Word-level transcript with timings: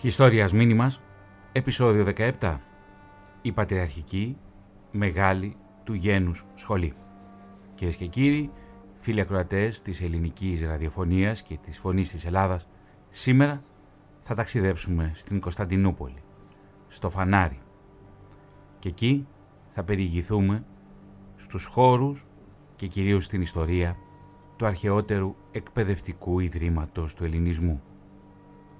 Χιστόριας 0.00 0.52
μήνυμας, 0.52 1.00
επεισόδιο 1.52 2.04
17. 2.04 2.60
Η 3.42 3.52
πατριαρχική 3.52 4.36
μεγάλη 4.90 5.56
του 5.84 5.94
γένους 5.94 6.44
σχολή. 6.54 6.94
Κυρίες 7.74 7.96
και 7.96 8.06
κύριοι, 8.06 8.50
φίλοι 8.96 9.20
ακροατές 9.20 9.82
της 9.82 10.00
ελληνικής 10.00 10.64
ραδιοφωνίας 10.64 11.42
και 11.42 11.56
της 11.62 11.78
φωνής 11.78 12.10
της 12.10 12.24
Ελλάδας, 12.24 12.68
σήμερα 13.08 13.62
θα 14.20 14.34
ταξιδέψουμε 14.34 15.12
στην 15.14 15.40
Κωνσταντινούπολη, 15.40 16.22
στο 16.88 17.10
Φανάρι. 17.10 17.60
Και 18.78 18.88
εκεί 18.88 19.26
θα 19.70 19.84
περιηγηθούμε 19.84 20.64
στους 21.36 21.64
χώρους 21.64 22.26
και 22.76 22.86
κυρίως 22.86 23.24
στην 23.24 23.40
ιστορία 23.40 23.96
του 24.56 24.66
αρχαιότερου 24.66 25.34
εκπαιδευτικού 25.50 26.40
ιδρύματος 26.40 27.14
του 27.14 27.24
ελληνισμού, 27.24 27.82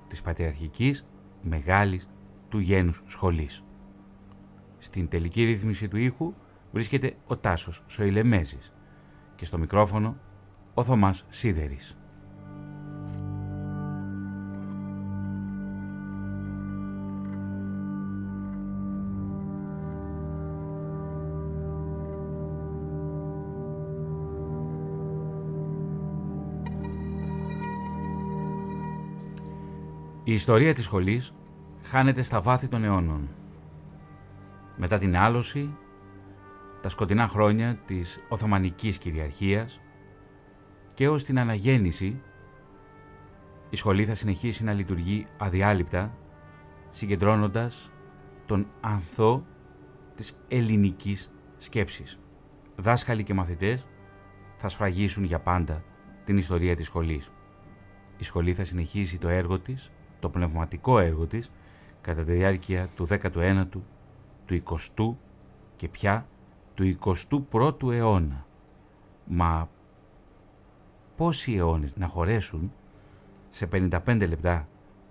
της 0.09 0.23
Πατριαρχικής 0.23 1.05
Μεγάλης 1.43 2.09
του 2.49 2.59
Γένους 2.59 3.03
Σχολής. 3.07 3.65
Στην 4.79 5.09
τελική 5.09 5.45
ρύθμιση 5.45 5.89
του 5.89 5.97
ήχου 5.97 6.35
βρίσκεται 6.73 7.17
ο 7.27 7.37
Τάσος 7.37 7.83
Σοηλεμέζης 7.87 8.73
και 9.35 9.45
στο 9.45 9.59
μικρόφωνο 9.59 10.17
ο 10.75 10.85
Θωμάς 10.85 11.27
Σίδερης. 11.29 12.00
Η 30.31 30.33
ιστορία 30.33 30.75
της 30.75 30.85
σχολής 30.85 31.35
χάνεται 31.83 32.23
στα 32.23 32.41
βάθη 32.41 32.69
των 32.69 32.85
αιώνων. 32.85 33.29
Μετά 34.77 34.99
την 34.99 35.17
άλωση, 35.17 35.77
τα 36.81 36.89
σκοτεινά 36.89 37.29
χρόνια 37.29 37.75
της 37.87 38.21
Οθωμανικής 38.29 38.99
κυριαρχίας 38.99 39.81
και 40.95 41.09
ως 41.09 41.25
την 41.25 41.39
αναγέννηση, 41.39 42.23
η 43.71 43.77
σχολή 43.77 44.05
θα 44.05 44.15
συνεχίσει 44.15 44.65
να 44.65 44.73
λειτουργεί 44.73 45.27
αδιάλειπτα, 45.39 46.17
συγκεντρώνοντας 46.91 47.91
τον 48.47 48.67
ανθό 48.81 49.47
της 50.15 50.39
ελληνικής 50.49 51.31
σκέψης. 51.59 52.19
Δάσκαλοι 52.77 53.23
και 53.23 53.35
μαθητές 53.35 53.87
θα 54.57 54.69
σφραγίσουν 54.69 55.25
για 55.25 55.41
πάντα 55.41 55.85
την 56.25 56.37
ιστορία 56.37 56.77
της 56.77 56.87
σχολής. 56.87 57.33
Η 58.17 58.25
σχολή 58.25 58.55
θα 58.55 58.65
συνεχίσει 58.65 59.19
το 59.19 59.29
έργο 59.29 59.59
της 59.59 59.91
το 60.21 60.29
πνευματικό 60.29 60.99
έργο 60.99 61.27
της 61.27 61.51
κατά 62.01 62.23
τη 62.23 62.33
διάρκεια 62.33 62.89
του 62.95 63.07
19ου, 63.11 63.65
του 64.47 64.63
20ου 64.65 65.15
και 65.77 65.89
πια 65.89 66.27
του 66.75 66.97
21ου 67.51 67.93
αιώνα. 67.93 68.47
Μα 69.25 69.69
πόσοι 71.17 71.55
αιώνες 71.55 71.97
να 71.97 72.07
χωρέσουν 72.07 72.73
σε 73.51 73.69
55 73.73 74.27
λεπτά 74.29 74.69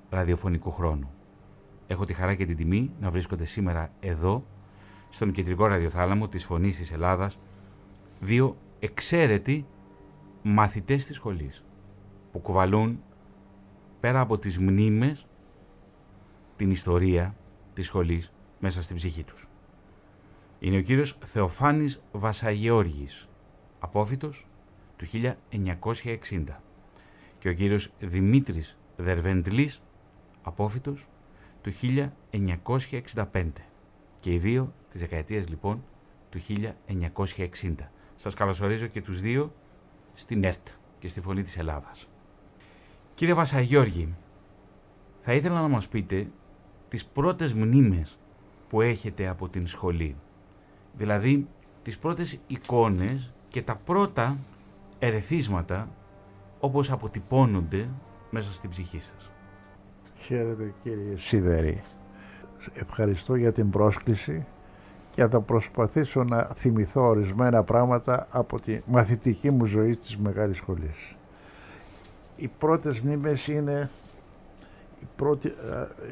ραδιοφωνικού 0.09 0.72
χρόνου. 0.72 1.09
Έχω 1.88 2.06
τη 2.06 2.14
χαρά 2.14 2.36
και 2.36 2.46
την 2.46 2.56
τιμή 2.56 2.91
να 3.00 3.09
βρίσκονται 3.09 3.46
σήμερα 3.46 3.91
εδώ, 4.00 4.46
στον 5.09 5.31
κεντρικό 5.31 5.66
ραδιοθάλαμο 5.66 6.28
της 6.28 6.46
Φωνής 6.46 6.78
της 6.78 6.91
Ελλάδας, 6.91 7.40
δύο 8.20 8.58
εξαίρετοι 8.80 9.66
μαθητές 10.41 11.06
της 11.06 11.16
σχολής, 11.16 11.64
που 12.31 12.40
κουβαλούν 12.40 13.03
πέρα 14.00 14.20
από 14.20 14.38
τις 14.38 14.58
μνήμες, 14.58 15.26
την 16.56 16.72
ιστορία 16.72 17.36
της 17.74 17.86
σχολής 17.86 18.32
μέσα 18.60 18.82
στην 18.82 18.96
ψυχή 18.96 19.24
τους. 19.24 19.48
Είναι 20.60 20.78
ο 20.78 20.82
κύριος 20.82 21.18
Θεοφάνης 21.26 22.02
Βασαγεώργης, 22.12 23.30
απόφυτος 23.80 24.48
του 24.98 25.06
1960 25.06 26.62
και 27.40 27.50
ο 27.50 27.54
κύριος 27.54 27.92
Δημήτρης 28.00 28.78
Δερβεντλής, 28.96 29.82
απόφυτος 30.42 31.08
του 31.62 31.72
1965 31.72 33.52
και 34.20 34.34
οι 34.34 34.38
δύο 34.38 34.74
της 34.90 35.00
δεκαετίας 35.00 35.50
λοιπόν 35.50 35.84
του 36.30 36.40
1960. 36.40 37.92
Σας 38.16 38.34
καλωσορίζω 38.34 38.88
και 38.88 39.02
τους 39.02 39.22
δύο 39.22 39.54
στην 40.14 40.44
ΕΡΤ 40.44 40.68
και 41.00 41.08
στη 41.08 41.22
Φωνή 41.22 41.44
της 41.44 41.58
Ελλάδας. 41.58 42.08
Κύριε 43.19 43.34
Βασαγιώργη, 43.34 44.16
θα 45.19 45.34
ήθελα 45.34 45.62
να 45.62 45.68
μας 45.68 45.88
πείτε 45.88 46.28
τις 46.88 47.06
πρώτες 47.06 47.53
μνήμες 47.53 48.18
που 48.69 48.81
έχετε 48.81 49.28
από 49.28 49.50
την 49.50 49.68
σχολή. 49.68 50.16
Δηλαδή, 50.94 51.47
τις 51.81 51.97
πρώτες 51.97 52.40
εικόνες 52.47 53.34
και 53.47 53.62
τα 53.62 53.75
πρώτα 53.75 54.38
ερεθίσματα 55.00 55.90
όπως 56.59 56.91
αποτυπώνονται 56.91 57.90
μέσα 58.29 58.53
στην 58.53 58.69
ψυχή 58.69 59.00
σας. 59.00 59.31
Χαίρετε 60.16 60.74
κύριε 60.81 61.18
Σίδερη. 61.18 61.84
Ευχαριστώ 62.74 63.35
για 63.35 63.52
την 63.52 63.69
πρόσκληση 63.69 64.46
και 65.12 65.28
θα 65.28 65.41
προσπαθήσω 65.41 66.24
να 66.24 66.44
θυμηθώ 66.56 67.02
ορισμένα 67.02 67.63
πράγματα 67.63 68.28
από 68.31 68.62
τη 68.62 68.79
μαθητική 68.85 69.52
μου 69.52 69.66
ζωή 69.66 69.97
της 69.97 70.18
Μεγάλης 70.18 70.58
Σχολής 70.58 71.13
οι 72.40 72.48
πρώτες 72.58 73.00
μνήμες 73.00 73.48
είναι 73.48 73.90
οι 75.02 75.08
πρώτη, 75.16 75.54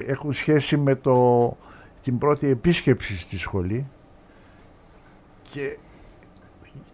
έχουν 0.08 0.34
σχέση 0.34 0.78
με 0.78 0.96
το, 0.96 1.58
την 2.02 2.18
πρώτη 2.18 2.48
επίσκεψη 2.48 3.18
στη 3.18 3.38
σχολή 3.38 3.88
και 5.52 5.78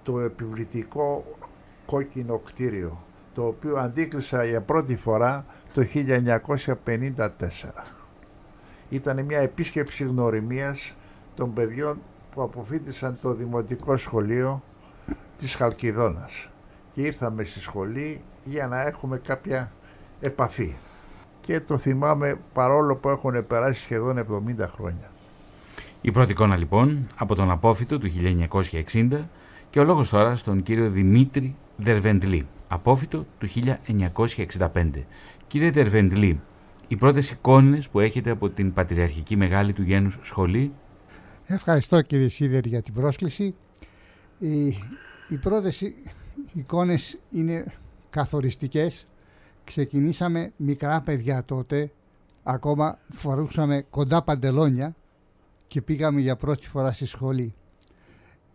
το 0.04 0.20
επιβλητικό 0.20 1.26
κόκκινο 1.86 2.38
κτίριο 2.38 3.04
το 3.34 3.46
οποίο 3.46 3.78
αντίκρισα 3.78 4.44
για 4.46 4.62
πρώτη 4.62 4.96
φορά 4.96 5.46
το 5.74 5.86
1954. 6.86 7.28
Ήταν 8.90 9.26
μια 9.26 9.40
επίσκεψη 9.40 10.04
γνωριμίας 10.04 10.94
των 11.36 11.54
παιδιών 11.54 12.02
που 12.32 12.42
αποφύτησαν 12.42 13.18
το 13.22 13.34
Δημοτικό 13.34 13.98
Σχολείο 13.98 14.64
της 15.38 15.56
Χαλκιδόνας 15.56 16.50
και 16.94 17.02
ήρθαμε 17.02 17.44
στη 17.44 17.60
σχολή 17.60 18.22
για 18.44 18.68
να 18.68 18.82
έχουμε 18.82 19.18
κάποια 19.18 19.72
επαφή. 20.22 20.74
Και 21.42 21.60
το 21.60 21.78
θυμάμαι 21.78 22.38
παρόλο 22.54 22.96
που 22.96 23.10
έχουν 23.10 23.48
περάσει 23.48 23.82
σχεδόν 23.82 24.44
70 24.60 24.66
χρόνια. 24.76 25.12
Η 26.02 26.12
πρώτη 26.12 26.32
εικόνα 26.32 26.56
λοιπόν 26.58 27.08
από 27.16 27.36
τον 27.36 27.52
απόφυτο 27.52 28.00
του 28.00 28.10
1960 28.92 29.10
και 29.70 29.80
ο 29.80 29.84
λόγος 29.84 30.10
τώρα 30.10 30.36
στον 30.36 30.64
κύριο 30.64 30.90
Δημήτρη 30.90 31.56
Δερβεντλή, 31.78 32.48
απόφυτο 32.68 33.26
του 33.38 33.48
1965. 34.16 34.90
Κύριε 35.48 35.70
Δερβεντλή, 35.70 36.40
οι 36.88 36.96
πρώτες 36.96 37.32
εικόνες 37.32 37.90
που 37.90 38.00
έχετε 38.00 38.30
από 38.30 38.50
την 38.50 38.74
Πατριαρχική 38.74 39.36
Μεγάλη 39.36 39.74
του 39.74 39.82
Γένους 39.82 40.20
Σχολή; 40.22 40.72
Ευχαριστώ 41.46 42.02
κύριε 42.02 42.28
Σίδερ 42.28 42.66
για 42.66 42.82
την 42.82 42.94
πρόσκληση. 42.94 43.56
Οι, 44.40 44.66
οι 45.28 45.38
πρώτες 45.42 45.94
εικόνες 46.54 47.20
είναι 47.30 47.66
καθοριστικές. 48.14 49.08
Ξεκινήσαμε 49.64 50.52
μικρά 50.58 51.02
παιδιά 51.02 51.44
τότε, 51.46 51.92
ακόμα 52.44 53.00
φορούσαμε 53.10 53.86
κοντά 53.90 54.24
παντελόνια 54.24 54.96
και 55.68 55.82
πήγαμε 55.82 56.22
για 56.22 56.36
πρώτη 56.36 56.68
φορά 56.68 56.92
στη 56.92 57.06
σχολή. 57.06 57.54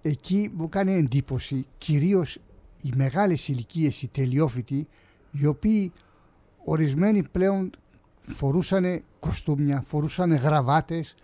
Εκεί 0.02 0.50
μου 0.54 0.68
κάνει 0.68 0.92
εντύπωση 0.92 1.66
κυρίως 1.78 2.38
οι 2.82 2.92
μεγάλες 2.94 3.48
ηλικίες, 3.48 4.02
οι 4.02 4.08
τελειόφοιτοι, 4.08 4.88
οι 5.30 5.46
οποίοι 5.46 5.92
ορισμένοι 6.64 7.22
πλέον 7.22 7.70
φορούσαν 8.20 9.02
κοστούμια, 9.20 9.80
φορούσαν 9.80 10.34
γραβάτες 10.34 11.14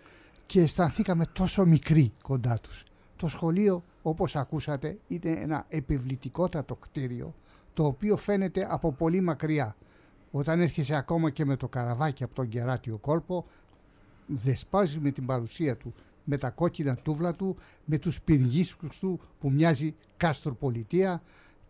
και 0.45 0.61
αισθανθήκαμε 0.61 1.25
τόσο 1.33 1.65
μικροί 1.65 2.13
κοντά 2.21 2.59
τους. 2.61 2.83
Το 3.15 3.27
σχολείο, 3.27 3.83
όπως 4.01 4.35
ακούσατε, 4.35 4.97
είναι 5.07 5.29
ένα 5.29 5.65
επιβλητικότατο 5.69 6.75
κτίριο 6.75 7.33
το 7.75 7.85
οποίο 7.85 8.17
φαίνεται 8.17 8.67
από 8.69 8.91
πολύ 8.91 9.21
μακριά. 9.21 9.75
Όταν 10.31 10.59
έρχεσαι 10.59 10.95
ακόμα 10.95 11.29
και 11.29 11.45
με 11.45 11.55
το 11.55 11.67
καραβάκι 11.67 12.23
από 12.23 12.35
τον 12.35 12.47
κεράτιο 12.47 12.97
κόλπο, 12.97 13.45
δεσπάζεις 14.25 14.99
με 14.99 15.11
την 15.11 15.25
παρουσία 15.25 15.77
του, 15.77 15.93
με 16.23 16.37
τα 16.37 16.49
κόκκινα 16.49 16.95
τούβλα 16.95 17.35
του, 17.35 17.57
με 17.85 17.97
τους 17.97 18.21
πυργίσκους 18.21 18.99
του 18.99 19.19
που 19.39 19.51
μοιάζει 19.51 19.95
κάστρο 20.17 20.53
πολιτεία 20.53 21.21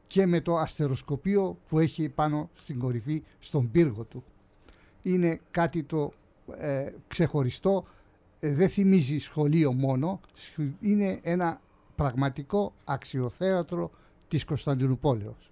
και 0.07 0.25
με 0.25 0.42
το 0.42 0.57
αστεροσκοπείο 0.57 1.57
που 1.68 1.80
έχει 1.80 2.10
πάνω 2.10 2.50
στην 2.54 2.80
κορυφή 2.80 3.24
στον 3.40 3.72
πύργο 3.72 4.04
του. 4.04 4.24
Είναι 5.02 5.40
κάτι 5.52 5.84
το 5.84 6.12
ε, 6.57 6.92
ξεχωριστό, 7.07 7.86
ε, 8.40 8.54
δεν 8.54 8.69
θυμίζει 8.69 9.18
σχολείο 9.18 9.74
μόνο, 9.74 10.19
είναι 10.80 11.19
ένα 11.24 11.62
πραγματικό 11.96 12.74
αξιοθέατρο 12.84 13.92
της 14.28 14.46
Κωνσταντινούπολεως. 14.46 15.50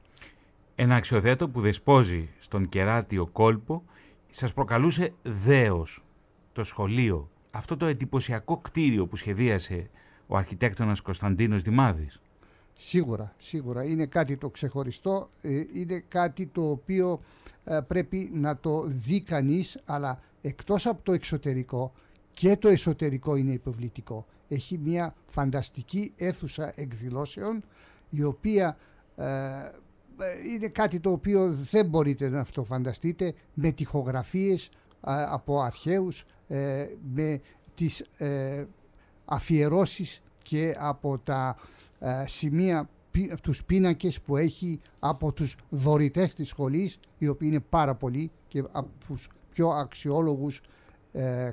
Ένα 0.76 0.96
αξιοθέατο 0.96 1.50
που 1.50 1.62
δεσπόζει 1.62 2.30
στον 2.40 2.70
κεράτιο 2.70 3.28
κόλπο 3.28 3.84
σας 4.30 4.54
προκαλούσε 4.54 5.14
δέος 5.22 6.04
το 6.54 6.64
σχολείο, 6.64 7.30
αυτό 7.52 7.78
το 7.78 7.86
εντυπωσιακό 7.86 8.58
κτίριο 8.58 9.08
που 9.08 9.16
σχεδίασε 9.16 9.90
ο 10.28 10.38
αρχιτέκτονας 10.38 11.02
Κωνσταντίνος 11.02 11.62
Δημάδης. 11.62 12.22
Σίγουρα, 12.74 13.34
σίγουρα. 13.38 13.84
Είναι 13.84 14.06
κάτι 14.06 14.38
το 14.38 14.50
ξεχωριστό, 14.50 15.28
ε, 15.42 15.64
είναι 15.74 16.04
κάτι 16.08 16.46
το 16.46 16.70
οποίο 16.70 17.20
ε, 17.64 17.80
πρέπει 17.88 18.30
να 18.34 18.58
το 18.58 18.84
δει 18.86 19.22
κανείς, 19.22 19.80
αλλά 19.86 20.20
εκτός 20.42 20.86
από 20.86 21.04
το 21.04 21.12
εξωτερικό 21.12 21.94
και 22.34 22.58
το 22.58 22.68
εσωτερικό 22.68 23.36
είναι 23.36 23.54
υποβλητικό. 23.54 24.26
Έχει 24.48 24.78
μια 24.78 25.16
φανταστική 25.30 26.14
αίθουσα 26.16 26.74
εκδηλώσεων 26.76 27.64
η 28.10 28.24
οποία 28.24 28.78
ε, 29.16 29.26
είναι 30.54 30.68
κάτι 30.68 31.00
το 31.00 31.12
οποίο 31.12 31.52
δεν 31.52 31.86
μπορείτε 31.86 32.30
να 32.30 32.40
αυτό 32.40 32.64
φανταστείτε 32.64 33.34
με 33.54 33.72
τυχογραφίες 33.72 34.70
από 35.32 35.62
αρχαίους, 35.62 36.26
με 37.14 37.42
τις 37.76 38.06
αφιερώσεις 39.26 40.22
και 40.42 40.76
από 40.78 41.18
τα 41.18 41.56
ε, 42.00 42.24
σημεία, 42.28 42.90
τους 43.42 43.64
πίνακες 43.64 44.22
που 44.22 44.38
έχει 44.38 44.80
από 45.00 45.32
τους 45.32 45.56
δωρητές 45.70 46.34
της 46.34 46.48
σχολής, 46.48 47.00
οι 47.18 47.28
οποίοι 47.28 47.48
είναι 47.52 47.64
πάρα 47.70 47.96
πολλοί 47.96 48.32
και 48.48 48.64
από 48.72 48.90
τους 49.08 49.30
πιο 49.52 49.70
αξιόλογους 49.70 50.62
ε, 51.12 51.50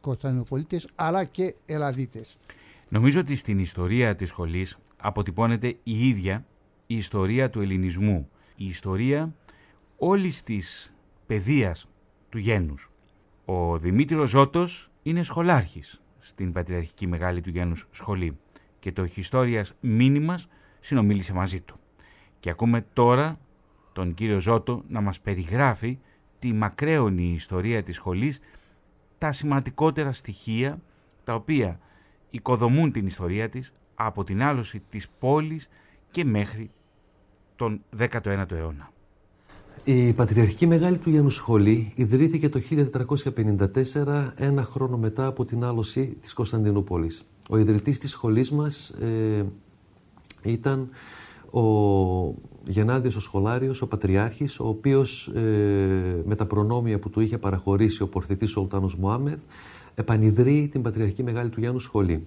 Κωνσταντινοπολίτες, 0.00 0.88
αλλά 0.94 1.24
και 1.24 1.54
Ελλαδίτες. 1.66 2.36
Νομίζω 2.88 3.20
ότι 3.20 3.36
στην 3.36 3.58
ιστορία 3.58 4.14
της 4.14 4.28
σχολής 4.28 4.78
αποτυπώνεται 4.96 5.66
η 5.82 6.08
ίδια 6.08 6.46
η 6.86 6.96
ιστορία 6.96 7.50
του 7.50 7.60
ελληνισμού, 7.60 8.28
η 8.56 8.66
ιστορία 8.66 9.34
όλης 9.96 10.42
της 10.42 10.94
παιδείας 11.26 11.88
του 12.28 12.38
γένους. 12.38 12.90
Ο 13.44 13.78
Δημήτριος 13.78 14.30
Ζώτος 14.30 14.90
είναι 15.02 15.22
σχολάρχης 15.22 16.00
στην 16.18 16.52
Πατριαρχική 16.52 17.06
Μεγάλη 17.06 17.40
του 17.40 17.50
Γένους 17.50 17.86
Σχολή 17.90 18.38
και 18.78 18.92
το 18.92 19.06
Χιστόριας 19.06 19.74
Μήνυμας 19.80 20.48
συνομίλησε 20.80 21.32
μαζί 21.32 21.60
του. 21.60 21.78
Και 22.40 22.50
ακούμε 22.50 22.86
τώρα 22.92 23.38
τον 23.92 24.14
κύριο 24.14 24.40
Ζώτο 24.40 24.82
να 24.88 25.00
μας 25.00 25.20
περιγράφει 25.20 25.98
τη 26.38 26.52
μακραίωνη 26.52 27.32
ιστορία 27.32 27.82
της 27.82 27.96
σχολής, 27.96 28.40
τα 29.18 29.32
σημαντικότερα 29.32 30.12
στοιχεία 30.12 30.80
τα 31.24 31.34
οποία 31.34 31.80
οικοδομούν 32.30 32.92
την 32.92 33.06
ιστορία 33.06 33.48
της 33.48 33.72
από 33.94 34.24
την 34.24 34.42
άλωση 34.42 34.82
της 34.88 35.08
πόλης 35.18 35.68
και 36.14 36.24
μέχρι 36.24 36.70
τον 37.56 37.80
19ο 37.98 38.50
αιώνα. 38.50 38.92
Η 39.84 40.12
Πατριαρχική 40.12 40.66
Μεγάλη 40.66 40.98
του 40.98 41.10
Γιάννου 41.10 41.30
Σχολή 41.30 41.92
ιδρύθηκε 41.94 42.48
το 42.48 42.60
1454, 44.04 44.30
ένα 44.36 44.62
χρόνο 44.62 44.96
μετά 44.96 45.26
από 45.26 45.44
την 45.44 45.64
άλωση 45.64 46.16
της 46.20 46.32
Κωνσταντινούπολης. 46.32 47.24
Ο 47.48 47.58
ιδρυτής 47.58 47.98
της 47.98 48.10
σχολής 48.10 48.50
μας 48.50 48.88
ε, 48.88 49.44
ήταν 50.42 50.88
ο 51.50 51.62
Γεννάδιος 52.66 53.16
ο 53.16 53.20
Σχολάριος, 53.20 53.82
ο 53.82 53.86
Πατριάρχης, 53.86 54.60
ο 54.60 54.68
οποίος 54.68 55.26
ε, 55.28 56.22
με 56.24 56.34
τα 56.36 56.46
προνόμια 56.46 56.98
που 56.98 57.10
του 57.10 57.20
είχε 57.20 57.38
παραχωρήσει 57.38 58.02
ο 58.02 58.08
πορθητής 58.08 58.50
Σολτάνος 58.50 58.96
Μωάμεθ 58.96 59.38
επανειδρύει 59.94 60.68
την 60.68 60.82
Πατριαρχική 60.82 61.22
Μεγάλη 61.22 61.48
του 61.48 61.60
Γιάννου 61.60 61.78
Σχολή. 61.78 62.26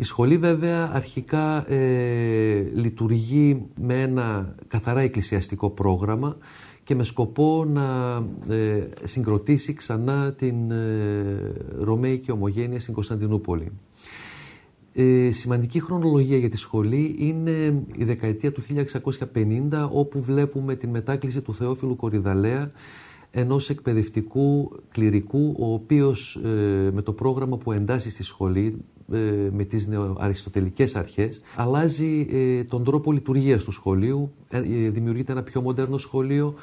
Η 0.00 0.04
σχολή 0.04 0.36
βέβαια 0.36 0.90
αρχικά 0.92 1.70
ε, 1.72 2.70
λειτουργεί 2.74 3.62
με 3.80 4.00
ένα 4.02 4.54
καθαρά 4.68 5.00
εκκλησιαστικό 5.00 5.70
πρόγραμμα 5.70 6.36
και 6.84 6.94
με 6.94 7.04
σκοπό 7.04 7.64
να 7.64 8.16
ε, 8.54 8.88
συγκροτήσει 9.04 9.72
ξανά 9.72 10.32
την 10.32 10.70
ε, 10.70 11.52
Ρωμαϊκή 11.80 12.30
Ομογένεια 12.30 12.80
στην 12.80 12.94
Κωνσταντινούπολη. 12.94 13.72
Ε, 14.92 15.30
σημαντική 15.30 15.80
χρονολογία 15.80 16.36
για 16.36 16.50
τη 16.50 16.56
σχολή 16.56 17.14
είναι 17.18 17.82
η 17.96 18.04
δεκαετία 18.04 18.52
του 18.52 18.62
1650 19.34 19.88
όπου 19.90 20.22
βλέπουμε 20.22 20.74
την 20.74 20.90
μετάκληση 20.90 21.40
του 21.40 21.54
Θεόφιλου 21.54 21.96
Κορυδαλέα 21.96 22.70
ενός 23.30 23.70
εκπαιδευτικού 23.70 24.72
κληρικού 24.90 25.56
ο 25.58 25.72
οποίος 25.72 26.40
ε, 26.44 26.48
με 26.92 27.02
το 27.02 27.12
πρόγραμμα 27.12 27.56
που 27.56 27.72
εντάσσει 27.72 28.10
στη 28.10 28.22
σχολή 28.22 28.76
ε, 29.12 29.18
με 29.52 29.64
τις 29.64 29.86
νεοαριστοτελικές 29.86 30.94
αρχές 30.94 31.40
αλλάζει 31.56 32.26
τον 32.68 32.84
τρόπο 32.84 33.12
λειτουργίας 33.12 33.64
του 33.64 33.70
σχολείου 33.70 34.32
δημιουργείται 34.90 35.32
ένα 35.32 35.42
πιο 35.42 35.60
μοντέρνο 35.60 35.98
σχολείο 35.98 36.54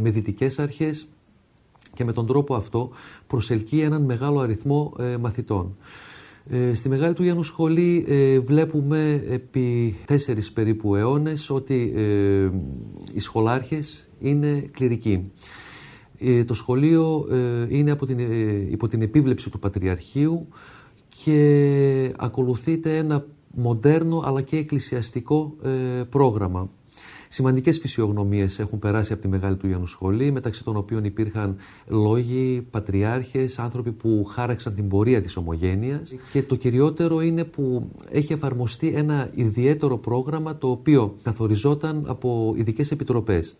με 0.00 0.10
δυτικές 0.10 0.58
αρχές 0.58 1.08
και 1.94 2.04
με 2.04 2.12
τον 2.12 2.26
τρόπο 2.26 2.54
αυτό 2.54 2.90
προσελκύει 3.26 3.82
έναν 3.84 4.02
μεγάλο 4.02 4.40
αριθμό 4.40 4.92
μαθητών. 5.20 5.76
Ε, 6.52 6.74
στη 6.74 6.88
Μεγάλη 6.88 7.14
του 7.14 7.22
Γιάννου 7.22 7.42
Σχολή 7.42 8.04
ε, 8.08 8.38
βλέπουμε 8.38 9.24
επί 9.28 9.96
τέσσερις 10.06 10.52
περίπου 10.52 10.96
αιώνες 10.96 11.50
ότι 11.50 11.92
ε, 11.96 12.50
οι 13.14 13.20
σχολάρχες 13.20 14.08
είναι 14.20 14.68
κληρικοί. 14.72 15.30
Το 16.46 16.54
σχολείο 16.54 17.26
είναι 17.68 17.90
από 17.90 18.06
την, 18.06 18.18
υπό 18.70 18.88
την 18.88 19.02
επίβλεψη 19.02 19.50
του 19.50 19.58
Πατριαρχείου 19.58 20.48
και 21.24 22.12
ακολουθείται 22.16 22.96
ένα 22.96 23.26
μοντέρνο 23.54 24.22
αλλά 24.24 24.42
και 24.42 24.56
εκκλησιαστικό 24.56 25.54
πρόγραμμα. 26.10 26.70
Σημαντικές 27.32 27.78
φυσιογνωμίες 27.78 28.58
έχουν 28.58 28.78
περάσει 28.78 29.12
από 29.12 29.22
τη 29.22 29.28
Μεγάλη 29.28 29.56
του 29.56 29.66
Ιωάννου 29.66 29.86
Σχολή, 29.86 30.30
μεταξύ 30.30 30.64
των 30.64 30.76
οποίων 30.76 31.04
υπήρχαν 31.04 31.56
λόγοι, 31.86 32.66
πατριάρχες, 32.70 33.58
άνθρωποι 33.58 33.92
που 33.92 34.24
χάραξαν 34.24 34.74
την 34.74 34.88
πορεία 34.88 35.22
της 35.22 35.36
ομογένειας 35.36 36.14
και 36.32 36.42
το 36.42 36.56
κυριότερο 36.56 37.20
είναι 37.20 37.44
που 37.44 37.90
έχει 38.10 38.32
εφαρμοστεί 38.32 38.92
ένα 38.96 39.30
ιδιαίτερο 39.34 39.98
πρόγραμμα 39.98 40.56
το 40.56 40.70
οποίο 40.70 41.16
καθοριζόταν 41.22 42.04
από 42.06 42.54
ειδικές 42.56 42.90
επιτροπές. 42.90 43.56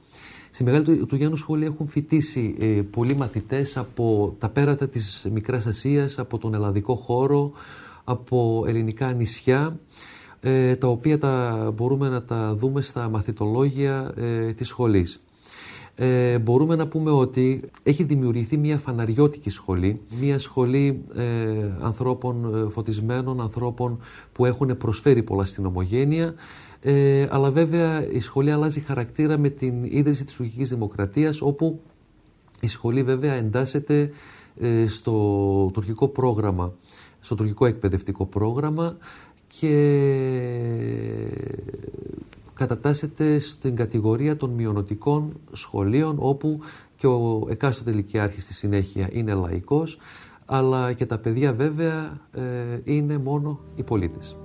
Στη 0.51 0.65
Μεγάλη 0.65 0.85
του, 0.85 1.07
του 1.07 1.17
Γιάννου 1.17 1.37
Σχολή 1.37 1.65
έχουν 1.65 1.89
φοιτήσει 1.89 2.55
ε, 2.59 2.67
πολλοί 2.67 3.17
μαθητές 3.17 3.77
από 3.77 4.37
τα 4.39 4.49
πέρατα 4.49 4.89
της 4.89 5.27
Μικράς 5.33 5.67
Ασίας, 5.67 6.19
από 6.19 6.39
τον 6.39 6.55
ελλαδικό 6.55 6.95
χώρο, 6.95 7.53
από 8.05 8.65
ελληνικά 8.67 9.13
νησιά 9.13 9.79
ε, 10.41 10.77
τα 10.77 10.89
οποία 10.89 11.19
τα 11.19 11.73
μπορούμε 11.77 12.09
να 12.09 12.23
τα 12.23 12.55
δούμε 12.55 12.81
στα 12.81 13.09
μαθητολόγια 13.09 14.13
ε, 14.17 14.53
της 14.53 14.69
σχολής. 14.69 15.21
Ε, 15.95 16.39
μπορούμε 16.39 16.77
να 16.77 16.87
πούμε 16.87 17.11
ότι 17.11 17.61
έχει 17.83 18.03
δημιουργηθεί 18.03 18.57
μια 18.57 18.79
φαναριώτικη 18.79 19.51
σχολή, 19.51 20.01
μια 20.21 20.39
σχολή 20.39 21.05
ε, 21.17 21.25
ανθρώπων 21.81 22.69
φωτισμένων, 22.73 23.41
ανθρώπων 23.41 23.99
που 24.33 24.45
έχουν 24.45 24.77
προσφέρει 24.77 25.23
πολλά 25.23 25.45
στην 25.45 25.67
ομογένεια, 25.67 26.35
ε, 26.83 27.27
αλλά 27.31 27.51
βέβαια 27.51 28.11
η 28.11 28.21
σχολή 28.21 28.53
αλλάζει 28.53 28.81
χαρακτήρα 28.81 29.39
με 29.39 29.49
την 29.49 29.85
ίδρυση 29.85 30.25
της 30.25 30.35
τουρκικής 30.35 30.69
δημοκρατίας, 30.69 31.41
όπου 31.41 31.81
η 32.61 32.67
σχολή 32.67 33.03
βέβαια 33.03 33.33
εντάσσεται 33.33 34.11
στο 34.89 35.13
τουρκικό 35.73 36.09
πρόγραμμα, 36.09 36.73
στο 37.21 37.35
τουρκικό 37.35 37.67
εκπαιδευτικό 37.67 38.27
πρόγραμμα, 38.27 38.97
και 39.59 39.75
κατατάσσεται 42.55 43.39
στην 43.39 43.77
κατηγορία 43.77 44.37
των 44.37 44.51
μειονοτικών 44.51 45.33
σχολείων 45.53 46.17
όπου 46.19 46.61
και 46.97 47.07
ο 47.07 47.47
εκάστοτε 47.51 47.91
ηλικιάρχης 47.91 48.45
στη 48.45 48.53
συνέχεια 48.53 49.09
είναι 49.13 49.35
λαϊκός 49.35 49.99
αλλά 50.47 50.93
και 50.93 51.07
τα 51.07 51.19
παιδιά 51.19 51.53
βέβαια 51.53 52.21
ε, 52.33 52.81
είναι 52.85 53.19
μόνο 53.19 53.61
οι 53.75 53.83
πολίτες. 53.83 54.37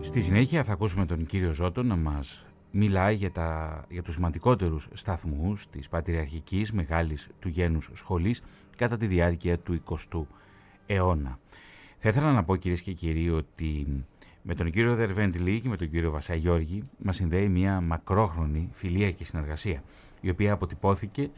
Στη 0.00 0.20
συνέχεια 0.20 0.64
θα 0.64 0.72
ακούσουμε 0.72 1.06
τον 1.06 1.26
κύριο 1.26 1.52
Ζώτο 1.52 1.82
να 1.82 1.96
μας 1.96 2.46
μιλάει 2.70 3.14
για, 3.14 3.30
τα, 3.30 3.84
για 3.88 4.02
τους 4.02 4.14
σημαντικότερους 4.14 4.88
σταθμούς 4.92 5.70
της 5.70 5.88
Πατριαρχικής 5.88 6.72
Μεγάλης 6.72 7.28
του 7.38 7.48
Γένους 7.48 7.90
Σχολής 7.92 8.42
κατά 8.76 8.96
τη 8.96 9.06
διάρκεια 9.06 9.58
του 9.58 9.82
20ου 9.88 10.22
αιώνα. 10.86 11.38
Θα 11.98 12.08
ήθελα 12.08 12.32
να 12.32 12.44
πω 12.44 12.56
κυρίες 12.56 12.82
και 12.82 12.92
κύριοι 12.92 13.30
ότι 13.30 13.86
με 14.42 14.54
τον 14.54 14.70
κύριο 14.70 14.94
Δερβέντλη 14.94 15.60
και 15.60 15.68
με 15.68 15.76
τον 15.76 15.88
κύριο 15.88 16.10
Βασαγιώργη 16.10 16.82
μας 16.98 17.16
συνδέει 17.16 17.48
μια 17.48 17.80
μακρόχρονη 17.80 18.68
φιλία 18.72 19.10
και 19.10 19.24
συνεργασία, 19.24 19.82
η 20.20 20.30
οποία 20.30 20.52
αποτυπώθηκε 20.52 21.30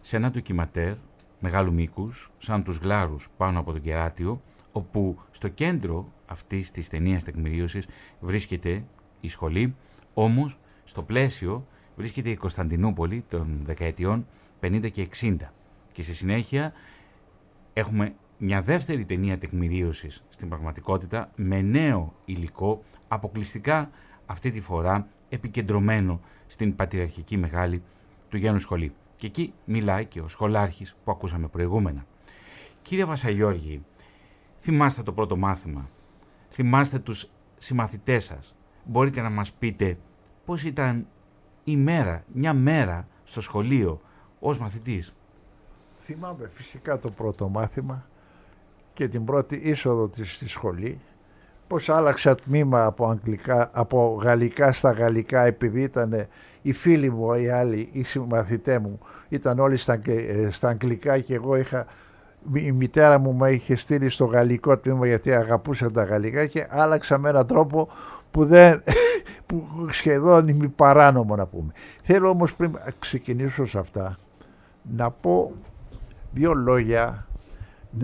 σε 0.00 0.16
ένα 0.16 0.30
ντοκιματέρ 0.30 0.94
μεγάλου 1.40 1.72
μήκους, 1.72 2.30
σαν 2.38 2.64
τους 2.64 2.76
γλάρους 2.76 3.28
πάνω 3.36 3.58
από 3.58 3.72
τον 3.72 3.80
κεράτιο, 3.80 4.42
όπου 4.72 5.18
στο 5.30 5.48
κέντρο 5.48 6.12
αυτής 6.28 6.70
της 6.70 6.88
ταινίας 6.88 7.24
τεκμηρίωσης 7.24 7.86
βρίσκεται 8.20 8.84
η 9.20 9.28
σχολή, 9.28 9.74
όμως 10.14 10.58
στο 10.84 11.02
πλαίσιο 11.02 11.66
βρίσκεται 11.96 12.30
η 12.30 12.36
Κωνσταντινούπολη 12.36 13.24
των 13.28 13.60
δεκαετιών 13.62 14.26
50 14.60 14.90
και 14.92 15.08
60. 15.20 15.36
Και 15.92 16.02
στη 16.02 16.14
συνέχεια 16.14 16.72
έχουμε 17.72 18.14
μια 18.38 18.62
δεύτερη 18.62 19.04
ταινία 19.04 19.38
τεκμηρίωσης 19.38 20.24
στην 20.28 20.48
πραγματικότητα 20.48 21.30
με 21.36 21.60
νέο 21.62 22.14
υλικό 22.24 22.82
αποκλειστικά 23.08 23.90
αυτή 24.26 24.50
τη 24.50 24.60
φορά 24.60 25.08
επικεντρωμένο 25.28 26.20
στην 26.46 26.74
πατριαρχική 26.74 27.36
μεγάλη 27.36 27.82
του 28.28 28.36
Γένου 28.36 28.58
Σχολή. 28.58 28.92
Και 29.16 29.26
εκεί 29.26 29.52
μιλάει 29.64 30.04
και 30.04 30.20
ο 30.20 30.28
σχολάρχης 30.28 30.96
που 31.04 31.10
ακούσαμε 31.10 31.48
προηγούμενα. 31.48 32.06
Κύριε 32.82 33.04
Βασαγιώργη, 33.04 33.84
θυμάστε 34.58 35.02
το 35.02 35.12
πρώτο 35.12 35.36
μάθημα. 35.36 35.88
Θυμάστε 36.60 36.98
τους 36.98 37.30
συμμαθητές 37.58 38.24
σας. 38.24 38.56
Μπορείτε 38.84 39.20
να 39.20 39.30
μας 39.30 39.52
πείτε 39.52 39.98
πώς 40.44 40.64
ήταν 40.64 41.06
η 41.64 41.76
μέρα, 41.76 42.24
μια 42.32 42.54
μέρα 42.54 43.08
στο 43.24 43.40
σχολείο 43.40 44.00
ως 44.40 44.58
μαθητής. 44.58 45.14
Θυμάμαι 45.98 46.48
φυσικά 46.52 46.98
το 46.98 47.10
πρώτο 47.10 47.48
μάθημα 47.48 48.06
και 48.92 49.08
την 49.08 49.24
πρώτη 49.24 49.56
είσοδο 49.56 50.08
της 50.08 50.34
στη 50.34 50.48
σχολή 50.48 51.00
πώς 51.66 51.88
άλλαξα 51.88 52.34
τμήμα 52.34 52.84
από, 52.84 53.08
αγγλικά, 53.08 53.70
από 53.72 54.18
γαλλικά 54.22 54.72
στα 54.72 54.90
γαλλικά 54.90 55.44
επειδή 55.44 55.82
ήταν 55.82 56.26
οι 56.62 56.72
φίλοι 56.72 57.10
μου, 57.10 57.34
οι 57.34 57.48
άλλοι, 57.48 57.88
οι 57.92 58.02
συμμαθητές 58.02 58.78
μου 58.78 58.98
ήταν 59.28 59.58
όλοι 59.58 59.76
στα, 59.76 60.00
ε, 60.04 60.48
στα 60.50 60.68
αγγλικά 60.68 61.18
και 61.18 61.34
εγώ 61.34 61.56
είχα 61.56 61.86
η 62.54 62.72
μητέρα 62.72 63.18
μου 63.18 63.34
με 63.34 63.50
είχε 63.50 63.76
στείλει 63.76 64.08
στο 64.08 64.24
γαλλικό 64.24 64.78
τμήμα 64.78 65.06
γιατί 65.06 65.32
αγαπούσα 65.32 65.90
τα 65.90 66.04
γαλλικά 66.04 66.46
και 66.46 66.66
άλλαξα 66.70 67.18
με 67.18 67.28
έναν 67.28 67.46
τρόπο 67.46 67.88
που, 68.30 68.44
δεν, 68.44 68.82
που 69.46 69.66
σχεδόν 69.90 70.48
είμαι 70.48 70.68
παράνομο 70.68 71.36
να 71.36 71.46
πούμε. 71.46 71.72
Θέλω 72.02 72.28
όμως 72.28 72.54
πριν 72.54 72.78
ξεκινήσω 72.98 73.66
σε 73.66 73.78
αυτά 73.78 74.18
να 74.82 75.10
πω 75.10 75.52
δύο 76.32 76.54
λόγια 76.54 77.26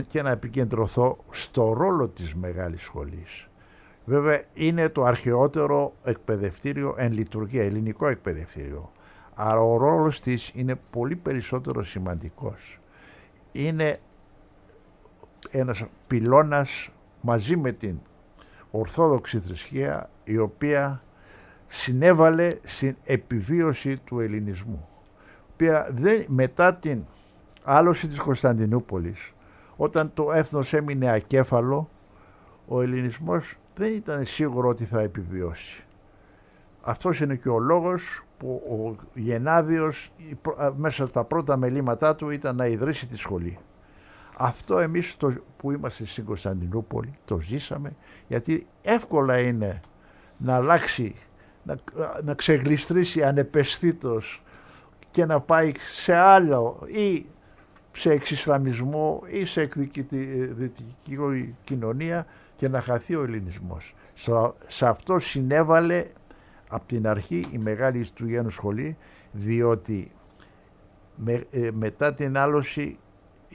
και 0.08 0.22
να 0.22 0.30
επικεντρωθώ 0.30 1.18
στο 1.30 1.72
ρόλο 1.72 2.08
της 2.08 2.34
μεγάλης 2.34 2.82
σχολής. 2.82 3.48
Βέβαια 4.04 4.42
είναι 4.54 4.88
το 4.88 5.02
αρχαιότερο 5.02 5.92
εκπαιδευτήριο 6.04 6.94
εν 6.96 7.12
λειτουργία, 7.12 7.62
ελληνικό 7.62 8.06
εκπαιδευτήριο. 8.06 8.92
Αλλά 9.34 9.60
ο 9.60 9.76
ρόλος 9.76 10.20
της 10.20 10.50
είναι 10.54 10.74
πολύ 10.90 11.16
περισσότερο 11.16 11.84
σημαντικός. 11.84 12.78
Είναι 13.52 13.98
ένας 15.50 15.84
πυλώνας 16.06 16.90
μαζί 17.20 17.56
με 17.56 17.72
την 17.72 17.98
Ορθόδοξη 18.70 19.38
θρησκεία 19.38 20.10
η 20.24 20.38
οποία 20.38 21.02
συνέβαλε 21.66 22.56
στην 22.64 22.96
επιβίωση 23.04 23.96
του 23.96 24.20
ελληνισμού. 24.20 24.88
Οποία 25.52 25.88
δεν, 25.92 26.24
μετά 26.28 26.74
την 26.74 27.04
άλωση 27.64 28.08
της 28.08 28.18
Κωνσταντινούπολης 28.18 29.32
όταν 29.76 30.10
το 30.14 30.32
έθνος 30.32 30.72
έμεινε 30.72 31.10
ακέφαλο 31.10 31.88
ο 32.68 32.82
ελληνισμός 32.82 33.56
δεν 33.74 33.92
ήταν 33.92 34.24
σίγουρο 34.24 34.68
ότι 34.68 34.84
θα 34.84 35.00
επιβιώσει. 35.00 35.84
Αυτός 36.80 37.20
είναι 37.20 37.36
και 37.36 37.48
ο 37.48 37.58
λόγος 37.58 38.22
που 38.38 38.62
ο 38.68 39.04
Γενάδιος 39.14 40.12
μέσα 40.76 41.06
στα 41.06 41.24
πρώτα 41.24 41.56
μελήματά 41.56 42.14
του 42.14 42.30
ήταν 42.30 42.56
να 42.56 42.66
ιδρύσει 42.66 43.06
τη 43.06 43.16
σχολή. 43.16 43.58
Αυτό 44.36 44.78
εμείς 44.78 45.16
το, 45.16 45.34
που 45.56 45.72
είμαστε 45.72 46.06
στην 46.06 46.24
Κωνσταντινούπολη 46.24 47.14
το 47.24 47.40
ζήσαμε 47.40 47.96
γιατί 48.28 48.66
εύκολα 48.82 49.40
είναι 49.40 49.80
να 50.36 50.54
αλλάξει, 50.54 51.14
να, 51.62 51.76
να 52.22 52.34
ξεγλιστρήσει 52.34 53.22
ανεπαισθήτως 53.22 54.42
και 55.10 55.26
να 55.26 55.40
πάει 55.40 55.72
σε 55.92 56.14
άλλο 56.14 56.82
ή 56.86 57.26
σε 57.92 58.10
εξισλαμισμό 58.10 59.22
ή 59.26 59.44
σε 59.44 59.60
εκδικητική 59.60 61.54
κοινωνία 61.64 62.26
και 62.56 62.68
να 62.68 62.80
χαθεί 62.80 63.14
ο 63.14 63.22
ελληνισμός. 63.22 63.94
Σε 64.68 64.86
αυτό 64.86 65.18
συνέβαλε 65.18 66.06
από 66.68 66.86
την 66.86 67.06
αρχή 67.06 67.46
η 67.52 67.58
μεγάλη 67.58 68.08
του 68.14 68.26
Γένου 68.26 68.50
Σχολή 68.50 68.96
διότι 69.32 70.12
ε, 71.50 71.70
μετά 71.72 72.14
την 72.14 72.36
άλωση 72.36 72.98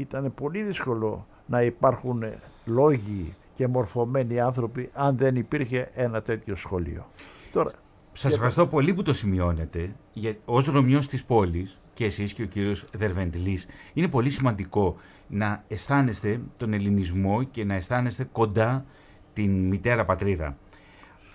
ήταν 0.01 0.34
πολύ 0.34 0.63
δύσκολο 0.63 1.27
να 1.46 1.62
υπάρχουν 1.62 2.24
λόγοι 2.65 3.36
και 3.56 3.68
μορφωμένοι 3.68 4.39
άνθρωποι 4.39 4.89
αν 4.94 5.18
δεν 5.18 5.36
υπήρχε 5.36 5.91
ένα 5.94 6.22
τέτοιο 6.22 6.56
σχολείο. 6.56 7.06
Τώρα, 7.51 7.72
Σας 8.13 8.34
ευχαριστώ 8.34 8.68
πολύ 8.68 8.94
που 8.94 9.03
το 9.03 9.13
σημειώνετε. 9.13 9.96
Για, 10.13 10.36
ως 10.46 10.65
Ρωμιός 10.65 11.08
της 11.08 11.24
πόλης 11.24 11.79
και 11.94 12.06
εσείς 12.06 12.34
και 12.34 12.44
ο 12.44 12.46
κύριος 12.46 12.86
Δερβεντλής 12.94 13.68
είναι 13.94 14.08
πολύ 14.08 14.29
σημαντικό 14.29 14.96
να 15.27 15.63
αισθάνεστε 15.68 16.41
τον 16.58 16.74
ελληνισμό 16.74 17.44
και 17.44 17.63
να 17.63 17.74
αισθάνεστε 17.74 18.24
κοντά 18.32 18.86
την 19.34 19.68
μητέρα 19.68 20.06
πατρίδα. 20.06 20.58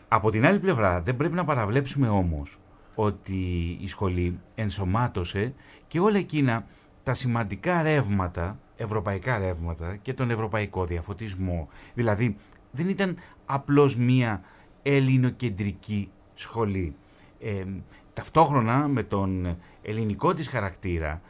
Από 0.09 0.31
την 0.31 0.47
άλλη 0.47 0.59
πλευρά 0.59 1.01
δεν 1.01 1.17
πρέπει 1.17 1.35
να 1.35 1.45
παραβλέψουμε 1.45 2.09
όμως 2.09 2.59
ότι 2.95 3.79
η 3.81 3.89
σχολή 3.89 4.39
ενσωμάτωσε 4.55 5.55
και 5.87 6.01
όλα 6.01 6.19
εκείνα 6.19 6.67
τα 7.05 7.15
σημαντικά 7.15 7.83
ρεύματα, 7.83 8.59
ευρωπαϊκά 8.77 9.39
ρεύματα 9.39 9.97
και 10.03 10.15
τον 10.15 10.31
ευρωπαϊκό 10.31 10.85
διαφωτισμό. 10.85 11.69
Δηλαδή 11.95 12.37
δεν 12.71 12.89
ήταν 12.89 13.17
απλώς 13.47 13.97
μία 13.97 14.43
ελληνοκεντρική 14.83 16.11
σχολή. 16.35 16.95
Ε, 17.41 17.65
ταυτόχρονα 18.13 18.89
με 18.89 19.03
τον 19.03 19.59
ελληνικό 19.83 20.35
της 20.35 20.49
χαρακτήρα 20.49 21.21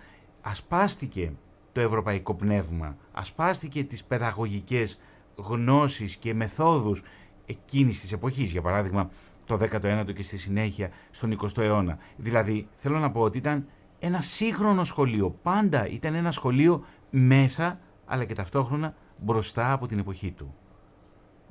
ασπάστηκε 0.41 1.33
το 1.73 1.81
ευρωπαϊκό 1.81 2.35
πνεύμα, 2.35 2.97
ασπάστηκε 3.13 3.85
τις 3.85 4.05
παιδαγωγικές 4.05 4.99
γνώσεις 5.37 6.17
και 6.17 6.35
μεθόδους 6.35 7.03
εκείνης 7.47 8.01
της 8.01 8.13
εποχής, 8.13 8.51
για 8.51 8.63
παράδειγμα 8.63 9.11
το 9.47 9.59
19ο 9.61 10.13
και 10.15 10.23
στη 10.23 10.39
συνέχεια 10.39 10.91
στον 11.11 11.39
20ο 11.41 11.63
αιώνα. 11.63 11.99
Δηλαδή, 12.17 12.69
θέλω 12.77 12.99
να 12.99 13.11
πω 13.11 13.21
ότι 13.21 13.39
ήταν 13.39 13.67
ένα 14.05 14.21
σύγχρονο 14.21 14.85
σχολείο. 14.85 15.31
Πάντα 15.43 15.89
ήταν 15.89 16.15
ένα 16.15 16.31
σχολείο 16.31 16.85
μέσα, 17.11 17.79
αλλά 18.05 18.25
και 18.25 18.35
ταυτόχρονα 18.35 18.95
μπροστά 19.17 19.73
από 19.73 19.87
την 19.87 19.99
εποχή 19.99 20.31
του. 20.31 20.55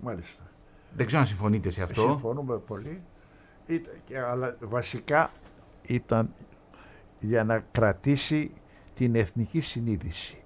Μάλιστα. 0.01 0.43
Δεν 0.95 1.05
ξέρω 1.05 1.22
αν 1.22 1.27
συμφωνείτε 1.27 1.69
σε 1.69 1.81
αυτό. 1.81 2.01
Συμφωνούμε 2.01 2.57
πολύ. 2.57 3.03
αλλά 4.31 4.57
βασικά 4.60 5.31
ήταν 5.88 6.33
για 7.19 7.43
να 7.43 7.60
κρατήσει 7.60 8.53
την 8.93 9.15
εθνική 9.15 9.62
συνείδηση 9.62 10.43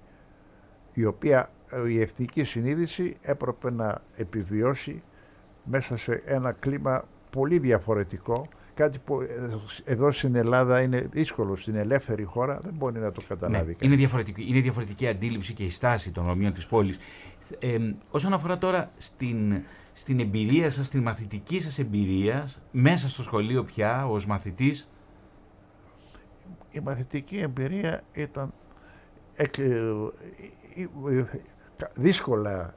η 0.92 1.04
οποία 1.04 1.50
η 1.88 2.00
εθνική 2.00 2.44
συνείδηση 2.44 3.16
έπρεπε 3.20 3.70
να 3.70 4.02
επιβιώσει 4.16 5.02
μέσα 5.64 5.96
σε 5.96 6.22
ένα 6.24 6.52
κλίμα 6.52 7.04
πολύ 7.30 7.58
διαφορετικό 7.58 8.48
κάτι 8.78 8.98
που 8.98 9.18
εδώ 9.84 10.10
στην 10.10 10.34
Ελλάδα 10.34 10.80
είναι 10.80 11.00
δύσκολο, 11.00 11.56
στην 11.56 11.74
ελεύθερη 11.74 12.24
χώρα 12.24 12.58
δεν 12.62 12.74
μπορεί 12.74 12.98
να 12.98 13.12
το 13.12 13.22
καταλάβει. 13.28 13.76
Ναι, 13.80 13.86
είναι, 13.86 13.96
διαφορετική, 13.96 14.44
είναι 14.48 14.60
διαφορετική 14.60 15.08
αντίληψη 15.08 15.54
και 15.54 15.64
η 15.64 15.70
στάση 15.70 16.10
των 16.10 16.24
Ρωμίων 16.24 16.52
της 16.52 16.66
πόλης. 16.66 16.98
Ε, 17.58 17.78
όσον 18.10 18.32
αφορά 18.32 18.58
τώρα 18.58 18.90
στην, 18.96 19.62
στην 19.92 20.20
εμπειρία 20.20 20.70
σας, 20.70 20.86
στην 20.86 21.02
μαθητική 21.02 21.60
σας 21.60 21.78
εμπειρία, 21.78 22.48
μέσα 22.70 23.08
στο 23.08 23.22
σχολείο 23.22 23.64
πια 23.64 24.06
ως 24.06 24.26
μαθητής, 24.26 24.88
η 26.70 26.80
μαθητική 26.80 27.38
εμπειρία 27.38 28.02
ήταν 28.12 28.52
δύσκολα, 31.94 32.74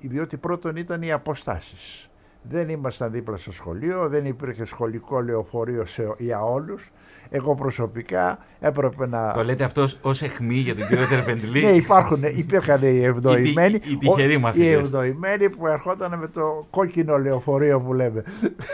διότι 0.00 0.36
πρώτον 0.36 0.76
ήταν 0.76 1.02
οι 1.02 1.12
αποστάσεις. 1.12 2.09
Δεν 2.42 2.68
ήμασταν 2.68 3.12
δίπλα 3.12 3.36
στο 3.36 3.52
σχολείο, 3.52 4.08
δεν 4.08 4.24
υπήρχε 4.26 4.64
σχολικό 4.64 5.20
λεωφορείο 5.20 5.86
σε, 5.86 6.14
για 6.18 6.42
όλους. 6.42 6.90
Εγώ 7.30 7.54
προσωπικά 7.54 8.38
έπρεπε 8.60 9.06
να... 9.06 9.32
Το 9.32 9.44
λέτε 9.44 9.64
αυτό 9.64 9.86
ως 10.00 10.22
εχμή 10.22 10.54
για 10.54 10.74
τον 10.74 10.86
κύριο 10.86 11.06
Τερπεντλή. 11.06 11.62
ναι, 11.66 11.70
υπάρχουν, 11.70 12.22
υπήρχαν 12.22 12.82
οι 12.82 13.04
ευνοημένοι. 13.04 13.74
Οι, 13.74 13.90
οι 13.90 13.96
τυχεροί 13.96 14.38
μαθητές. 14.38 14.66
Οι 14.66 14.70
ευνοημένοι 14.70 15.50
που 15.50 15.66
ερχόταν 15.66 16.18
με 16.18 16.28
το 16.28 16.66
κόκκινο 16.70 17.18
λεωφορείο 17.18 17.80
που 17.80 17.94
λέμε. 17.94 18.24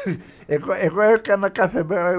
εγώ, 0.46 0.72
εγώ 0.80 1.00
έκανα 1.00 1.48
κάθε 1.48 1.84
μέρα, 1.84 2.14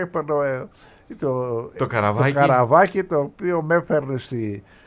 έπαιρνα 0.00 0.44
ε, 0.44 0.68
το, 1.14 1.62
το, 1.76 1.86
καραβάκι. 1.86 2.32
το 2.32 2.38
καραβάκι 2.40 3.04
το 3.04 3.18
οποίο 3.18 3.62
με 3.62 3.74
έφερνε 3.74 4.18
στη, 4.18 4.62
ε, 4.64 4.81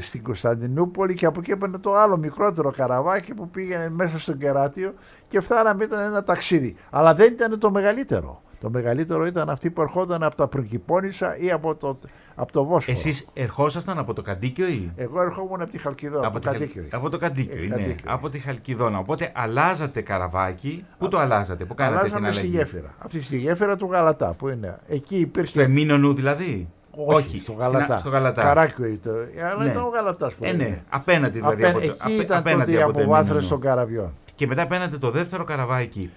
στην 0.00 0.22
Κωνσταντινούπολη 0.22 1.14
και 1.14 1.26
από 1.26 1.40
εκεί 1.40 1.50
έπαιρνε 1.50 1.78
το 1.78 1.94
άλλο 1.94 2.16
μικρότερο 2.16 2.70
καραβάκι 2.70 3.34
που 3.34 3.50
πήγαινε 3.50 3.90
μέσα 3.90 4.18
στο 4.18 4.32
κεράτιο 4.32 4.94
και 5.28 5.40
φτάναμε 5.40 5.84
ήταν 5.84 6.00
ένα 6.00 6.24
ταξίδι. 6.24 6.76
Αλλά 6.90 7.14
δεν 7.14 7.32
ήταν 7.32 7.58
το 7.58 7.70
μεγαλύτερο. 7.70 8.40
Το 8.60 8.70
μεγαλύτερο 8.70 9.26
ήταν 9.26 9.50
αυτοί 9.50 9.70
που 9.70 9.82
ερχόταν 9.82 10.22
από 10.22 10.36
τα 10.36 10.48
Προκυπώνησα 10.48 11.36
ή 11.36 11.50
από 11.50 11.74
το, 11.74 11.98
από 12.34 12.52
το 12.52 12.64
Βόσφορο. 12.64 12.98
Εσείς 12.98 13.28
ερχόσασταν 13.32 13.98
από 13.98 14.12
το 14.12 14.22
Καντίκιο 14.22 14.66
ή; 14.68 14.92
Εγώ 14.96 15.22
ερχόμουν 15.22 15.60
από 15.60 15.70
τη 15.70 15.78
Χαλκιδόνα. 15.78 16.26
Από, 16.26 16.40
το 16.40 16.50
Καντίκιο. 16.50 16.84
από 16.90 17.10
το 17.10 17.18
Καντίκιο, 17.18 17.62
ε, 17.62 17.66
ναι. 17.66 17.94
Από 18.04 18.28
τη 18.28 18.38
Χαλκιδόνα. 18.38 18.98
Οπότε 18.98 19.32
αλλάζατε 19.34 20.00
καραβάκι. 20.00 20.84
Πού 20.98 21.08
το 21.08 21.18
αλλάζατε, 21.18 21.64
πού 21.64 21.74
κάνατε 21.74 21.98
Αλλάζαμε 21.98 22.28
την 22.28 22.38
αλλαγή; 22.38 22.48
στη 22.48 22.56
γέφυρα. 22.56 22.94
Αυτή 22.98 23.22
στη 23.22 23.36
γέφυρα 23.36 23.76
του 23.76 23.88
Γαλατά 23.90 24.34
που 24.34 24.48
είναι. 24.48 24.78
Εκεί 24.88 25.16
υπήρχε... 25.16 25.48
Στο 25.48 25.60
Εμίνονου 25.60 26.14
δηλαδή; 26.14 26.68
Όχι, 27.04 27.40
στο 27.40 27.52
Γαλατά. 27.52 27.96
Στο 27.96 28.08
Γαλατά. 28.08 28.42
Καράκιο 28.42 28.84
ήταν. 28.86 29.14
Αλλά 29.52 29.64
ναι. 29.64 29.70
ήταν 29.70 29.82
ο 29.84 29.88
Γαλατάς 29.88 30.34
που 30.34 30.44
ε, 30.44 30.52
ναι. 30.52 30.82
Απέναντι 30.88 31.38
δηλαδή. 31.38 31.64
Απέ... 31.64 31.70
Από 31.70 31.78
το, 31.78 31.84
εκεί 31.84 31.96
απέ... 31.98 32.12
ήταν 32.12 32.42
τότε 32.58 32.72
οι 32.72 32.82
αποβάθρε 32.82 33.38
των 33.40 33.60
καραβιών. 33.60 34.10
Και 34.34 34.46
μετά 34.46 34.66
παίρνατε 34.66 34.98
το 34.98 35.10
δεύτερο 35.10 35.44
καραβάκι 35.44 36.10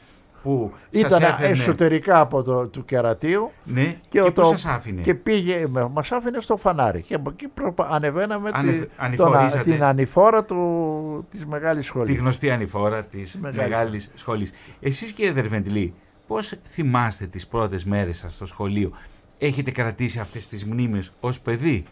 που 0.43 0.71
Ήταν 0.89 1.09
σας 1.11 1.21
έφερνε... 1.29 1.51
εσωτερικά 1.51 2.19
από 2.19 2.43
το 2.43 2.67
του 2.67 2.85
κερατίου 2.85 3.51
Ναι, 3.63 3.95
και, 4.09 4.21
ο- 4.21 4.25
πού 4.25 4.31
το- 4.31 4.43
σας 4.43 4.65
άφηνε; 4.65 5.01
και 5.01 5.13
πήγε, 5.15 5.65
με- 5.69 5.87
μας 5.93 6.11
άφηνε 6.11 6.39
στο 6.41 6.57
φανάρι 6.57 7.01
και 7.01 7.15
από 7.15 7.29
εκεί 7.29 7.47
προ- 7.47 7.73
ανεβαίναμε 7.89 8.49
Ανε- 8.53 8.81
τη- 8.81 8.87
ανηφορίζατε. 8.97 9.49
τον- 9.51 9.61
την 9.73 9.83
ανηφόρα 9.83 10.43
του, 10.45 11.25
της 11.29 11.45
μεγάλης 11.45 11.81
Τη 11.81 11.87
σχολής. 11.87 12.17
γνωστή 12.19 12.51
ανηφόρα 12.51 13.03
της 13.03 13.37
Μεγάλης. 13.41 13.69
μεγάλης 13.69 14.11
σχολής. 14.15 14.53
Εσείς 14.79 15.11
κύριε 15.11 15.31
Δερβεντιλή, 15.31 15.93
πώς 16.27 16.53
θυμάστε 16.67 17.25
τις 17.25 17.47
πρώτες 17.47 17.85
μέρες 17.85 18.17
σας 18.17 18.33
στο 18.33 18.45
σχολείο; 18.45 18.91
Έχετε 19.39 19.71
κρατήσει 19.71 20.19
αυτές 20.19 20.47
τις 20.47 20.65
μνήμες 20.65 21.13
ως 21.19 21.39
παιδί; 21.39 21.83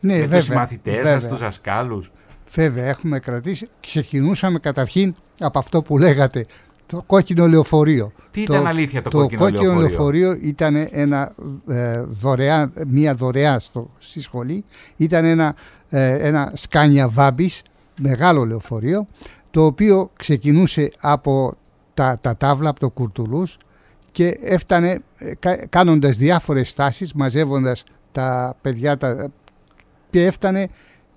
Ναι, 0.00 0.12
με 0.12 0.20
βέβαια. 0.20 0.38
τους 0.38 0.48
μαθητές 0.48 0.94
σας, 0.94 1.12
βέβαια. 1.12 1.28
τους 1.28 1.38
δασκάλους. 1.38 2.10
Βέβαια, 2.52 2.84
έχουμε 2.84 3.18
κρατήσει. 3.18 3.68
Ξεκινούσαμε 3.80 4.58
καταρχήν 4.58 5.14
από 5.38 5.58
αυτό 5.58 5.82
που 5.82 5.98
λέγατε, 5.98 6.44
το 6.86 7.02
κόκκινο 7.06 7.46
λεωφορείο. 7.46 8.12
Τι 8.30 8.42
ήταν 8.42 8.66
αλήθεια 8.66 9.02
το, 9.02 9.10
κόκκινο, 9.10 9.40
κόκκινο 9.40 9.74
λεωφορείο; 9.74 9.88
λεωφορείο 9.88 10.38
ήταν 10.48 10.88
ένα, 10.90 11.32
ε, 11.68 12.00
δωρεά, 12.00 12.72
μια 12.86 13.14
δωρεά 13.14 13.58
στο, 13.58 13.90
στη 13.98 14.20
σχολή. 14.20 14.64
Ήταν 14.96 15.24
ένα, 15.24 15.54
ε, 15.88 16.26
ένα 16.26 16.52
σκάνια 16.54 17.08
βάμπης, 17.08 17.62
μεγάλο 18.00 18.44
λεωφορείο, 18.44 19.06
το 19.50 19.64
οποίο 19.64 20.10
ξεκινούσε 20.16 20.90
από 21.00 21.56
τα, 21.94 22.18
τα 22.20 22.36
τάβλα, 22.36 22.68
από 22.68 22.80
το 22.80 22.90
Κουρτουλούς 22.90 23.56
και 24.16 24.36
έφτανε 24.40 24.98
ε, 25.18 25.34
κα- 25.34 25.66
κάνοντας 25.66 26.16
διάφορες 26.16 26.68
στάσεις, 26.68 27.12
μαζεύοντας 27.12 27.84
τα 28.12 28.56
παιδιά 28.60 28.96
τα, 28.96 29.32
και 30.10 30.24
έφτανε 30.24 30.68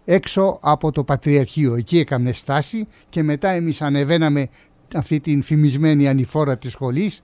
έξω 0.06 0.60
από 0.62 0.92
το 0.92 1.04
Πατριαρχείο. 1.04 1.76
Εκεί 1.76 2.00
έκαμε 2.00 2.32
στάση 2.32 2.88
και 3.10 3.24
μετά 3.24 3.50
εμείς 3.50 3.82
ανεβαίναμε 3.82 4.50
αυτή 4.96 5.20
την 5.20 5.44
φημισμένη 5.44 6.08
ανηφόρα 6.08 6.58
της 6.58 6.72
σχολής 6.72 7.22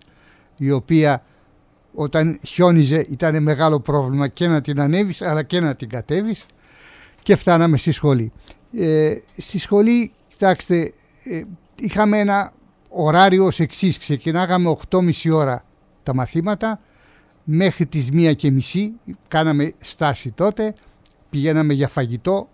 η 0.58 0.72
οποία 0.72 1.24
όταν 1.94 2.40
χιόνιζε 2.46 3.06
ήταν 3.10 3.44
μεγάλο 3.44 3.80
πρόβλημα 3.80 4.28
και 4.28 4.48
να 4.48 4.62
την 4.62 4.80
ανέβεις 4.80 5.22
αλλά 5.22 5.44
και 5.44 5.60
να 5.60 5.76
την 5.76 5.90
κατέβεις 5.90 6.46
και 7.24 7.36
φτάναμε 7.36 7.78
στη 7.78 7.92
σχολή. 7.92 8.32
Ε, 8.78 9.16
στη 9.38 9.60
σχολή, 9.60 10.12
κοιτάξτε, 10.28 10.94
ε, 11.24 11.42
είχαμε 11.76 12.20
ένα 12.20 12.54
ωράριο 12.90 13.46
ως 13.46 13.60
εξής. 13.60 13.98
Ξεκινάγαμε 13.98 14.76
8.30 14.90 15.32
ώρα 15.32 15.65
τα 16.06 16.16
μαθήματα 16.16 16.80
μέχρι 17.44 17.86
τις 17.86 18.10
1 18.12 18.36
και 18.36 18.52
μισή 18.52 18.94
κάναμε 19.28 19.74
στάση 19.78 20.32
τότε, 20.32 20.74
πηγαίναμε 21.30 21.74
για 21.74 21.88
φαγητό, 21.88 22.50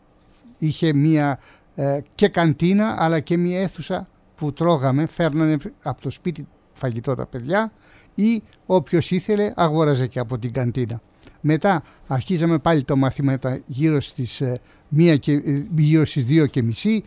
είχε 0.58 0.93
μία 0.93 1.39
ε, 1.75 1.99
και 2.15 2.28
καντίνα 2.28 2.95
αλλά 2.97 3.19
και 3.19 3.38
μία 3.38 3.62
αίθουσα 3.62 4.08
που 4.36 4.54
τρώγαμε, 4.54 5.06
φέρνανε 5.06 5.58
από 5.84 6.02
το 6.02 6.10
σπίτι 6.10 6.47
φαγητό 6.73 7.15
τα 7.15 7.25
παιδιά 7.25 7.71
ή 8.15 8.43
όποιος 8.65 9.12
ήθελε 9.12 9.54
αγόραζε 9.56 10.08
και 10.08 10.19
από 10.19 10.39
την 10.39 10.52
καντίνα. 10.54 11.02
Μετά 11.41 11.84
αρχίζαμε 12.08 12.60
πάλι 12.60 12.84
το 12.84 12.95
μαθήματα 12.95 13.60
γύρω 13.65 14.02
στις, 14.02 14.41
ε, 14.41 14.60
μία 14.88 15.17
και, 15.17 15.32
ε, 15.32 15.65
γύρω 15.75 16.06
στις 16.06 16.25
2 16.25 16.45
και 16.45 16.63
μισή 16.63 17.04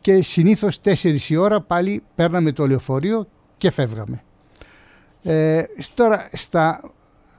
και 0.00 0.22
συνήθως 0.22 0.80
4 0.80 1.30
η 1.30 1.36
ώρα 1.36 1.60
πάλι 1.60 2.02
παίρναμε 2.14 2.52
το 2.52 2.66
λεωφορείο 2.66 3.28
και 3.58 3.70
φεύγαμε. 3.70 4.22
Ε, 5.22 5.62
τώρα, 5.94 6.28
στα, 6.32 6.90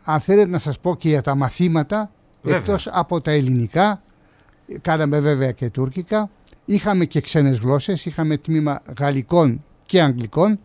αν 0.04 0.20
θέλετε 0.20 0.50
να 0.50 0.60
σας 0.60 0.80
πω 0.80 0.96
και 0.96 1.08
για 1.08 1.22
τα 1.22 1.36
μαθήματα, 1.36 2.12
Βέβαια. 2.42 2.60
εκτός 2.60 2.88
από 2.92 3.22
τα 3.22 3.32
ελληνικά, 3.32 4.02
κάναμε 4.82 5.20
βέβαια 5.20 5.52
και 5.52 5.70
τουρκικά, 5.70 6.30
είχαμε 6.66 7.06
και 7.06 7.22
ξένες 7.22 7.58
γλώσσες, 7.58 8.06
είχαμε 8.06 8.38
τμήμα 8.38 8.82
γαλλικών 9.00 9.64
και 9.86 10.02
αγγλικών 10.02 10.60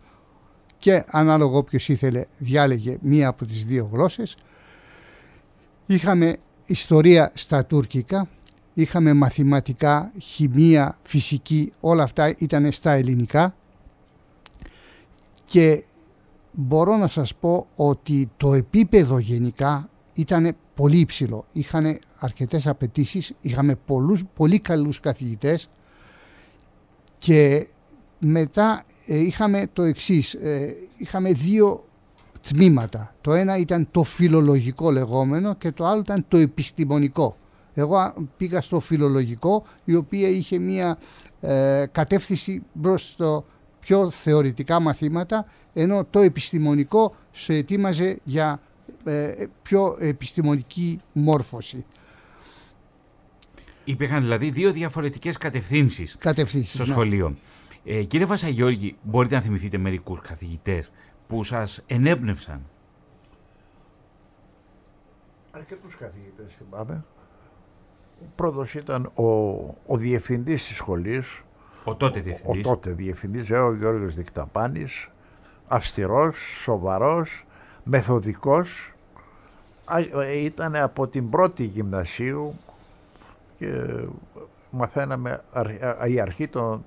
και 0.79 1.03
ανάλογο 1.07 1.57
όποιος 1.57 1.89
ήθελε 1.89 2.25
διάλεγε 2.37 2.97
μία 3.01 3.27
από 3.27 3.45
τις 3.45 3.65
δύο 3.65 3.89
γλώσσες. 3.93 4.35
Είχαμε 5.85 6.37
ιστορία 6.65 7.31
στα 7.33 7.65
τουρκικά, 7.65 8.29
είχαμε 8.73 9.13
μαθηματικά, 9.13 10.11
χημεία, 10.21 10.97
φυσική, 11.03 11.71
όλα 11.79 12.03
αυτά 12.03 12.35
ήταν 12.37 12.71
στα 12.71 12.91
ελληνικά 12.91 13.55
και 15.45 15.83
μπορώ 16.55 16.97
να 16.97 17.07
σας 17.07 17.35
πω 17.35 17.67
ότι 17.75 18.31
το 18.37 18.53
επίπεδο 18.53 19.17
γενικά 19.17 19.89
ήταν 20.13 20.55
πολύ 20.75 20.99
υψηλό. 20.99 21.45
Είχαν 21.51 21.99
αρκετές 22.19 22.67
απαιτήσεις, 22.67 23.33
είχαμε 23.41 23.75
πολλούς, 23.75 24.21
πολύ 24.33 24.59
καλούς 24.59 24.99
καθηγητές 24.99 25.69
και 27.17 27.67
μετά 28.19 28.83
ε, 29.07 29.17
είχαμε 29.17 29.67
το 29.73 29.83
εξής, 29.83 30.33
ε, 30.33 30.75
είχαμε 30.97 31.31
δύο 31.31 31.83
τμήματα. 32.41 33.15
Το 33.21 33.33
ένα 33.33 33.57
ήταν 33.57 33.87
το 33.91 34.03
φιλολογικό 34.03 34.91
λεγόμενο 34.91 35.55
και 35.55 35.71
το 35.71 35.85
άλλο 35.85 35.99
ήταν 35.99 36.25
το 36.27 36.37
επιστημονικό. 36.37 37.37
Εγώ 37.73 37.97
α, 37.97 38.13
πήγα 38.37 38.61
στο 38.61 38.79
φιλολογικό 38.79 39.63
η 39.83 39.95
οποία 39.95 40.27
είχε 40.27 40.59
μία 40.59 40.97
ε, 41.39 41.85
κατεύθυνση 41.91 42.63
προς 42.81 43.15
το 43.17 43.45
πιο 43.79 44.09
θεωρητικά 44.09 44.79
μαθήματα 44.79 45.45
ενώ 45.77 46.05
το 46.09 46.19
επιστημονικό 46.19 47.15
σε 47.31 47.53
ετοίμαζε 47.53 48.19
για 48.23 48.61
ε, 49.03 49.45
πιο 49.61 49.97
επιστημονική 49.99 51.01
μόρφωση. 51.13 51.85
Υπήρχαν 53.83 54.21
δηλαδή 54.21 54.49
δύο 54.49 54.71
διαφορετικές 54.71 55.37
κατευθύνσεις 55.37 56.15
Κατευθύνσεις. 56.19 56.73
στο 56.73 56.83
ναι. 56.83 56.91
σχολείο. 56.91 57.35
Ε, 57.85 58.03
κύριε 58.03 58.25
Βασαγιώργη, 58.25 58.97
μπορείτε 59.01 59.35
να 59.35 59.41
θυμηθείτε 59.41 59.77
μερικούς 59.77 60.21
καθηγητές 60.21 60.91
που 61.27 61.43
σας 61.43 61.83
ενέπνευσαν; 61.87 62.65
Αρκετούς 65.51 65.95
καθηγητές 65.95 66.53
θυμάμαι. 66.55 67.05
Ο 68.21 68.25
πρώτος 68.35 68.73
ήταν 68.73 69.05
ο, 69.15 69.25
ο 69.85 69.97
διευθυντής 69.97 70.65
της 70.65 70.75
σχολής, 70.75 71.41
Ο 71.83 71.95
τότε 71.95 72.19
ο 72.19 72.21
διευθυντής. 72.23 72.61
τότε 72.63 72.91
διευθυντής, 72.91 73.49
ε, 73.49 73.57
ο 73.57 73.73
Γιώργος 73.75 74.15
Δικταπάνης, 74.15 75.09
αυστηρός, 75.67 76.37
σοβαρός, 76.37 77.45
μεθοδικός. 77.83 78.93
Α, 79.85 79.97
ε, 80.23 80.37
Ήταν 80.37 80.75
από 80.75 81.07
την 81.07 81.29
πρώτη 81.29 81.63
γυμνασίου 81.63 82.55
και 83.57 83.85
μαθαίναμε 84.69 85.41
αρχ- 85.51 85.83
α, 85.83 86.05
η 86.07 86.19
αρχή 86.19 86.47
των, 86.47 86.83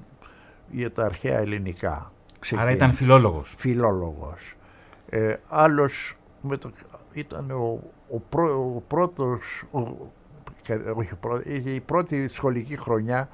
για 0.71 0.93
τα 0.93 1.05
αρχαία 1.05 1.39
ελληνικά. 1.39 1.91
Άρα 1.93 2.11
Ξεκίνησε. 2.41 2.73
ήταν 2.73 2.93
φιλόλογος. 2.93 3.55
φιλόλογος. 3.59 4.55
Ε, 5.09 5.35
άλλος 5.49 6.15
με 6.41 6.57
το, 6.57 6.71
ήταν 7.13 7.51
ο, 7.51 7.81
ο, 8.11 8.19
πρω- 8.29 8.75
ο 8.77 8.83
πρώτος, 8.89 9.65
ο, 9.71 9.81
κα- 10.63 10.93
όχι, 10.95 11.13
ο 11.13 11.17
πρω- 11.21 11.47
είχε 11.47 11.71
η 11.71 11.81
πρώτη 11.81 12.29
σχολική 12.29 12.77
χρονιά 12.77 13.29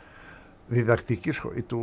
διδακτική 0.67 1.33
σχολή 1.33 1.63
του 1.63 1.81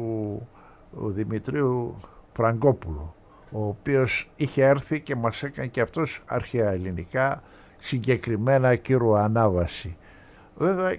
ο 1.02 1.08
Δημητρίου 1.10 1.97
Φραγκόπουλου, 2.34 3.13
ο 3.52 3.68
οποίος 3.68 4.30
είχε 4.36 4.64
έρθει 4.66 5.00
και 5.02 5.16
μας 5.16 5.44
έκανε 5.44 5.68
και 5.68 5.82
αυτός 5.82 6.22
αρχαία 6.26 6.72
ελληνικά, 6.72 7.44
συγκεκριμένα 7.78 8.76
κύρου 8.76 9.18
ανάβαση. 9.18 9.98
Βέβαια, 10.56 10.96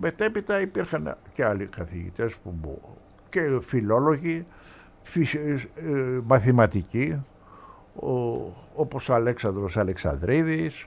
μετέπειτα 0.00 0.60
υπήρχαν 0.60 1.16
και 1.32 1.44
άλλοι 1.44 1.66
καθηγητές 1.66 2.34
που 2.36 2.54
μπο- 2.60 2.94
και 3.28 3.58
φιλόλογοι, 3.62 4.44
φυσι- 5.02 5.68
ε, 5.74 6.20
μαθηματικοί, 6.24 7.24
ο, 7.94 8.10
όπως 8.74 9.08
ο 9.08 9.14
Αλέξανδρος 9.14 9.76
Αλεξανδρίδης, 9.76 10.86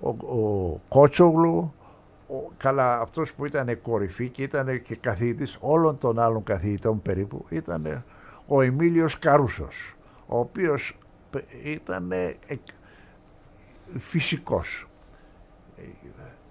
ο, 0.00 0.08
ο 0.08 0.80
Κότσογλου, 0.88 1.74
ο, 2.28 2.34
καλά 2.56 3.00
αυτός 3.00 3.32
που 3.34 3.46
ήταν 3.46 3.80
κορυφή 3.82 4.28
και 4.28 4.42
ήταν 4.42 4.82
και 4.82 4.96
καθηγητής 4.96 5.56
όλων 5.60 5.98
των 5.98 6.18
άλλων 6.18 6.42
καθηγητών 6.42 7.02
περίπου, 7.02 7.44
ήταν 7.48 8.04
ο 8.46 8.60
Εμίλιος 8.62 9.18
Καρούσος, 9.18 9.94
ο 10.32 10.38
οποίος 10.38 10.96
ήταν 11.62 12.12
φυσικός. 13.98 14.84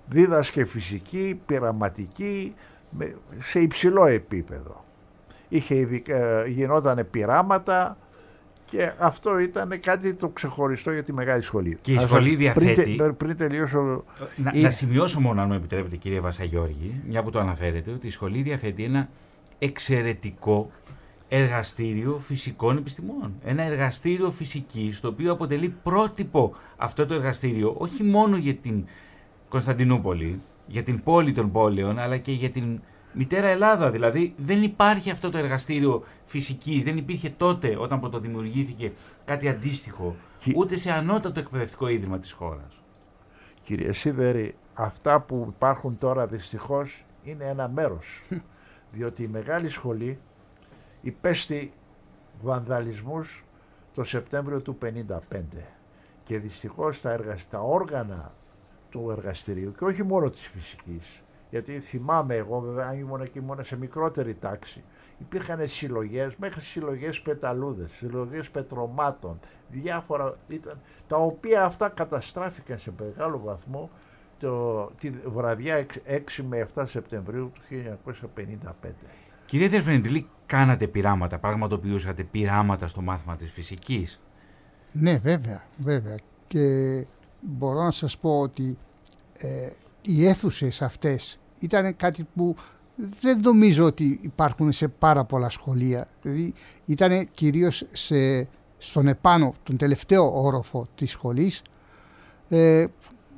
Δίδασκε 0.08 0.66
φυσική, 0.66 1.42
πειραματική, 1.46 2.54
με- 2.90 3.16
σε 3.40 3.60
υψηλό 3.60 4.06
επίπεδο. 4.06 4.84
Είχε 5.50 5.76
ειδικά, 5.76 6.46
γινόταν 6.46 7.08
πειράματα 7.12 7.98
και 8.66 8.92
αυτό 9.00 9.40
ήταν 9.40 9.80
κάτι 9.80 10.14
το 10.14 10.30
ξεχωριστό 10.30 10.92
για 10.92 11.04
τη 11.04 11.14
μεγάλη 11.14 11.42
σχολή. 11.42 11.78
Και 11.82 11.94
η 11.94 11.96
Ας 11.96 12.04
σχολή 12.04 12.30
σας- 12.30 12.38
διαθέτει- 12.38 12.76
Πριν, 12.84 12.98
τε- 12.98 13.12
πριν 13.12 13.38
τελειώσω, 13.38 14.04
Να, 14.36 14.52
η- 14.54 14.62
να 14.62 14.70
σημειώσω 14.70 15.20
μόνο, 15.20 15.42
αν 15.42 15.48
μου 15.48 15.54
επιτρέπετε, 15.54 15.96
κύριε 15.96 16.20
Βασαγιώργη, 16.20 17.02
μια 17.08 17.24
που 17.24 17.30
το 17.30 17.40
αναφέρετε, 17.40 17.92
ότι 17.92 18.08
η 18.08 18.10
σχολή 18.10 18.42
διαθέτει 18.42 18.84
ένα 18.84 19.10
εξαιρετικό 19.60 20.72
εργαστήριο 21.30 22.18
φυσικών 22.18 22.78
επιστημών. 22.78 23.36
Ένα 23.44 23.64
εργαστήριο 23.64 24.32
φυσικής, 24.32 25.00
το 25.00 25.08
οποίο 25.08 25.32
αποτελεί 25.32 25.70
πρότυπο 25.84 26.54
αυτό 26.78 27.06
το 27.06 27.14
εργαστήριο, 27.14 27.76
όχι 27.78 28.04
μόνο 28.04 28.38
για 28.38 28.56
την 28.56 28.86
Κωνσταντινούπολη, 29.50 30.40
για 30.68 30.84
την 30.84 31.04
πόλη 31.04 31.32
των 31.32 31.52
πόλεων, 31.52 32.00
αλλά 32.00 32.18
και 32.18 32.32
για 32.32 32.50
την 32.50 32.80
Μητέρα 33.14 33.48
Ελλάδα 33.48 33.92
δηλαδή. 33.92 34.34
Δεν 34.38 34.64
υπάρχει 34.64 35.10
αυτό 35.10 35.30
το 35.30 35.38
εργαστήριο 35.38 36.04
φυσικής. 36.26 36.84
Δεν 36.84 36.98
υπήρχε 36.98 37.30
τότε 37.30 37.78
όταν 37.80 38.00
πρωτοδημιουργήθηκε 38.00 38.92
κάτι 39.26 39.50
αντίστοιχο. 39.50 40.16
Ούτε 40.56 40.78
σε 40.78 40.92
ανώτατο 40.92 41.40
εκπαιδευτικό 41.40 41.88
ίδρυμα 41.88 42.20
της 42.20 42.32
χώρας. 42.32 42.82
Κύριε 43.62 43.94
Σίδερη, 43.94 44.56
αυτά 44.74 45.22
που 45.22 45.46
υπάρχουν 45.56 45.98
τώρα 45.98 46.26
δυστυχώς 46.26 47.06
είναι 47.24 47.46
ένα 47.46 47.68
μέρος. 47.68 48.24
διότι 48.92 49.24
η 49.24 49.28
μεγάλη 49.28 49.70
σχολή 49.70 50.20
υπέστη 51.02 51.74
βανδαλισμούς 52.42 53.44
το 53.94 54.04
Σεπτέμβριο 54.04 54.62
του 54.62 54.78
1955 54.82 55.20
και 56.24 56.38
δυστυχώς 56.38 57.02
τα, 57.02 57.20
τα 57.50 57.60
όργανα 57.60 58.34
του 58.90 59.10
εργαστηρίου 59.18 59.72
και 59.72 59.84
όχι 59.84 60.04
μόνο 60.04 60.30
της 60.30 60.48
φυσικής 60.48 61.24
γιατί 61.50 61.80
θυμάμαι 61.80 62.36
εγώ 62.36 62.60
βέβαια 62.60 62.94
ήμουν 62.94 63.32
και 63.32 63.40
ήμουν 63.40 63.64
σε 63.64 63.78
μικρότερη 63.78 64.34
τάξη 64.34 64.84
υπήρχαν 65.20 65.68
συλλογές 65.68 66.36
μέχρι 66.36 66.62
συλλογές 66.62 67.22
πεταλούδες, 67.22 67.92
συλλογές 67.92 68.50
πετρωμάτων 68.50 69.40
διάφορα 69.70 70.38
ήταν, 70.48 70.80
τα 71.08 71.18
οποία 71.18 71.64
αυτά 71.64 71.90
καταστράφηκαν 71.90 72.80
σε 72.80 72.94
μεγάλο 73.00 73.40
βαθμό 73.40 73.90
το, 74.40 74.86
τη 74.86 75.10
βραδιά 75.10 75.86
6 76.08 76.20
με 76.50 76.68
7 76.76 76.84
Σεπτεμβρίου 76.88 77.52
του 77.54 77.62
1955. 78.36 78.72
Κύριε 79.50 79.68
Δερφενεντιλή, 79.68 80.28
κάνατε 80.46 80.88
πειράματα, 80.88 81.40
πραγματοποιούσατε 81.40 82.24
πειράματα 82.24 82.88
στο 82.88 83.02
μάθημα 83.02 83.36
της 83.36 83.52
φυσικής. 83.52 84.20
Ναι, 84.92 85.18
βέβαια, 85.18 85.64
βέβαια. 85.78 86.16
Και 86.48 86.60
μπορώ 87.42 87.84
να 87.84 87.92
σας 87.92 88.18
πω 88.18 88.40
ότι 88.40 88.78
ε, 89.38 89.70
οι 90.02 90.26
αίθουσες 90.28 90.82
αυτές 90.82 91.40
ήταν 91.60 91.96
κάτι 91.96 92.28
που 92.36 92.56
δεν 93.22 93.40
νομίζω 93.40 93.86
ότι 93.86 94.20
υπάρχουν 94.22 94.72
σε 94.72 94.88
πάρα 94.88 95.24
πολλά 95.24 95.50
σχολεία. 95.50 96.08
Δηλαδή 96.22 96.54
ήταν 96.86 97.30
κυρίως 97.34 97.86
σε, 97.92 98.48
στον 98.78 99.08
επάνω, 99.08 99.54
τον 99.64 99.78
τελευταίο 99.78 100.44
όροφο 100.44 100.88
της 100.96 101.12
σχολής. 101.12 101.62
Ε, 102.50 102.86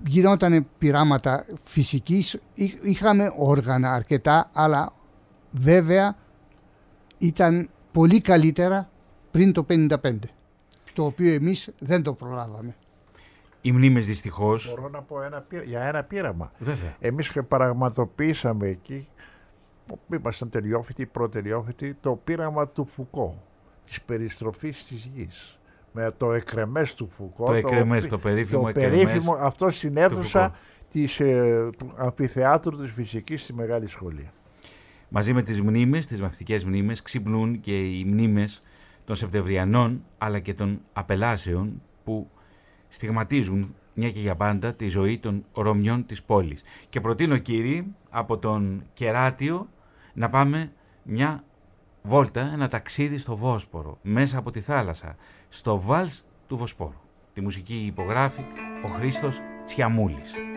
γινόταν 0.06 0.67
πειράματα 0.78 1.45
φυσικής, 1.63 2.39
είχαμε 2.82 3.34
όργανα 3.38 3.93
αρκετά, 3.93 4.50
αλλά 4.54 4.93
βέβαια 5.51 6.17
ήταν 7.17 7.69
πολύ 7.91 8.21
καλύτερα 8.21 8.89
πριν 9.31 9.53
το 9.53 9.65
1955, 9.69 9.97
το 10.93 11.05
οποίο 11.05 11.33
εμείς 11.33 11.71
δεν 11.79 12.03
το 12.03 12.13
προλάβαμε. 12.13 12.75
Οι 13.61 13.71
μνήμες 13.71 14.05
δυστυχώς... 14.05 14.73
Μπορώ 14.75 14.89
να 14.89 15.01
πω 15.01 15.21
ένα, 15.21 15.45
για 15.65 15.81
ένα 15.81 16.03
πείραμα. 16.03 16.51
Βέβαια. 16.59 16.95
Εμείς 16.99 17.31
πραγματοποιήσαμε 17.47 18.67
εκεί, 18.67 19.07
ήμασταν 20.13 20.49
τελειόφοιτοι, 20.49 21.05
προτελειόφοιτοι, 21.05 21.93
το 21.93 22.15
πείραμα 22.23 22.67
του 22.67 22.85
Φουκώ, 22.85 23.43
της 23.85 24.01
περιστροφής 24.01 24.85
της 24.85 25.09
γης 25.13 25.59
με 25.91 26.11
το 26.17 26.33
εκρεμές 26.33 26.93
του 26.93 27.09
Φουκώ. 27.15 27.45
Το 27.45 27.53
εκρεμές, 27.53 28.07
το, 28.07 28.17
περίφημο 28.17 28.65
το 28.65 28.71
περίφημο, 28.71 29.33
αυτό 29.33 29.69
στην 29.69 29.97
αίθουσα 29.97 30.55
της, 30.89 31.19
ε, 31.19 31.69
του 31.77 31.93
αμφιθεάτρου 31.95 32.77
της 32.77 32.91
φυσικής 32.91 33.41
στη 33.41 33.53
Μεγάλη 33.53 33.87
Σχολή. 33.87 34.29
Μαζί 35.13 35.34
με 35.34 35.41
τις 35.41 35.62
μνήμες, 35.62 36.06
τις 36.06 36.21
μαθητικές 36.21 36.63
μνήμες, 36.63 37.02
ξυπνούν 37.02 37.60
και 37.60 37.80
οι 37.80 38.04
μνήμες 38.06 38.63
των 39.06 39.15
Σεπτεμβριανών 39.15 40.04
αλλά 40.17 40.39
και 40.39 40.54
των 40.54 40.82
απελάσεων 40.93 41.82
που 42.04 42.30
στιγματίζουν 42.88 43.76
μια 43.93 44.12
και 44.12 44.19
για 44.19 44.36
πάντα 44.36 44.74
τη 44.74 44.88
ζωή 44.88 45.17
των 45.17 45.45
Ρωμιών 45.54 46.06
της 46.06 46.24
πόλης. 46.24 46.63
Και 46.89 47.02
προτείνω 47.02 47.38
κύριοι 47.38 47.95
από 48.10 48.38
τον 48.38 48.84
Κεράτιο 48.93 49.69
να 50.13 50.30
πάμε 50.30 50.71
μια 51.04 51.43
βόλτα, 52.04 52.52
ένα 52.54 52.67
ταξίδι 52.67 53.17
στο 53.17 53.36
Βόσπορο, 53.36 53.97
μέσα 54.02 54.38
από 54.38 54.52
τη 54.52 54.60
θάλασσα, 54.62 55.15
στο 55.50 55.80
Βάλς 55.80 56.24
του 56.47 56.58
Βοσπόρου. 56.58 57.02
Τη 57.34 57.41
μουσική 57.41 57.84
υπογράφει 57.86 58.41
ο 58.86 58.88
Χρήστος 58.88 59.39
Τσιαμούλης. 59.65 60.50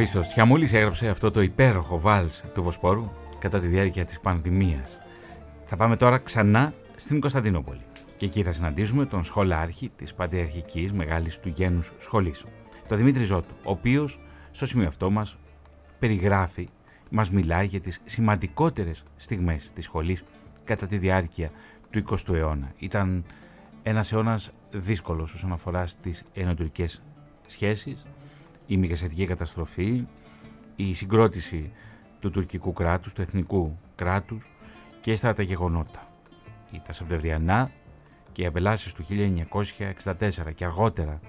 Χρήστος 0.00 0.28
Τσιαμούλης 0.28 0.72
έγραψε 0.72 1.08
αυτό 1.08 1.30
το 1.30 1.40
υπέροχο 1.40 2.00
βάλς 2.00 2.42
του 2.54 2.62
Βοσπόρου 2.62 3.10
κατά 3.38 3.60
τη 3.60 3.66
διάρκεια 3.66 4.04
της 4.04 4.20
πανδημίας. 4.20 4.98
Θα 5.64 5.76
πάμε 5.76 5.96
τώρα 5.96 6.18
ξανά 6.18 6.74
στην 6.96 7.20
Κωνσταντινούπολη 7.20 7.80
και 8.16 8.26
εκεί 8.26 8.42
θα 8.42 8.52
συναντήσουμε 8.52 9.06
τον 9.06 9.24
σχολάρχη 9.24 9.90
της 9.96 10.14
Πατριαρχικής 10.14 10.92
Μεγάλης 10.92 11.38
του 11.38 11.48
Γένους 11.48 11.92
Σχολής, 11.98 12.44
τον 12.88 12.96
Δημήτρη 12.96 13.24
Ζώτο, 13.24 13.54
ο 13.64 13.70
οποίος 13.70 14.20
στο 14.50 14.66
σημείο 14.66 14.86
αυτό 14.86 15.10
μας 15.10 15.36
περιγράφει, 15.98 16.68
μας 17.10 17.30
μιλάει 17.30 17.66
για 17.66 17.80
τις 17.80 18.00
σημαντικότερες 18.04 19.04
στιγμές 19.16 19.70
της 19.72 19.84
σχολής 19.84 20.24
κατά 20.64 20.86
τη 20.86 20.98
διάρκεια 20.98 21.50
του 21.90 21.98
20ου 21.98 22.34
αιώνα. 22.34 22.72
Ήταν 22.78 23.24
ένας 23.82 24.12
αιώνας 24.12 24.50
δύσκολος 24.70 25.32
όσον 25.34 25.52
αφορά 25.52 25.86
στις 25.86 26.24
ενωτουρικές 26.34 27.02
σχέσεις, 27.46 28.06
η 28.70 28.76
μικρασιατική 28.76 29.26
καταστροφή, 29.26 30.06
η 30.76 30.94
συγκρότηση 30.94 31.72
του 32.20 32.30
τουρκικού 32.30 32.72
κράτους, 32.72 33.12
του 33.12 33.20
εθνικού 33.20 33.78
κράτους 33.94 34.52
και 35.00 35.14
στα 35.14 35.32
τα 35.34 35.42
γεγονότα. 35.42 36.08
Τα 36.86 36.92
Σεπτεμβριανά 36.92 37.70
και 38.32 38.42
οι 38.42 38.46
απελάσεις 38.46 38.92
του 38.92 39.04
1964 39.08 40.52
και 40.54 40.64
αργότερα 40.64 41.20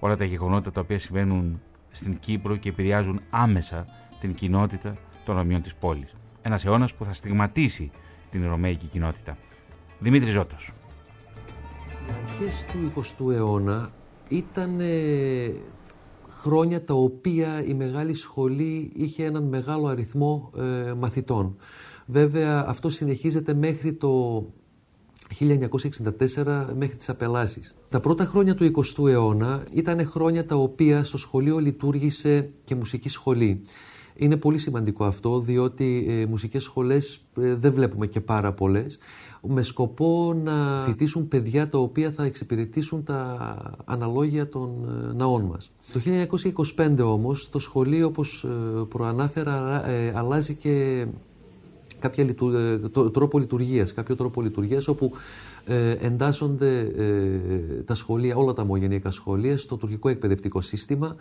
όλα 0.00 0.16
τα 0.16 0.24
γεγονότα 0.24 0.70
τα 0.70 0.80
οποία 0.80 0.98
συμβαίνουν 0.98 1.60
στην 1.90 2.18
Κύπρο 2.18 2.56
και 2.56 2.68
επηρεάζουν 2.68 3.20
άμεσα 3.30 3.86
την 4.20 4.34
κοινότητα 4.34 4.96
των 5.24 5.36
Ρωμιών 5.36 5.62
της 5.62 5.74
πόλης. 5.74 6.14
Ένας 6.42 6.64
αιώνας 6.64 6.94
που 6.94 7.04
θα 7.04 7.12
στιγματίσει 7.12 7.90
την 8.30 8.46
Ρωμαϊκή 8.48 8.86
κοινότητα. 8.86 9.36
Δημήτρης 9.98 10.32
Ζώτος. 10.32 10.72
Οι 12.08 12.12
αρχές 12.12 12.64
του 12.72 12.92
20ου 12.94 13.32
αιώνα 13.32 13.90
ήταν 14.28 14.80
χρόνια 16.42 16.84
τα 16.84 16.94
οποία 16.94 17.64
η 17.64 17.74
μεγάλη 17.74 18.14
σχολή 18.14 18.92
είχε 18.94 19.24
έναν 19.24 19.42
μεγάλο 19.42 19.86
αριθμό 19.86 20.50
ε, 20.56 20.92
μαθητών. 20.92 21.56
Βέβαια 22.06 22.64
αυτό 22.68 22.90
συνεχίζεται 22.90 23.54
μέχρι 23.54 23.92
το 23.92 24.44
1964 25.38 26.66
μέχρι 26.76 26.96
τις 26.96 27.08
απελάσεις. 27.08 27.74
Τα 27.88 28.00
πρώτα 28.00 28.24
χρόνια 28.24 28.54
του 28.54 28.72
20ου 28.74 29.08
αιώνα 29.08 29.64
ήταν 29.72 30.06
χρόνια 30.06 30.46
τα 30.46 30.56
οποία 30.56 31.04
στο 31.04 31.18
σχολείο 31.18 31.58
λειτουργήσε 31.58 32.50
και 32.64 32.74
μουσική 32.74 33.08
σχολή. 33.08 33.60
Είναι 34.16 34.36
πολύ 34.36 34.58
σημαντικό 34.58 35.04
αυτό, 35.04 35.40
διότι 35.40 36.06
ε, 36.08 36.26
μουσικές 36.26 36.62
σχολές 36.62 37.24
ε, 37.40 37.54
δεν 37.54 37.72
βλέπουμε 37.72 38.06
και 38.06 38.20
πάρα 38.20 38.52
πολλές, 38.52 38.98
με 39.48 39.62
σκοπό 39.62 40.36
να 40.44 40.84
φοιτήσουν 40.86 41.28
παιδιά 41.28 41.68
τα 41.68 41.78
οποία 41.78 42.10
θα 42.10 42.24
εξυπηρετήσουν 42.24 43.04
τα 43.04 43.36
αναλόγια 43.84 44.48
των 44.48 44.70
ε, 45.10 45.14
ναών 45.14 45.42
μας. 45.42 45.72
Το 45.92 46.00
1925 46.76 46.96
όμως 47.04 47.48
το 47.50 47.58
σχολείο, 47.58 48.06
όπως 48.06 48.44
ε, 48.44 48.48
προανάφερα, 48.88 49.88
ε, 49.88 50.12
αλλάζει 50.16 50.54
και 50.54 51.06
κάποια 51.98 52.34
τρόπο 53.12 53.38
λειτουργίας, 53.38 53.94
κάποιο 53.94 54.16
τρόπο 54.16 54.42
λειτουργίας 54.42 54.88
όπου 54.88 55.12
εντάσσονται 56.00 56.92
τα 57.84 57.94
σχολεία, 57.94 58.36
όλα 58.36 58.52
τα 58.52 58.62
ομογενειακά 58.62 59.10
σχολεία 59.10 59.58
στο 59.58 59.76
τουρκικό 59.76 60.08
εκπαιδευτικό 60.08 60.60
σύστημα 60.60 61.16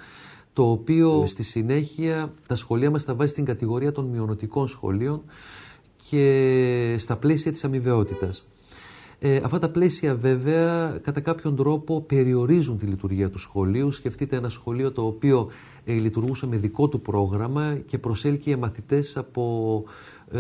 το 0.54 0.72
οποίο 0.72 1.24
στη 1.28 1.44
συνέχεια 1.44 2.34
τα 2.48 2.56
σχολεία 2.56 2.92
μας 2.92 3.04
θα 3.04 3.16
βάζει 3.16 3.32
στην 3.32 3.46
κατηγορία 3.46 3.92
των 3.92 4.06
μειονοτικών 4.06 4.68
σχολείων 4.68 5.22
και 6.10 6.96
στα 6.98 7.16
πλαίσια 7.16 7.52
της 7.52 7.64
αμοιβαιότητας. 7.64 8.48
Ε, 9.20 9.40
αυτά 9.44 9.60
τα 9.60 9.70
πλαίσια 9.70 10.16
βέβαια 10.16 11.00
κατά 11.04 11.20
κάποιον 11.20 11.56
τρόπο 11.56 12.02
περιορίζουν 12.02 12.78
τη 12.78 12.86
λειτουργία 12.86 13.30
του 13.30 13.40
σχολείου. 13.40 13.92
Σκεφτείτε 13.92 14.36
ένα 14.36 14.50
σχολείο 14.50 14.92
το 14.92 15.06
οποίο 15.06 15.50
ε, 15.86 15.94
λειτουργούσε 15.94 16.48
με 16.48 16.58
δικό 16.58 16.88
του 16.88 17.02
πρόγραμμα 17.02 17.78
και 17.86 17.98
προσέλκυε 17.98 18.56
μαθητές 18.56 19.18
από 19.18 19.84
ε, 20.32 20.40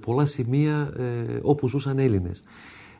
πολλά 0.00 0.24
σημεία 0.24 0.92
ε, 0.98 1.38
όπου 1.42 1.68
ζούσαν 1.68 1.98
Έλληνες. 1.98 2.42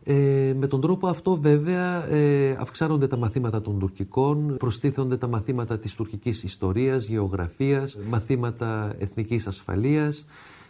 Ε, 0.05 0.55
με 0.59 0.66
τον 0.66 0.81
τρόπο 0.81 1.09
αυτό 1.09 1.37
βέβαια 1.37 2.07
ε, 2.07 2.57
αυξάνονται 2.59 3.07
τα 3.07 3.16
μαθήματα 3.16 3.61
των 3.61 3.79
τουρκικών, 3.79 4.57
προστίθονται 4.57 5.16
τα 5.16 5.26
μαθήματα 5.26 5.79
της 5.79 5.94
τουρκικής 5.94 6.42
ιστορίας, 6.42 7.07
γεωγραφίας, 7.07 7.98
μαθήματα 8.09 8.94
εθνικής 8.98 9.46
ασφαλείας 9.46 10.24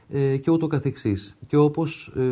ε, 0.09 0.37
και 0.37 0.51
ούτω 0.51 0.67
καθεξής. 0.67 1.37
Και 1.47 1.57
όπως 1.57 2.13
ε, 2.17 2.23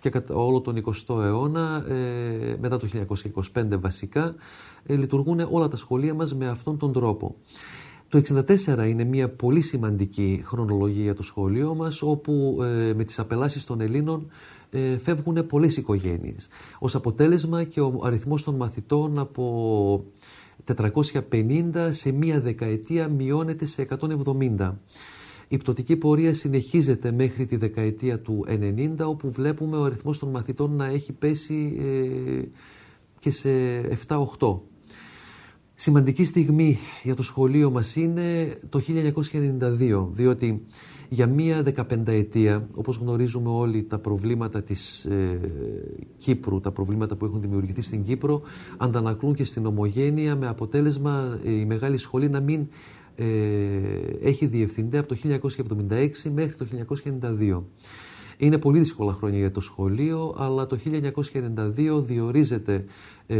και 0.00 0.10
κατά 0.10 0.34
όλο 0.34 0.60
τον 0.60 0.84
20ο 0.84 1.22
αιώνα, 1.22 1.84
ε, 1.88 2.56
μετά 2.60 2.78
το 2.78 2.88
1925 3.54 3.80
βασικά, 3.80 4.34
λειτουργούν 4.86 5.46
όλα 5.50 5.68
τα 5.68 5.76
σχολεία 5.76 6.14
μας 6.14 6.34
με 6.34 6.48
αυτόν 6.48 6.78
τον 6.78 6.92
τρόπο. 6.92 7.36
Το 8.08 8.22
1964 8.66 8.88
είναι 8.88 9.04
μια 9.04 9.28
πολύ 9.28 9.60
σημαντική 9.60 10.42
χρονολογία 10.44 11.14
το 11.14 11.22
σχολείο 11.22 11.74
μας, 11.74 12.02
όπου 12.02 12.56
με 12.96 13.04
τις 13.04 13.18
απελάσεις 13.18 13.64
των 13.64 13.80
Ελλήνων 13.80 14.26
φεύγουν 15.02 15.46
πολλές 15.46 15.76
οικογένειες. 15.76 16.48
Ως 16.78 16.94
αποτέλεσμα 16.94 17.64
και 17.64 17.80
ο 17.80 18.00
αριθμός 18.04 18.42
των 18.42 18.54
μαθητών 18.54 19.18
από 19.18 20.04
450 20.64 21.88
σε 21.90 22.12
μία 22.12 22.40
δεκαετία 22.40 23.08
μειώνεται 23.08 23.66
σε 23.66 23.82
170. 23.82 24.72
Η 25.48 25.56
πτωτική 25.56 25.96
πορεία 25.96 26.34
συνεχίζεται 26.34 27.12
μέχρι 27.12 27.46
τη 27.46 27.56
δεκαετία 27.56 28.20
του 28.20 28.44
90 28.48 28.94
όπου 28.98 29.30
βλέπουμε 29.30 29.76
ο 29.76 29.84
αριθμός 29.84 30.18
των 30.18 30.28
μαθητών 30.30 30.76
να 30.76 30.86
έχει 30.86 31.12
πέσει 31.12 31.76
ε, 31.80 32.44
και 33.20 33.30
σε 33.30 33.48
7-8. 34.38 34.58
Σημαντική 35.78 36.24
στιγμή 36.24 36.78
για 37.02 37.14
το 37.14 37.22
σχολείο 37.22 37.70
μας 37.70 37.96
είναι 37.96 38.58
το 38.68 38.80
1992, 39.80 40.06
διότι 40.12 40.62
για 41.08 41.26
μία 41.26 41.62
δεκαπενταετία, 41.62 42.68
όπως 42.74 42.96
γνωρίζουμε 42.96 43.48
όλοι 43.48 43.82
τα 43.82 43.98
προβλήματα 43.98 44.62
της 44.62 45.04
ε, 45.04 45.40
Κύπρου, 46.18 46.60
τα 46.60 46.70
προβλήματα 46.70 47.16
που 47.16 47.24
έχουν 47.24 47.40
δημιουργηθεί 47.40 47.80
στην 47.80 48.02
Κύπρο, 48.02 48.42
αντανακλούν 48.76 49.34
και 49.34 49.44
στην 49.44 49.66
ομογένεια 49.66 50.36
με 50.36 50.46
αποτέλεσμα 50.46 51.38
η 51.44 51.64
μεγάλη 51.64 51.98
σχολή 51.98 52.28
να 52.28 52.40
μην 52.40 52.66
ε, 53.16 53.26
έχει 54.22 54.46
διευθυντή 54.46 54.96
από 54.98 55.08
το 55.08 55.16
1976 55.90 56.08
μέχρι 56.34 56.54
το 56.56 56.66
1992. 57.20 57.62
Είναι 58.38 58.58
πολύ 58.58 58.78
δύσκολα 58.78 59.12
χρόνια 59.12 59.38
για 59.38 59.50
το 59.50 59.60
σχολείο, 59.60 60.34
αλλά 60.38 60.66
το 60.66 60.78
1992 60.84 62.04
διορίζεται 62.04 62.84
ε, 63.26 63.36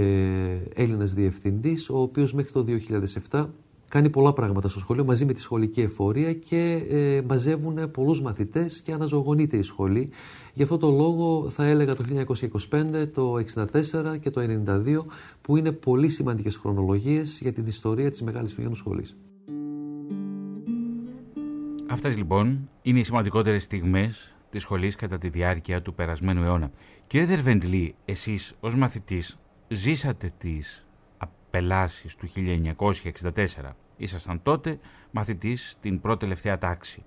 Έλληνας 0.74 1.14
διευθυντής, 1.14 1.90
ο 1.90 2.00
οποίος 2.00 2.32
μέχρι 2.32 2.52
το 2.52 2.64
2007 3.30 3.46
κάνει 3.88 4.10
πολλά 4.10 4.32
πράγματα 4.32 4.68
στο 4.68 4.78
σχολείο 4.78 5.04
μαζί 5.04 5.24
με 5.24 5.32
τη 5.32 5.40
σχολική 5.40 5.80
εφορία 5.80 6.32
και 6.32 6.82
ε, 6.90 7.22
μαζεύουν 7.28 7.90
πολλούς 7.90 8.22
μαθητές 8.22 8.80
και 8.80 8.92
αναζωογονείται 8.92 9.56
η 9.56 9.62
σχολή. 9.62 10.08
Γι' 10.52 10.62
αυτό 10.62 10.76
το 10.76 10.90
λόγο 10.90 11.48
θα 11.50 11.64
έλεγα 11.64 11.94
το 11.94 12.04
1925, 12.70 13.08
το 13.14 13.34
1964 13.54 14.18
και 14.20 14.30
το 14.30 14.40
1992 14.66 15.04
που 15.40 15.56
είναι 15.56 15.72
πολύ 15.72 16.08
σημαντικές 16.08 16.56
χρονολογίες 16.56 17.38
για 17.40 17.52
την 17.52 17.66
ιστορία 17.66 18.10
της 18.10 18.22
Μεγάλης 18.22 18.52
Φυγιανού 18.52 18.74
Σχολής. 18.76 19.16
Αυτές 21.88 22.16
λοιπόν 22.16 22.68
είναι 22.82 22.98
οι 22.98 23.02
σημαντικότερες 23.02 23.62
στιγμές 23.62 24.34
της 24.50 24.62
σχολής 24.62 24.96
κατά 24.96 25.18
τη 25.18 25.28
διάρκεια 25.28 25.82
του 25.82 25.94
περασμένου 25.94 26.42
αιώνα. 26.42 26.70
Κύριε 27.06 27.26
Δερβεντλή, 27.26 27.94
εσείς 28.04 28.54
ως 28.60 28.74
μαθητής 28.74 29.38
ζήσατε 29.68 30.32
τις 30.38 30.86
απελάσεις 31.18 32.14
του 32.16 32.28
1964. 32.34 33.72
Ήσασταν 33.96 34.42
τότε 34.42 34.78
μαθητής 35.10 35.70
στην 35.70 36.00
πρώτη 36.00 36.18
τελευταία 36.18 36.58
τάξη. 36.58 37.02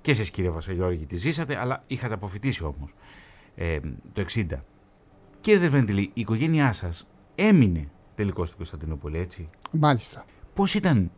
Και 0.00 0.10
εσείς 0.10 0.30
κύριε 0.30 0.50
Βασαγιώργη 0.50 1.06
τη 1.06 1.16
ζήσατε, 1.16 1.58
αλλά 1.58 1.82
είχατε 1.86 2.14
αποφυτίσει 2.14 2.64
όμως 2.64 2.94
ε, 3.54 3.78
το 4.12 4.24
60. 4.34 4.46
Κύριε 5.40 5.58
Δερβεντλή, 5.58 6.02
η 6.02 6.20
οικογένειά 6.20 6.72
σας 6.72 7.06
έμεινε 7.34 7.88
τελικώς 8.14 8.46
στην 8.46 8.58
Κωνσταντινούπολη, 8.58 9.18
έτσι; 9.18 9.48
Μάλιστα. 9.70 10.24
Πώς 10.54 10.74
ήταν 10.74 11.10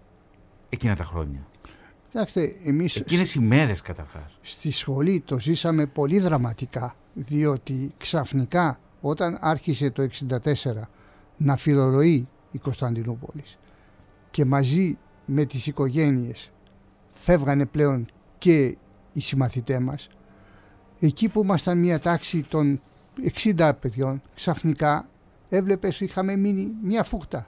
εκείνα 0.68 0.96
τα 0.96 1.04
χρόνια; 1.04 1.46
Κοιτάξτε, 2.14 2.54
εμείς 2.64 2.96
Εκείνες 2.96 3.34
οι 3.34 3.40
μέρες 3.40 3.80
καταρχάς. 3.80 4.38
στη 4.40 4.70
σχολή 4.70 5.20
το 5.20 5.40
ζήσαμε 5.40 5.86
πολύ 5.86 6.18
δραματικά, 6.18 6.96
διότι 7.14 7.92
ξαφνικά 7.96 8.80
όταν 9.00 9.38
άρχισε 9.40 9.90
το 9.90 10.02
1964 10.02 10.88
να 11.36 11.56
φιλορροεί 11.56 12.28
η 12.50 12.58
Κωνσταντινούπολης 12.58 13.58
και 14.30 14.44
μαζί 14.44 14.98
με 15.24 15.44
τις 15.44 15.66
οικογένειες 15.66 16.50
φεύγανε 17.14 17.66
πλέον 17.66 18.06
και 18.38 18.76
οι 19.12 19.20
συμμαθητές 19.20 19.78
μας, 19.78 20.08
εκεί 21.00 21.28
που 21.28 21.42
ήμασταν 21.42 21.78
μια 21.78 21.98
τάξη 21.98 22.42
των 22.42 22.80
60 23.34 23.72
παιδιών, 23.80 24.22
ξαφνικά 24.34 25.08
έβλεπες 25.48 26.00
είχαμε 26.00 26.36
μείνει 26.36 26.72
μια 26.82 27.04
φούχτα 27.04 27.46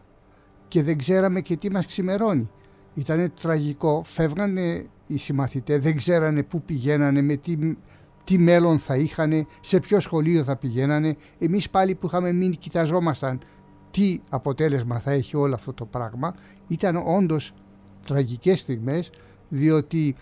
και 0.69 0.83
δεν 0.83 0.99
ξέραμε 0.99 1.41
και 1.41 1.57
τι 1.57 1.71
μας 1.71 1.87
ξημερώνει. 1.87 2.51
Ήταν 2.97 3.33
τραγικό, 3.41 4.03
φεύγανε 4.05 4.85
οι 5.07 5.17
συμμαθητές, 5.17 5.79
δεν 5.79 5.97
ξέρανε 5.97 6.43
πού 6.43 6.63
πηγαίνανε, 6.63 7.23
με 7.23 7.37
τι, 7.37 7.57
τι 8.25 8.39
μέλλον 8.39 8.79
θα 8.79 8.97
είχαν, 8.97 9.47
σε 9.61 9.81
ποιο 9.81 10.01
σχολείο 10.01 10.43
θα 10.45 10.57
πηγαίνανε. 10.57 11.17
Εμείς 11.39 11.71
πάλι 11.71 11.95
που 11.95 12.07
είχαμε 12.07 12.33
μείνει 12.33 12.57
κοιταζόμασταν 12.57 13.41
τι 13.91 14.21
αποτέλεσμα 14.31 14.99
θα 14.99 15.11
έχει 15.11 15.37
όλο 15.37 15.55
αυτό 15.55 15.73
το 15.73 15.85
πράγμα. 15.85 16.35
Ήταν 16.67 17.03
όντως 17.07 17.53
τραγικές 18.07 18.61
στιγμές, 18.61 19.11
διότι 19.49 20.15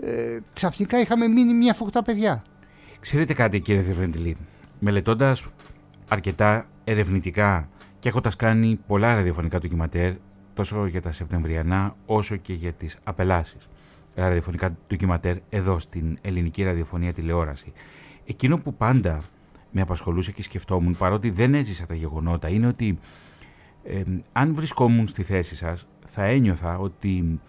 ε, 0.00 0.38
ξαφνικά 0.52 1.00
είχαμε 1.00 1.28
μείνει 1.28 1.54
μια 1.54 1.74
φωχτά 1.74 2.02
παιδιά. 2.02 2.42
Ξέρετε 3.00 3.34
κάτι 3.34 3.60
κύριε 3.60 3.82
Δεβεντιλή, 3.82 4.36
μελετώντας 4.78 5.46
αρκετά 6.08 6.66
ερευνητικά 6.84 7.68
και 7.98 8.08
έχοντας 8.08 8.36
κάνει 8.36 8.78
πολλά 8.86 9.14
ραδιοφωνικά 9.14 9.58
ντοκιματέρ 9.58 10.12
τόσο 10.56 10.86
για 10.86 11.02
τα 11.02 11.12
Σεπτεμβριανά 11.12 11.96
όσο 12.06 12.36
και 12.36 12.52
για 12.52 12.72
τις 12.72 12.98
απελάσεις 13.04 13.68
ραδιοφωνικά 14.14 14.76
ντοκιματέρ 14.88 15.36
εδώ 15.48 15.78
στην 15.78 16.18
ελληνική 16.20 16.62
ραδιοφωνία 16.62 17.12
τηλεόραση. 17.12 17.72
Εκείνο 18.26 18.58
που 18.58 18.74
πάντα 18.74 19.22
με 19.70 19.80
απασχολούσε 19.80 20.32
και 20.32 20.42
σκεφτόμουν 20.42 20.96
παρότι 20.96 21.30
δεν 21.30 21.54
έζησα 21.54 21.86
τα 21.86 21.94
γεγονότα 21.94 22.48
είναι 22.48 22.66
ότι 22.66 22.98
αν 24.32 24.54
βρισκόμουν 24.54 25.08
στη 25.08 25.22
θέση 25.22 25.56
σας 25.56 25.86
θα 26.04 26.24
ένιωθα 26.24 26.78
ότι 26.78 27.40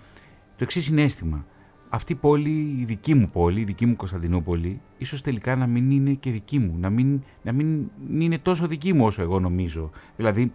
το 0.56 0.64
εξής 0.64 0.84
συνέστημα 0.84 1.46
αυτή 1.90 2.12
η 2.12 2.16
πόλη, 2.16 2.76
η 2.80 2.86
δική 2.86 3.14
μου 3.14 3.30
πόλη, 3.30 3.62
η 3.62 3.64
δική 3.64 3.86
μου 3.86 3.96
Κωνσταντινούπολη, 3.96 4.82
ίσως 4.98 5.22
τελικά 5.22 5.56
να 5.56 5.68
μην 5.68 5.92
είναι 5.92 6.14
και 6.14 6.32
δική 6.32 6.60
μου, 6.60 6.76
να 6.80 6.90
μην, 6.90 7.22
να 7.42 7.52
μην 7.52 7.90
είναι 8.10 8.38
τόσο 8.38 8.68
δική 8.68 8.94
μου 8.94 9.06
όσο 9.06 9.22
εγώ 9.22 9.40
νομίζω. 9.40 9.90
Δηλαδή, 10.16 10.52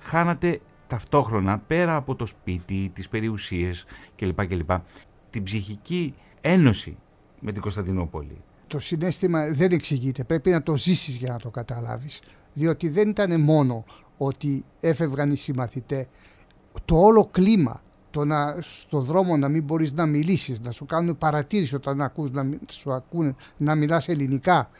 χάνατε 0.00 0.60
ταυτόχρονα, 0.88 1.58
πέρα 1.58 1.96
από 1.96 2.14
το 2.14 2.26
σπίτι, 2.26 2.90
τις 2.94 3.08
περιουσίες 3.08 3.84
κλπ. 4.16 4.46
κλπ 4.46 4.70
την 5.30 5.42
ψυχική 5.42 6.14
ένωση 6.40 6.96
με 7.40 7.52
την 7.52 7.62
Κωνσταντινούπολη. 7.62 8.40
Το 8.66 8.80
συνέστημα 8.80 9.48
δεν 9.52 9.72
εξηγείται, 9.72 10.24
πρέπει 10.24 10.50
να 10.50 10.62
το 10.62 10.76
ζήσεις 10.76 11.16
για 11.16 11.32
να 11.32 11.38
το 11.38 11.50
καταλάβεις. 11.50 12.22
Διότι 12.52 12.88
δεν 12.88 13.08
ήταν 13.08 13.40
μόνο 13.40 13.84
ότι 14.16 14.64
έφευγαν 14.80 15.32
οι 15.32 15.36
συμμαθητές, 15.36 16.06
το 16.84 16.96
όλο 16.96 17.28
κλίμα 17.30 17.82
το 18.10 18.24
να 18.24 18.56
στο 18.60 19.00
δρόμο 19.00 19.36
να 19.36 19.48
μην 19.48 19.62
μπορείς 19.62 19.92
να 19.92 20.06
μιλήσεις, 20.06 20.60
να 20.60 20.70
σου 20.70 20.86
κάνουν 20.86 21.18
παρατήρηση 21.18 21.74
όταν 21.74 22.02
ακούς, 22.02 22.30
να 22.30 22.48
σου 22.70 22.92
ακούνε 22.92 23.34
να 23.56 23.74
μιλάς 23.74 24.08
ελληνικά, 24.08 24.70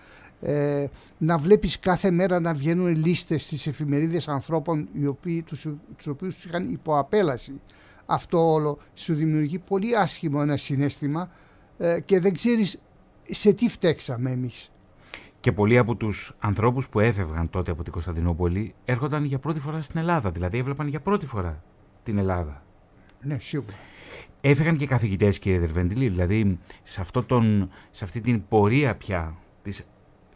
ε, 0.40 0.86
να 1.18 1.38
βλέπεις 1.38 1.78
κάθε 1.78 2.10
μέρα 2.10 2.40
να 2.40 2.54
βγαίνουν 2.54 2.96
λίστες 2.96 3.42
στις 3.42 3.66
εφημερίδες 3.66 4.28
ανθρώπων 4.28 4.88
οι 4.92 5.06
οποίοι, 5.06 5.42
τους, 5.42 5.66
τους 5.96 6.06
οποίους 6.06 6.44
είχαν 6.44 6.70
υποαπέλαση. 6.70 7.60
Αυτό 8.06 8.52
όλο 8.52 8.78
σου 8.94 9.14
δημιουργεί 9.14 9.58
πολύ 9.58 9.96
άσχημο 9.96 10.38
ένα 10.42 10.56
συνέστημα 10.56 11.30
ε, 11.78 12.00
και 12.00 12.20
δεν 12.20 12.34
ξέρεις 12.34 12.78
σε 13.22 13.52
τι 13.52 13.68
φταίξαμε 13.68 14.30
εμείς. 14.30 14.70
Και 15.40 15.52
πολλοί 15.52 15.78
από 15.78 15.94
τους 15.94 16.32
ανθρώπους 16.38 16.88
που 16.88 17.00
έφευγαν 17.00 17.50
τότε 17.50 17.70
από 17.70 17.82
την 17.82 17.92
Κωνσταντινούπολη 17.92 18.74
έρχονταν 18.84 19.24
για 19.24 19.38
πρώτη 19.38 19.60
φορά 19.60 19.82
στην 19.82 20.00
Ελλάδα, 20.00 20.30
δηλαδή 20.30 20.58
έβλεπαν 20.58 20.86
για 20.86 21.00
πρώτη 21.00 21.26
φορά 21.26 21.62
την 22.02 22.18
Ελλάδα. 22.18 22.62
Ναι, 23.20 23.38
σίγουρα. 23.40 23.76
Έφυγαν 24.40 24.76
και 24.76 24.86
καθηγητές, 24.86 25.38
κύριε 25.38 25.58
Δερβέντιλη, 25.58 26.08
δηλαδή 26.08 26.58
σε, 26.82 27.00
αυτό 27.00 27.24
τον, 27.24 27.70
σε 27.90 28.04
αυτή 28.04 28.20
την 28.20 28.42
πορεία 28.48 28.96
πια 28.96 29.34
της 29.62 29.84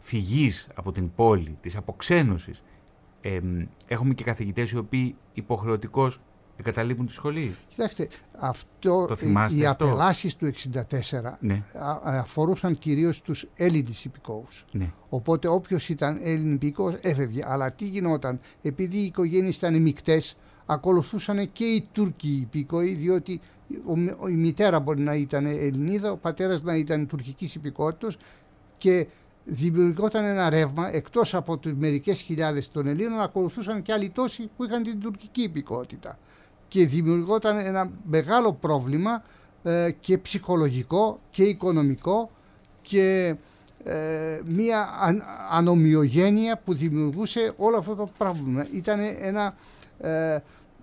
φυγής 0.03 0.67
από 0.75 0.91
την 0.91 1.13
πόλη, 1.15 1.57
της 1.61 1.77
αποξένωσης. 1.77 2.63
Ε, 3.21 3.39
έχουμε 3.87 4.13
και 4.13 4.23
καθηγητές 4.23 4.71
οι 4.71 4.77
οποίοι 4.77 5.15
υποχρεωτικώς 5.33 6.19
εγκαταλείπουν 6.57 7.05
τη 7.05 7.13
σχολή. 7.13 7.55
Κοιτάξτε, 7.67 8.07
αυτό, 8.39 9.05
το 9.07 9.15
οι 9.57 9.65
απελάσεις 9.65 10.35
του 10.35 10.51
1964 10.73 11.37
ναι. 11.39 11.63
αφορούσαν 12.03 12.77
κυρίως 12.77 13.21
τους 13.21 13.45
Έλληνες 13.55 14.05
υπηκόους. 14.05 14.65
Ναι. 14.71 14.91
Οπότε 15.09 15.47
όποιος 15.47 15.89
ήταν 15.89 16.19
Έλλην 16.21 16.53
υπηκόος 16.53 16.93
έφευγε. 17.01 17.43
Αλλά 17.45 17.71
τι 17.71 17.85
γινόταν, 17.85 18.39
επειδή 18.61 18.97
οι 18.97 19.05
οικογένειες 19.05 19.55
ήταν 19.55 19.81
μεικτές, 19.81 20.35
ακολουθούσαν 20.65 21.51
και 21.51 21.63
οι 21.63 21.87
Τούρκοι 21.91 22.39
υπήκοοι, 22.41 22.93
διότι 22.93 23.41
η 24.29 24.35
μητέρα 24.35 24.79
μπορεί 24.79 25.01
να 25.01 25.15
ήταν 25.15 25.45
Ελληνίδα, 25.45 26.11
ο 26.11 26.17
πατέρας 26.17 26.63
να 26.63 26.75
ήταν 26.75 27.07
τουρκικής 27.07 27.55
υπηκότητας 27.55 28.17
και 28.77 29.07
δημιουργόταν 29.45 30.25
ένα 30.25 30.49
ρεύμα 30.49 30.93
εκτός 30.95 31.33
από 31.33 31.57
τις 31.57 31.73
μερικές 31.73 32.21
χιλιάδες 32.21 32.71
των 32.71 32.87
Ελλήνων 32.87 33.19
ακολουθούσαν 33.19 33.81
και 33.81 33.93
άλλοι 33.93 34.09
τόσοι 34.09 34.49
που 34.57 34.63
είχαν 34.63 34.83
την 34.83 34.99
τουρκική 34.99 35.41
υπηκότητα 35.41 36.19
και 36.67 36.85
δημιουργόταν 36.85 37.57
ένα 37.57 37.91
μεγάλο 38.03 38.53
πρόβλημα 38.53 39.23
ε, 39.63 39.91
και 39.99 40.17
ψυχολογικό 40.17 41.19
και 41.29 41.43
οικονομικό 41.43 42.31
και 42.81 43.35
ε, 43.83 44.41
μια 44.45 44.89
ανομοιογένεια 45.51 46.57
που 46.57 46.73
δημιουργούσε 46.73 47.53
όλο 47.57 47.77
αυτό 47.77 47.95
το 47.95 48.09
πρόβλημα. 48.17 48.67
Ήταν 48.71 48.99
ένα 49.21 49.55
ε, 49.99 50.37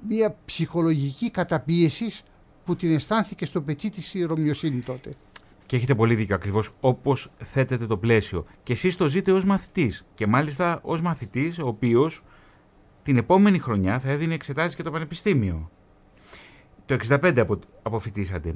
μια 0.08 0.36
ψυχολογική 0.44 1.30
καταπίεσης 1.30 2.22
που 2.64 2.76
την 2.76 2.94
αισθάνθηκε 2.94 3.46
στο 3.46 3.62
πετσί 3.62 3.90
της 3.90 4.14
η 4.14 4.22
Ρωμιοσύνη 4.22 4.78
τότε. 4.80 5.14
Και 5.70 5.76
έχετε 5.76 5.94
πολύ 5.94 6.14
δίκιο 6.14 6.34
ακριβώς 6.34 6.70
όπως 6.80 7.30
θέτετε 7.38 7.86
το 7.86 7.96
πλαίσιο. 7.96 8.44
Και 8.62 8.72
εσείς 8.72 8.96
το 8.96 9.08
ζείτε 9.08 9.32
ως 9.32 9.44
μαθητής. 9.44 10.06
Και 10.14 10.26
μάλιστα 10.26 10.80
ως 10.82 11.00
μαθητής, 11.00 11.58
ο 11.58 11.66
οποίος 11.66 12.22
την 13.02 13.16
επόμενη 13.16 13.58
χρονιά 13.58 13.98
θα 13.98 14.10
έδινε 14.10 14.34
εξετάσεις 14.34 14.76
και 14.76 14.82
το 14.82 14.90
Πανεπιστήμιο. 14.90 15.70
Το 16.86 16.94
65 16.94 17.44
αποφυτίσατε. 17.82 18.54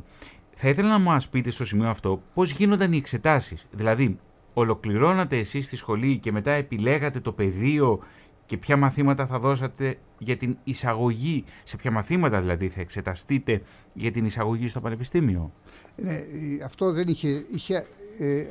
Θα 0.54 0.68
ήθελα 0.68 0.88
να 0.88 0.98
μου 0.98 1.16
πείτε 1.30 1.50
στο 1.50 1.64
σημείο 1.64 1.88
αυτό 1.88 2.22
πώς 2.34 2.50
γίνονταν 2.50 2.92
οι 2.92 2.96
εξετάσεις. 2.96 3.66
Δηλαδή, 3.70 4.18
ολοκληρώνατε 4.54 5.36
εσείς 5.38 5.68
τη 5.68 5.76
σχολή 5.76 6.18
και 6.18 6.32
μετά 6.32 6.50
επιλέγατε 6.50 7.20
το 7.20 7.32
πεδίο 7.32 8.00
και 8.46 8.56
ποια 8.56 8.76
μαθήματα 8.76 9.26
θα 9.26 9.38
δώσατε 9.38 9.96
για 10.18 10.36
την 10.36 10.56
εισαγωγή, 10.64 11.44
σε 11.64 11.76
ποια 11.76 11.90
μαθήματα 11.90 12.40
δηλαδή 12.40 12.68
θα 12.68 12.80
εξεταστείτε 12.80 13.62
για 13.92 14.10
την 14.10 14.24
εισαγωγή 14.24 14.68
στο 14.68 14.80
Πανεπιστήμιο; 14.80 15.50
Ναι, 15.96 16.20
αυτό 16.64 16.92
δεν 16.92 17.08
είχε, 17.08 17.44
είχε 17.52 17.86
ε, 18.18 18.46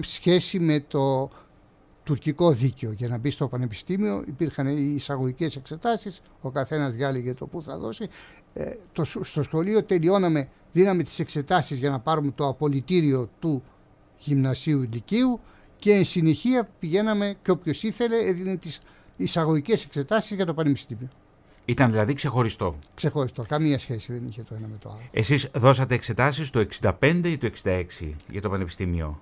σχέση 0.00 0.58
με 0.58 0.80
το 0.80 1.30
τουρκικό 2.02 2.52
δίκαιο. 2.52 2.92
Για 2.92 3.08
να 3.08 3.18
μπει 3.18 3.30
στο 3.30 3.48
Πανεπιστήμιο 3.48 4.24
υπήρχαν 4.26 4.66
οι 4.66 4.92
εισαγωγικές 4.94 5.56
εξετάσεις, 5.56 6.22
ο 6.40 6.50
καθένας 6.50 6.94
διάλεγε 6.94 7.34
το 7.34 7.46
που 7.46 7.62
θα 7.62 7.78
δώσει. 7.78 8.08
Ε, 8.52 8.74
το, 8.92 9.04
στο 9.04 9.42
σχολείο 9.42 9.82
τελειώναμε, 9.82 10.48
δίναμε 10.72 11.02
τις 11.02 11.18
εξετάσεις 11.18 11.78
για 11.78 11.90
να 11.90 11.98
πάρουμε 11.98 12.30
το 12.34 12.48
απολυτήριο 12.48 13.30
του 13.38 13.62
γυμνασίου 14.18 14.82
ηλικίου 14.82 15.40
και 15.78 15.92
εν 15.92 16.04
συνεχεία 16.04 16.68
πηγαίναμε 16.78 17.34
και 17.42 17.50
όποιος 17.50 17.82
ήθελε 17.82 18.16
έδινε 18.16 18.56
τις 18.56 18.80
εισαγωγικές 19.22 19.84
εξετάσεις 19.84 20.36
για 20.36 20.46
το 20.46 20.54
Πανεπιστήμιο. 20.54 21.08
Ήταν 21.64 21.90
δηλαδή 21.90 22.12
ξεχωριστό. 22.12 22.78
Ξεχωριστό. 22.94 23.44
Καμία 23.48 23.78
σχέση 23.78 24.12
δεν 24.12 24.26
είχε 24.26 24.42
το 24.42 24.54
ένα 24.54 24.66
με 24.66 24.76
το 24.76 24.88
άλλο. 24.88 25.00
Εσείς 25.10 25.50
δώσατε 25.54 25.94
εξετάσεις 25.94 26.50
το 26.50 26.66
65 26.80 27.20
ή 27.24 27.38
το 27.38 27.50
66 27.64 27.84
για 28.30 28.40
το 28.40 28.50
Πανεπιστήμιο; 28.50 29.20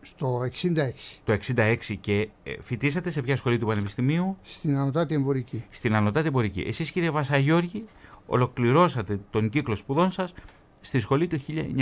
Στο 0.00 0.40
66. 0.40 0.76
Το 1.24 1.38
66 1.56 1.76
και 2.00 2.28
ε, 2.42 2.54
φοιτήσατε 2.60 3.10
σε 3.10 3.22
ποια 3.22 3.36
σχολή 3.36 3.58
του 3.58 3.66
Πανεπιστημίου; 3.66 4.36
Στην 4.42 4.76
Ανωτάτη 4.76 5.14
Εμπορική. 5.14 5.64
Στην 5.70 5.94
Ανωτάτη 5.94 6.26
Εμπορική. 6.26 6.60
Εσείς 6.60 6.90
κύριε 6.90 7.10
Βασαγιώργη 7.10 7.84
ολοκληρώσατε 8.26 9.20
τον 9.30 9.48
κύκλο 9.48 9.74
σπουδών 9.74 10.12
σας 10.12 10.32
στη 10.80 11.00
σχολή 11.00 11.26
του 11.26 11.38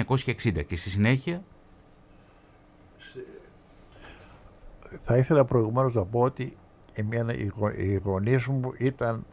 1960 0.09 0.65
και 0.67 0.77
στη 0.77 0.91
συνέχεια; 0.91 1.43
Θα 5.01 5.17
ήθελα 5.17 5.45
προηγουμένως 5.45 5.95
να 5.95 6.05
πω 6.05 6.21
ότι 6.21 6.57
εμένα, 6.99 7.35
οι 7.77 8.01
γονείς 8.03 8.47
μου 8.47 8.73
ήταν 8.79 9.27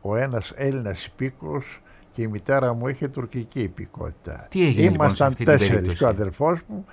ο 0.00 0.16
ένας 0.16 0.52
Έλληνας 0.56 1.04
υπήκος 1.06 1.80
και 2.18 2.22
η 2.22 2.26
μητέρα 2.26 2.72
μου 2.72 2.88
είχε 2.88 3.08
τουρκική 3.08 3.60
υπηκότητα. 3.60 4.46
Τι 4.50 4.66
έγινε 4.66 4.82
λοιπόν, 4.82 4.94
Ήμασταν 4.94 5.34
λοιπόν, 5.38 5.56
τέσσερις 5.56 5.98
και 5.98 6.04
ο 6.04 6.08
αδερφός 6.08 6.60
μου, 6.66 6.84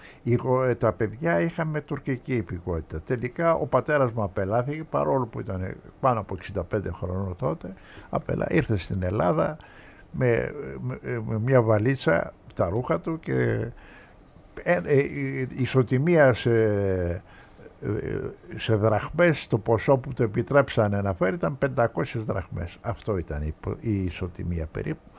ε, 0.68 0.76
τα 0.76 0.94
παιδιά 0.94 1.40
είχαμε 1.40 1.82
τουρκική 1.82 2.36
υπηκότητα. 2.36 3.02
Τελικά 3.02 3.54
ο 3.54 3.66
πατέρας 3.66 4.12
μου 4.12 4.24
απελάθηκε 4.24 4.84
παρόλο 4.84 5.26
που 5.26 5.40
ήταν 5.40 5.76
πάνω 6.00 6.20
από 6.20 6.38
65 6.54 6.64
χρονών 6.92 7.36
τότε, 7.36 7.74
απελά, 8.10 8.46
ήρθε 8.50 8.78
στην 8.78 9.04
Ελλάδα 9.04 9.58
με, 10.12 10.52
με, 11.26 11.39
μια 11.39 11.62
βαλίτσα 11.62 12.34
τα 12.56 12.70
ρούχα 12.70 12.99
του 12.99 13.20
και 13.20 13.70
ε, 14.64 14.82
ε, 14.84 15.45
ισοτιμία 15.56 16.34
σε 16.34 16.52
σε 18.57 18.76
δραχμές 18.76 19.47
το 19.47 19.57
ποσό 19.57 19.97
που 19.97 20.13
το 20.13 20.23
επιτρέψανε 20.23 21.01
να 21.01 21.13
φέρει 21.13 21.36
ήταν 21.36 21.57
500 21.76 21.88
δραχμές. 22.26 22.78
Αυτό 22.82 23.17
ήταν 23.17 23.41
η, 23.41 23.53
η 23.80 24.03
ισοτιμία 24.03 24.67
περίπου. 24.71 25.09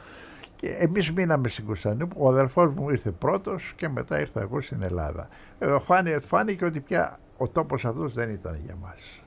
Και 0.57 0.69
εμείς 0.69 1.13
μείναμε 1.13 1.49
στην 1.49 1.65
Κωνσταντινούπολη, 1.65 2.25
ο 2.27 2.29
αδερφός 2.29 2.73
μου 2.75 2.91
ήρθε 2.91 3.11
πρώτος 3.11 3.73
και 3.77 3.89
μετά 3.89 4.21
ήρθα 4.21 4.41
εγώ 4.41 4.61
στην 4.61 4.83
Ελλάδα. 4.83 5.29
Ε, 5.59 5.77
φάνηκε 6.21 6.65
ότι 6.65 6.81
πια 6.81 7.19
ο 7.37 7.49
τόπος 7.49 7.85
αυτός 7.85 8.15
δεν 8.15 8.31
ήταν 8.31 8.59
για 8.65 8.77
μας. 8.83 9.21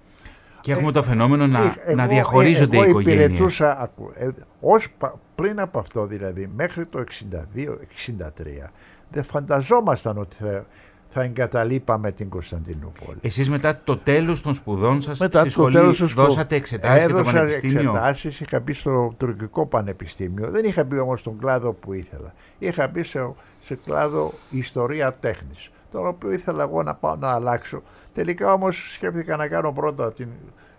Και 0.62 0.72
έχουμε 0.72 0.92
το 0.92 1.04
φαινόμενο 1.04 1.48
να, 1.48 1.76
ε, 1.86 1.96
να 1.96 2.08
διαχωρίζονται 2.08 2.76
εγώ, 2.76 2.86
εγώ 2.86 3.00
οι 3.00 3.02
οικογένειες. 3.02 3.26
Υπηρετούσα, 3.26 3.92
ε, 4.14 4.30
ως, 4.60 4.88
πριν 5.36 5.60
από 5.60 5.80
αυτό 5.80 6.06
δηλαδή, 6.06 6.52
μέχρι 6.56 6.86
το 6.86 7.00
62-63, 7.00 8.72
δεν 9.10 9.24
φανταζόμασταν 9.24 10.18
ότι 10.18 10.36
θα, 10.36 10.66
θα 11.10 11.22
εγκαταλείπαμε 11.22 12.12
την 12.12 12.30
Κωνσταντινούπολη. 12.30 13.18
Εσείς 13.22 13.50
μετά 13.50 13.82
το 13.84 13.98
τέλος 13.98 14.42
των 14.42 14.54
σπουδών 14.54 15.02
σας 15.02 15.20
μετά 15.20 15.40
στη 15.40 15.50
σχολή 15.50 15.74
τέλος 15.74 16.14
δώσατε 16.14 16.56
εξετάσεις 16.56 17.06
για 17.06 17.16
το 17.16 17.24
πανεπιστήμιο; 17.24 17.80
εξετάσεις, 17.80 18.40
είχα 18.40 18.60
μπει 18.60 18.74
στο 18.74 19.14
τουρκικό 19.18 19.66
πανεπιστήμιο. 19.66 20.52
Δεν 20.52 20.66
είχα 20.66 20.84
μπει 20.84 21.00
όμως 21.00 21.20
στον 21.20 21.38
κλάδο 21.40 21.74
που 21.74 21.94
ήθελα. 21.94 22.34
Είχα 22.60 22.88
μπει 22.88 23.04
σε, 23.04 23.32
σε 23.62 23.76
κλάδο 23.86 24.34
ιστορία 24.50 25.14
τέχνης, 25.14 25.70
τον 25.92 26.08
οποίο 26.08 26.32
ήθελα 26.32 26.64
εγώ 26.64 26.84
να 26.84 26.96
πάω 26.96 27.16
να 27.16 27.30
αλλάξω. 27.30 27.82
Τελικά 28.14 28.54
όμως 28.54 28.94
σκέφτηκα 28.94 29.36
να 29.36 29.48
κάνω 29.48 29.72
πρώτα 29.72 30.14
την 30.14 30.28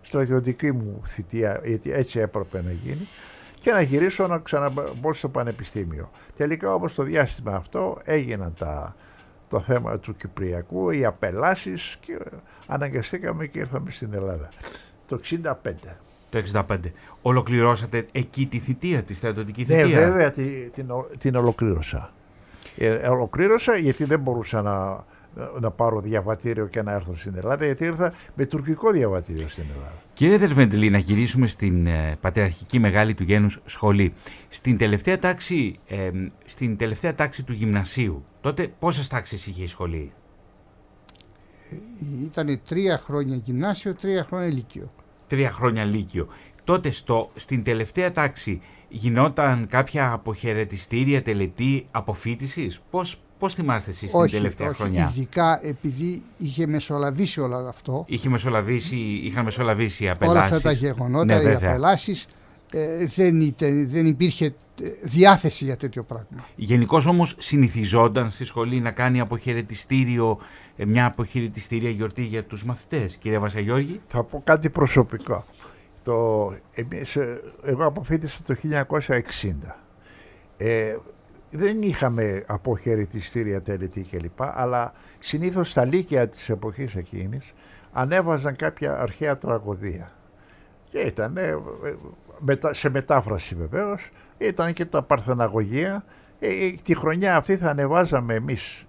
στρατιωτική 0.02 0.72
μου 0.72 1.02
θητεία, 1.06 1.60
γιατί 1.64 1.92
έτσι 1.92 2.18
έπρεπε 2.18 2.62
να 2.62 2.70
γίνει 2.70 3.08
και 3.60 3.72
να 3.72 3.80
γυρίσω 3.80 4.26
να 4.26 4.38
ξαναμπω 4.38 5.12
στο 5.12 5.28
πανεπιστήμιο. 5.28 6.10
Τελικά 6.36 6.74
όμως 6.74 6.94
το 6.94 7.02
διάστημα 7.02 7.52
αυτό 7.52 7.98
έγιναν 8.04 8.54
τα, 8.58 8.94
το 9.50 9.60
θέμα 9.60 9.98
του 9.98 10.16
Κυπριακού, 10.16 10.90
οι 10.90 11.04
απελάσεις 11.04 11.96
και 12.00 12.18
αναγκαστήκαμε 12.66 13.46
και 13.46 13.58
ήρθαμε 13.58 13.90
στην 13.90 14.14
Ελλάδα. 14.14 14.48
Το 15.06 15.20
65. 15.30 15.52
Το 16.30 16.42
65. 16.52 16.76
Ολοκληρώσατε 17.22 18.06
εκεί 18.12 18.46
τη 18.46 18.58
θητεία, 18.58 19.02
τη 19.02 19.14
στρατιωτική 19.14 19.64
ναι, 19.68 19.76
θητεία; 19.76 19.98
Ναι, 19.98 20.04
βέβαια 20.04 20.30
την, 20.30 20.72
την, 20.74 20.86
την 21.18 21.34
ολοκλήρωσα. 21.34 22.12
Ε, 22.76 23.08
ολοκλήρωσα 23.08 23.76
γιατί 23.76 24.04
δεν 24.04 24.20
μπορούσα 24.20 24.62
να, 24.62 25.04
να 25.60 25.70
πάρω 25.70 26.00
διαβατήριο 26.00 26.66
και 26.66 26.82
να 26.82 26.92
έρθω 26.92 27.16
στην 27.16 27.34
Ελλάδα, 27.36 27.64
γιατί 27.64 27.84
ήρθα 27.84 28.12
με 28.34 28.46
τουρκικό 28.46 28.90
διαβατήριο 28.90 29.48
στην 29.48 29.64
Ελλάδα. 29.72 29.92
Κύριε 30.12 30.38
Δερβεντλή, 30.38 30.90
να 30.90 30.98
γυρίσουμε 30.98 31.46
στην 31.46 31.86
ε, 31.86 32.16
πατριαρχική 32.20 32.78
μεγάλη 32.78 33.14
του 33.14 33.22
γένους 33.22 33.60
σχολή. 33.64 34.14
Στην 34.48 34.76
τελευταία 34.76 35.18
τάξη, 35.18 35.78
ε, 35.88 36.10
στην 36.44 36.76
τελευταία 36.76 37.14
τάξη 37.14 37.42
του 37.42 37.52
γυμνασίου, 37.52 38.24
τότε 38.40 38.72
πόσες 38.78 39.08
τάξεις 39.08 39.46
είχε 39.46 39.62
η 39.62 39.66
σχολή; 39.66 40.12
Ήταν 42.24 42.60
τρία 42.68 42.98
χρόνια 42.98 43.36
γυμνάσιο, 43.36 43.94
τρία 43.94 44.24
χρόνια 44.24 44.46
λύκειο. 44.48 44.88
Τρία 45.26 45.50
χρόνια 45.50 45.84
λύκειο. 45.84 46.28
Τότε 46.64 46.90
στο, 46.90 47.30
στην 47.34 47.62
τελευταία 47.62 48.12
τάξη 48.12 48.60
γινόταν 48.88 49.66
κάποια 49.66 50.12
αποχαιρετιστήρια 50.12 51.22
τελετή 51.22 51.86
αποφύτησης; 51.90 52.80
Πώς, 52.90 53.20
πώς 53.38 53.54
θυμάστε 53.54 53.90
εσείς 53.90 54.10
την 54.10 54.30
τελευταία 54.30 54.68
όχι, 54.68 54.76
χρονιά; 54.76 55.12
Ειδικά 55.14 55.60
επειδή 55.66 56.22
είχε 56.36 56.66
μεσολαβήσει 56.66 57.40
όλο 57.40 57.56
αυτό. 57.56 58.04
Είχε 58.08 58.28
μεσολαβήσει, 58.28 58.96
είχαν 58.98 59.44
μεσολαβήσει 59.44 60.04
οι 60.04 60.08
απελάσεις. 60.08 60.38
Όλα 60.38 60.56
αυτά 60.56 60.60
τα 60.60 60.72
γεγονότα, 60.72 61.24
Ναι, 61.24 61.40
οι 61.40 61.44
βέβαια. 61.44 61.70
απελάσεις, 61.70 62.26
ε, 62.72 63.06
δεν, 63.06 63.40
είτε- 63.40 63.84
δεν 63.84 64.06
υπήρχε 64.06 64.44
ε, 64.46 64.52
διάθεση 65.02 65.64
για 65.64 65.76
τέτοιο 65.76 66.02
πράγμα. 66.02 66.44
Γενικώς 66.56 67.06
όμως 67.06 67.34
συνηθιζόταν 67.38 68.30
στη 68.30 68.44
σχολή 68.44 68.80
να 68.80 68.90
κάνει 68.90 69.20
αποχαιρετιστήριο, 69.20 70.38
ε, 70.76 70.84
μια 70.84 71.06
αποχαιρετιστήρια 71.06 71.90
γιορτή 71.90 72.22
για 72.22 72.44
τους 72.44 72.64
μαθητές. 72.64 73.16
Κύριε 73.16 73.38
Βασαγιώργη. 73.38 74.00
Θα 74.08 74.24
πω 74.24 74.42
κάτι 74.44 74.70
προσωπικό. 74.70 75.44
Το, 76.02 76.52
εμείς, 76.74 77.16
ε, 77.16 77.40
εγώ 77.62 77.84
αποφύτησα 77.84 78.38
το 78.46 78.54
1960. 78.54 79.76
Ε, 80.56 80.96
δεν 81.50 81.82
είχαμε 81.82 82.44
αποχαιρετιστήρια 82.46 83.62
τελετή 83.62 84.00
κλπ. 84.00 84.42
Αλλά 84.42 84.92
συνήθως 85.18 85.70
στα 85.70 85.84
λύκεια 85.84 86.28
της 86.28 86.48
εποχής 86.48 86.94
εκείνης 86.94 87.52
ανέβαζαν 87.92 88.56
κάποια 88.56 89.00
αρχαία 89.00 89.36
τραγωδία. 89.36 90.10
Και 90.90 90.98
ήταν 90.98 91.36
ε, 91.36 91.48
ε, 91.48 91.54
μετα- 92.40 92.72
σε 92.74 92.88
μετάφραση 92.88 93.54
βεβαίως, 93.54 94.10
ήταν 94.38 94.72
και 94.72 94.84
τα 94.84 95.02
παρθεναγωγεία. 95.02 96.04
Ε, 96.38 96.48
ε, 96.48 96.74
τη 96.82 96.94
χρονιά 96.94 97.36
αυτή 97.36 97.56
θα 97.56 97.70
ανεβάζαμε 97.70 98.34
εμείς 98.34 98.84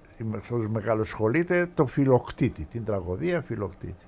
ως 0.49 0.67
μεγαλοσχολείτε 0.67 1.67
το 1.73 1.85
Φιλοκτήτη, 1.85 2.65
την 2.65 2.85
τραγωδία 2.85 3.41
Φιλοκτήτη. 3.41 4.03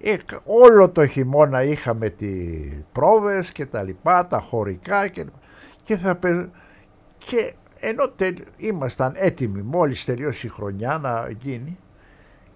Ε, 0.00 0.16
κα- 0.16 0.40
όλο 0.44 0.88
το 0.90 1.06
χειμώνα 1.06 1.62
είχαμε 1.62 2.10
τι 2.10 2.28
πρόβες 2.92 3.52
και 3.52 3.66
τα 3.66 3.82
λοιπά, 3.82 4.26
τα 4.26 4.38
χωρικά 4.40 5.08
και, 5.08 5.24
και, 5.82 5.96
θα, 5.96 6.16
πε- 6.16 6.48
και 7.18 7.52
ενώ 7.80 8.08
τελ, 8.08 8.34
ήμασταν 8.56 9.12
έτοιμοι 9.16 9.62
μόλις 9.62 10.04
τελειώσει 10.04 10.46
η 10.46 10.50
χρονιά 10.50 10.98
να 10.98 11.30
γίνει, 11.38 11.78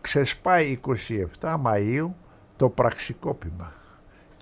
ξεσπάει 0.00 0.80
27 1.40 1.56
Μαΐου 1.64 2.10
το 2.56 2.68
πραξικόπημα 2.68 3.72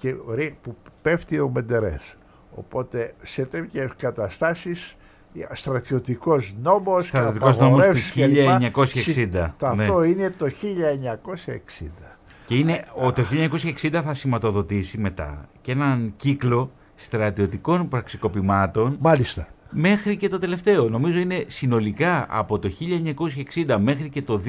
και 0.01 0.15
ρί- 0.35 0.55
που 0.63 0.77
πέφτει 1.03 1.39
ο 1.41 1.51
Μεντερές. 1.55 2.17
Οπότε 2.55 3.15
σε 3.23 3.47
τέτοιες 3.47 3.91
καταστάσεις 3.97 4.97
στρατιωτικός 5.53 6.55
νόμος 6.63 7.03
και 7.03 7.09
Στρατιωτικός 7.09 7.59
νόμος 7.59 7.85
του 7.85 7.91
απαγορεύσεις 7.91 8.13
κλπ. 8.13 8.49
1960. 9.33 9.55
Το 9.59 9.75
ναι. 9.75 9.83
Αυτό 9.83 10.03
είναι 10.03 10.31
το 10.31 10.47
1960. 10.47 11.87
Και 12.47 12.55
είναι, 12.55 12.85
ο, 12.95 13.13
το 13.13 13.23
1960 13.83 14.01
θα 14.05 14.15
σηματοδοτήσει 14.15 14.99
μετά 14.99 15.49
και 15.61 15.73
έναν 15.73 16.13
κύκλο 16.17 16.71
στρατιωτικών 16.95 17.89
πραξικοπημάτων 17.89 18.97
Μάλιστα. 19.01 19.49
μέχρι 19.71 20.17
και 20.17 20.29
το 20.29 20.39
τελευταίο. 20.39 20.89
Νομίζω 20.89 21.19
είναι 21.19 21.45
συνολικά 21.47 22.27
από 22.29 22.59
το 22.59 22.71
1960 23.67 23.77
μέχρι 23.81 24.09
και 24.09 24.23
το 24.23 24.41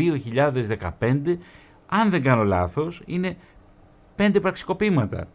2015, 0.99 1.37
αν 1.87 2.09
δεν 2.09 2.23
κάνω 2.23 2.43
λάθος, 2.43 3.01
είναι 3.05 3.37
πέντε 4.23 4.39
πραξικοπήματα. 4.39 5.25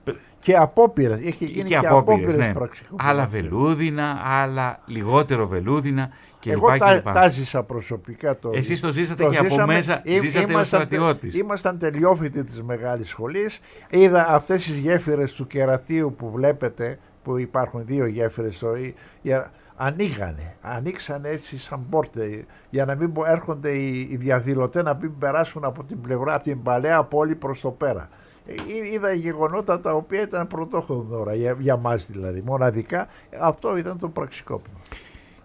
Και 0.40 0.56
απόπειρες. 0.56 1.18
Έχει 1.24 1.44
γίνει 1.44 1.68
και, 1.68 1.76
απόπειρες 1.76 2.36
ναι. 2.36 2.52
πραξικοπήματα. 2.52 3.08
Άλλα 3.10 3.26
βελούδινα, 3.26 4.20
άλλα 4.24 4.80
λιγότερο 4.86 5.46
βελούδινα 5.46 6.10
κλπ. 6.40 6.52
Εγώ 6.52 6.76
τα, 6.76 6.94
κλπ. 7.00 7.12
τα 7.12 7.28
ζήσα 7.28 7.62
προσωπικά 7.62 8.38
το. 8.38 8.50
Εσείς 8.54 8.80
το 8.80 8.92
ζήσατε 8.92 9.24
και 9.24 9.36
από 9.38 9.48
ζήσαμε. 9.48 9.74
μέσα, 9.74 10.00
Ή- 10.04 10.18
ζήσατε 10.18 10.44
ως 10.44 10.50
ήμασταν- 10.50 10.82
στρατιώτης. 10.82 11.34
Ήμασταν 11.34 11.78
τελειόφοιτοι 11.78 12.44
της 12.44 12.62
μεγάλης 12.62 13.08
σχολής. 13.08 13.60
Είδα 13.90 14.26
αυτές 14.28 14.64
τις 14.64 14.76
γέφυρες 14.76 15.32
του 15.32 15.46
κερατίου 15.46 16.14
που 16.18 16.30
βλέπετε, 16.30 16.98
που 17.22 17.38
υπάρχουν 17.38 17.82
δύο 17.86 18.06
γέφυρες 18.06 18.56
στο, 18.56 18.76
ή- 18.76 18.94
για- 19.22 19.50
ανοίγανε, 19.76 20.56
ανοίξανε 20.60 21.28
έτσι 21.28 21.58
σαν 21.58 21.86
πόρτε 21.90 22.44
για 22.70 22.84
να 22.84 22.94
μην 22.94 23.10
μπο- 23.10 23.24
έρχονται 23.26 23.70
οι, 23.70 24.08
οι 24.10 24.16
διαδηλωτές 24.16 24.82
να 24.82 24.94
μην 25.00 25.18
περάσουν 25.18 25.64
από 25.64 25.84
την 25.84 26.00
πλευρά, 26.00 26.34
από 26.34 26.42
την 26.42 26.62
παλαιά 26.62 27.02
πόλη 27.04 27.34
προς 27.34 27.60
το 27.60 27.70
πέρα. 27.70 28.08
Ε, 28.46 28.52
Εί- 28.52 28.92
Είδα 28.92 29.12
γεγονότα 29.12 29.80
τα 29.80 29.94
οποία 29.94 30.22
ήταν 30.22 30.46
πρωτόχρονα 30.46 31.34
για, 31.34 31.56
για 31.60 31.76
μας 31.76 32.10
δηλαδή, 32.10 32.42
μοναδικά. 32.46 33.08
Αυτό 33.40 33.76
ήταν 33.76 33.98
το 33.98 34.08
πραξικόπημα. 34.08 34.76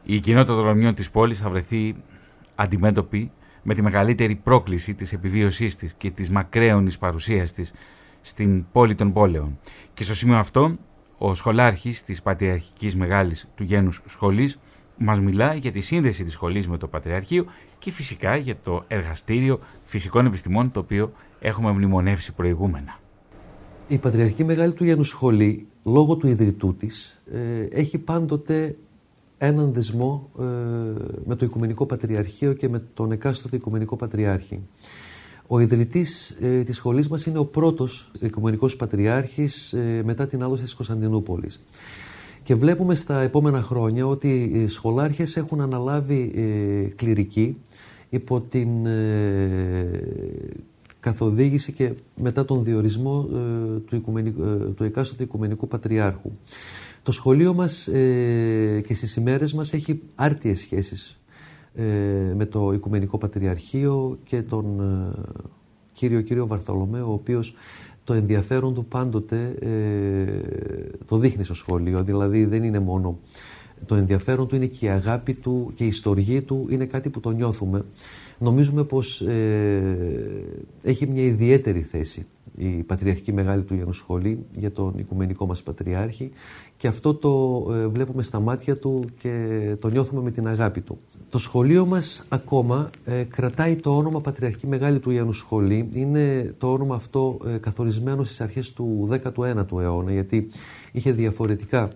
Η 0.04 0.20
κοινότητα 0.20 0.56
των 0.56 0.64
Ρωμιών 0.64 0.95
της 0.95 1.10
πόλης 1.10 1.39
θα 1.39 1.50
βρεθεί 1.50 1.95
αντιμέτωπη 2.56 3.32
με 3.64 3.74
τη 3.74 3.82
μεγαλύτερη 3.82 4.36
πρόκληση 4.36 4.93
της 4.95 5.14
επιβίωσής 5.14 5.76
της 5.76 5.93
και 5.97 6.12
της 6.12 6.30
μακραίωνης 6.30 6.97
παρουσίας 6.97 7.52
της 7.54 7.74
στην 8.22 8.66
πόλη 8.72 8.95
των 8.95 9.14
πόλεων. 9.14 9.60
Και 9.93 10.04
στο 10.04 10.16
σημείο 10.16 10.38
αυτό, 10.38 10.76
ο 11.18 11.34
σχολάρχης 11.34 12.04
της 12.04 12.22
Πατριαρχικής 12.22 12.95
Μεγάλης 12.95 13.47
του 13.56 13.64
Γένους 13.64 14.02
Σχολής 14.06 14.60
μας 14.97 15.20
μιλά 15.20 15.54
για 15.54 15.72
τη 15.72 15.80
σύνδεση 15.82 16.24
της 16.24 16.34
σχολής 16.34 16.68
με 16.68 16.78
το 16.78 16.88
Πατριαρχείο 16.88 17.45
και 17.78 17.91
φυσικά 17.91 18.36
για 18.36 18.56
το 18.64 18.84
εργαστήριο 18.88 19.60
φυσικών 19.84 20.26
επιστημών 20.26 20.72
το 20.72 20.80
οποίο 20.80 21.12
έχουμε 21.40 21.72
μνημονεύσει 21.72 22.34
προηγούμενα. 22.34 23.00
Η 23.88 23.98
Πατριαρχική 23.98 24.44
Μεγάλη 24.44 24.74
του 24.74 24.84
Γιάννου 24.84 25.04
Σχολή, 25.04 25.68
λόγω 25.84 26.16
του 26.16 26.28
ιδρυτού 26.28 26.76
της, 26.76 27.22
ε, 27.32 27.80
έχει 27.80 27.98
πάντοτε 27.98 28.76
έναν 29.38 29.74
δεσμό 29.74 30.30
ε, 30.40 30.44
με 31.26 31.36
το 31.36 31.46
Οικουμενικό 31.46 31.86
Πατριαρχείο 31.86 32.54
και 32.54 32.70
με 32.70 32.84
τον 32.94 33.12
εκάστοτε 33.12 33.56
Οικουμενικό 33.56 33.96
Πατριάρχη. 33.96 34.62
Ο 35.52 35.60
ιδρυτής 35.60 36.38
ε, 36.42 36.64
της 36.64 36.76
σχολής 36.76 37.08
μας 37.08 37.26
είναι 37.26 37.38
ο 37.38 37.46
πρώτος 37.46 38.12
Οικουμενικός 38.20 38.76
Πατριάρχης 38.76 39.74
ε, 39.74 40.02
μετά 40.06 40.28
την 40.28 40.44
άλωση 40.44 40.64
της 40.64 40.74
Κωνσταντινούπολης. 40.74 41.62
Και 42.44 42.56
βλέπουμε 42.56 42.96
στα 42.96 43.22
επόμενα 43.22 43.62
χρόνια 43.62 44.08
ότι 44.08 44.52
οι 44.54 44.68
σχολάρχες 44.68 45.38
έχουν 45.38 45.62
αναλάβει 45.62 46.32
ε, 46.36 46.90
κληρική 46.96 47.58
υπό 48.10 48.42
την 48.42 48.70
ε, 51.00 51.10
καθοδήγηση 51.10 51.72
και 51.72 51.93
μετά 52.16 52.45
τον 52.45 52.64
διορισμό 52.64 53.30
ε, 53.34 53.80
του, 53.80 53.95
οικουμενικού, 53.95 54.43
ε, 54.43 54.56
του 54.56 54.84
εκάστοτε 54.84 55.24
Οικουμενικού 55.24 55.68
Πατριάρχου. 55.68 56.32
Το 57.04 57.12
σχολείο 57.12 57.54
μας 57.54 57.88
ε, 57.88 58.84
και 58.88 58.93
στις 58.93 59.16
ημέρες 59.16 59.54
μας 59.54 59.74
έχει 59.74 60.02
άρτιες 60.16 60.60
σχέσεις 60.60 61.20
ε, 61.76 62.34
με 62.36 62.45
το 62.45 62.74
Οικουμενικό 62.74 63.18
Πατριαρχείο 63.18 64.18
και 64.24 64.41
τον 64.41 64.80
ε, 64.80 65.20
κύριο 65.93 66.22
κύριο 66.22 66.47
Βαρθολομαίο, 66.47 67.10
ο 67.10 67.14
οποίος 67.14 67.54
το 68.04 68.14
ενδιαφέρον 68.14 68.74
του 68.74 68.86
πάντοτε 68.86 69.56
ε, 69.60 70.26
το 71.06 71.18
δείχνει 71.18 71.43
στο 71.43 71.54
σχολείο. 71.54 72.04
Δηλαδή 72.04 72.45
δεν 72.45 72.64
είναι 72.64 72.80
μόνο 72.80 73.20
το 73.86 73.95
ενδιαφέρον 73.95 74.47
του, 74.47 74.56
είναι 74.56 74.66
και 74.66 74.86
η 74.86 74.89
αγάπη 74.89 75.36
του 75.36 75.72
και 75.76 75.86
η 75.86 75.91
στοργή 75.91 76.41
του, 76.41 76.68
είναι 76.70 76.86
κάτι 76.86 77.10
που 77.10 77.20
το 77.20 77.30
νιώθουμε. 77.30 77.86
Νομίζουμε 78.40 78.84
πως 78.84 79.22
ε, 79.22 79.82
έχει 80.84 81.08
μια 81.08 81.24
ιδιαίτερη 81.24 81.82
θέση 81.82 82.26
η 82.60 82.68
Πατριαρχική 82.68 83.34
Μεγάλη 83.34 83.64
του 83.64 83.74
Γιάννου 83.74 83.94
Σχολή 83.94 84.46
για 84.56 84.72
τον 84.72 84.94
Οικουμενικό 84.98 85.46
μας 85.46 85.64
Πατριάρχη 85.64 86.32
και 86.78 86.88
αυτό 86.88 87.14
το 87.14 87.66
ε, 87.74 87.88
βλέπουμε 87.88 88.24
στα 88.24 88.40
μάτια 88.40 88.76
του 88.78 89.06
και 89.18 89.76
το 89.80 89.90
νιώθουμε 89.90 90.22
με 90.22 90.32
την 90.32 90.48
αγάπη 90.48 90.82
του. 90.82 91.00
Το 91.30 91.38
σχολείο 91.38 91.86
μας 91.86 92.26
ακόμα 92.30 92.90
ε, 93.06 93.24
κρατάει 93.24 93.76
το 93.76 93.98
όνομα 93.98 94.22
Πατριαρχική 94.22 94.68
Μεγάλη 94.68 95.00
του 95.00 95.12
Ιαννού 95.12 95.34
Σχολή. 95.34 95.90
Είναι 95.94 96.56
το 96.58 96.72
όνομα 96.72 96.96
αυτό 96.96 97.38
ε, 97.48 97.58
καθορισμένο 97.58 98.24
στις 98.24 98.42
αρχές 98.42 98.74
του 98.74 99.10
19ου 99.36 99.80
αιώνα 99.82 100.12
γιατί 100.12 100.48
είχε 100.92 101.12
διαφορετικά, 101.12 101.92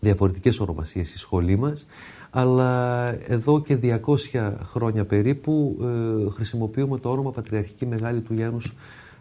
διαφορετικές 0.00 0.60
ονομασίες 0.60 1.12
η 1.12 1.18
σχολή 1.18 1.56
μας 1.56 1.86
αλλά 2.36 3.08
εδώ 3.30 3.60
και 3.62 3.78
200 4.32 4.52
χρόνια 4.62 5.04
περίπου 5.04 5.78
ε, 5.82 6.30
χρησιμοποιούμε 6.30 6.98
το 6.98 7.10
όνομα 7.10 7.30
Πατριαρχική 7.30 7.86
Μεγάλη 7.86 8.20
του 8.20 8.34
Γιάννους 8.34 8.74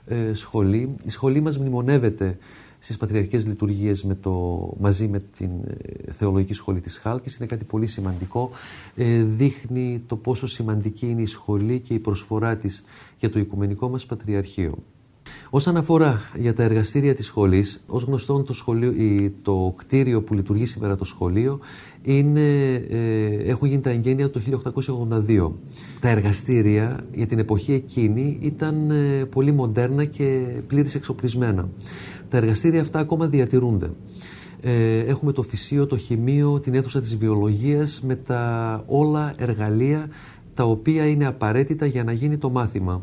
ε, 0.06 0.34
Σχολή. 0.34 0.96
Η 1.04 1.10
σχολή 1.10 1.42
μας 1.42 1.58
μνημονεύεται 1.58 2.38
στις 2.80 2.98
πατριαρχικές 2.98 3.46
λειτουργίες 3.46 4.04
με 4.04 4.16
το, 4.16 4.70
μαζί 4.80 5.08
με 5.08 5.20
την 5.38 5.50
ε, 6.08 6.12
Θεολογική 6.12 6.54
Σχολή 6.54 6.80
της 6.80 6.98
Χάλκης. 6.98 7.36
Είναι 7.36 7.48
κάτι 7.48 7.64
πολύ 7.64 7.88
σημαντικό. 7.88 8.50
Ε, 8.96 9.24
δείχνει 9.24 10.04
το 10.08 10.16
πόσο 10.16 10.48
σημαντική 10.48 11.10
είναι 11.10 11.22
η 11.22 11.26
σχολή 11.26 11.80
και 11.80 11.94
η 11.94 12.00
προσφορά 12.00 12.58
της 12.58 12.84
για 13.20 13.30
το 13.30 13.40
Οικουμενικό 13.40 13.90
μας 13.90 14.06
Πατριαρχείο. 14.06 14.78
Όσον 15.50 15.78
αφορά 15.78 16.22
για 16.36 16.54
τα 16.54 16.64
εργαστήρια 16.64 17.16
της 17.16 17.26
σχολής, 17.26 17.84
ως 17.88 18.04
γνωστόν 18.04 18.46
το, 18.46 18.54
σχολείο, 18.54 18.94
το 19.42 19.74
κτίριο 19.78 20.22
που 20.22 20.34
λειτουργεί 20.34 20.66
σήμερα 20.66 20.96
το 20.96 21.06
σχολείο 21.06 21.60
είναι, 22.04 22.74
ε, 22.90 23.50
έχουν 23.50 23.68
γίνει 23.68 23.82
τα 23.82 23.90
εγγένεια 23.90 24.30
το 24.30 24.40
1882. 24.40 25.52
Τα 26.00 26.10
εργαστήρια 26.10 27.06
για 27.14 27.28
την 27.28 27.40
εποχή 27.40 27.74
εκείνη 27.74 28.38
ήταν 28.42 28.92
ε, 28.92 29.26
πολύ 29.26 29.52
μοντέρνα 29.52 30.06
και 30.06 30.46
πλήρης 30.68 30.96
εξοπλισμένα. 30.96 31.70
Τα 32.30 32.38
εργαστήρια 32.38 32.82
αυτά 32.82 33.00
ακόμα 33.00 33.28
διατηρούνται. 33.28 33.90
Ε, 34.62 35.00
έχουμε 35.00 35.32
το 35.32 35.42
φυσίο, 35.42 35.86
το 35.86 35.98
χημείο, 35.98 36.60
την 36.60 36.74
αίθουσα 36.74 37.00
της 37.00 37.18
βιολογίας 37.18 38.02
με 38.06 38.16
τα 38.16 38.84
όλα 38.88 39.34
εργαλεία 39.38 40.10
τα 40.54 40.64
οποία 40.64 41.08
είναι 41.08 41.26
απαραίτητα 41.26 41.86
για 41.86 42.04
να 42.04 42.12
γίνει 42.12 42.38
το 42.38 42.50
μάθημα. 42.50 43.02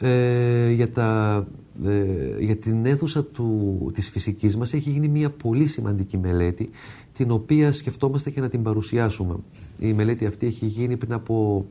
Ε, 0.00 0.70
για, 0.70 0.90
τα, 0.92 1.46
ε, 1.86 2.44
για 2.44 2.56
την 2.56 2.86
αίθουσα 2.86 3.24
του, 3.24 3.90
της 3.94 4.08
φυσικής 4.08 4.56
μας 4.56 4.72
έχει 4.72 4.90
γίνει 4.90 5.08
μια 5.08 5.30
πολύ 5.30 5.66
σημαντική 5.66 6.18
μελέτη 6.18 6.70
την 7.12 7.30
οποία 7.30 7.72
σκεφτόμαστε 7.72 8.30
και 8.30 8.40
να 8.40 8.48
την 8.48 8.62
παρουσιάσουμε. 8.62 9.34
Η 9.78 9.92
μελέτη 9.92 10.26
αυτή 10.26 10.46
έχει 10.46 10.66
γίνει 10.66 10.96
πριν 10.96 11.12
από 11.12 11.66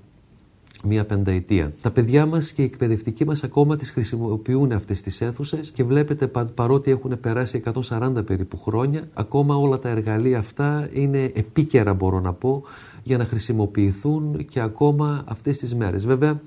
μία 0.84 1.06
πενταετία. 1.06 1.74
Τα 1.82 1.92
παιδιά 1.92 2.26
μας 2.26 2.52
και 2.52 2.62
οι 2.62 2.66
εκπαιδευτικοί 2.66 3.26
μας 3.26 3.44
ακόμα 3.44 3.76
τις 3.76 3.92
χρησιμοποιούν 3.92 4.72
αυτές 4.72 5.02
τις 5.02 5.22
αίθουσες 5.22 5.70
και 5.70 5.84
βλέπετε 5.84 6.28
παρότι 6.56 6.92
έχουν 6.92 7.20
περάσει 7.20 7.64
140 7.90 8.26
περίπου 8.26 8.58
χρόνια, 8.58 9.08
ακόμα 9.14 9.56
όλα 9.56 9.80
τα 9.80 9.90
εργαλεία 9.90 10.40
αυτά 10.40 10.90
είναι 10.94 11.32
επίκαιρα 11.34 11.94
μπορώ 11.94 12.20
να 12.20 12.34
πω 12.34 12.64
για 13.04 13.18
να 13.18 13.26
χρησιμοποιηθούν 13.26 14.46
και 14.46 14.60
ακόμα 14.60 15.24
αυτές 15.28 15.58
τις 15.58 15.76
μέρες. 15.76 16.06
Βέβαια, 16.06 16.42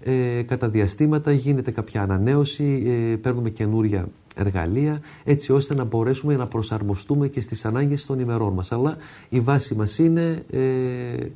ε, 0.00 0.42
κατά 0.42 0.68
διαστήματα 0.68 1.32
γίνεται 1.32 1.70
κάποια 1.70 2.02
ανανέωση, 2.02 2.82
ε, 2.86 3.16
παίρνουμε 3.16 3.50
καινούρια 3.50 4.08
εργαλεία 4.36 5.00
έτσι 5.24 5.52
ώστε 5.52 5.74
να 5.74 5.84
μπορέσουμε 5.84 6.36
να 6.36 6.46
προσαρμοστούμε 6.46 7.28
και 7.28 7.40
στις 7.40 7.64
ανάγκες 7.64 8.06
των 8.06 8.18
ημερών 8.20 8.52
μας. 8.52 8.72
Αλλά 8.72 8.96
η 9.28 9.40
βάση 9.40 9.74
μας 9.74 9.98
είναι 9.98 10.44
ε, 10.50 11.26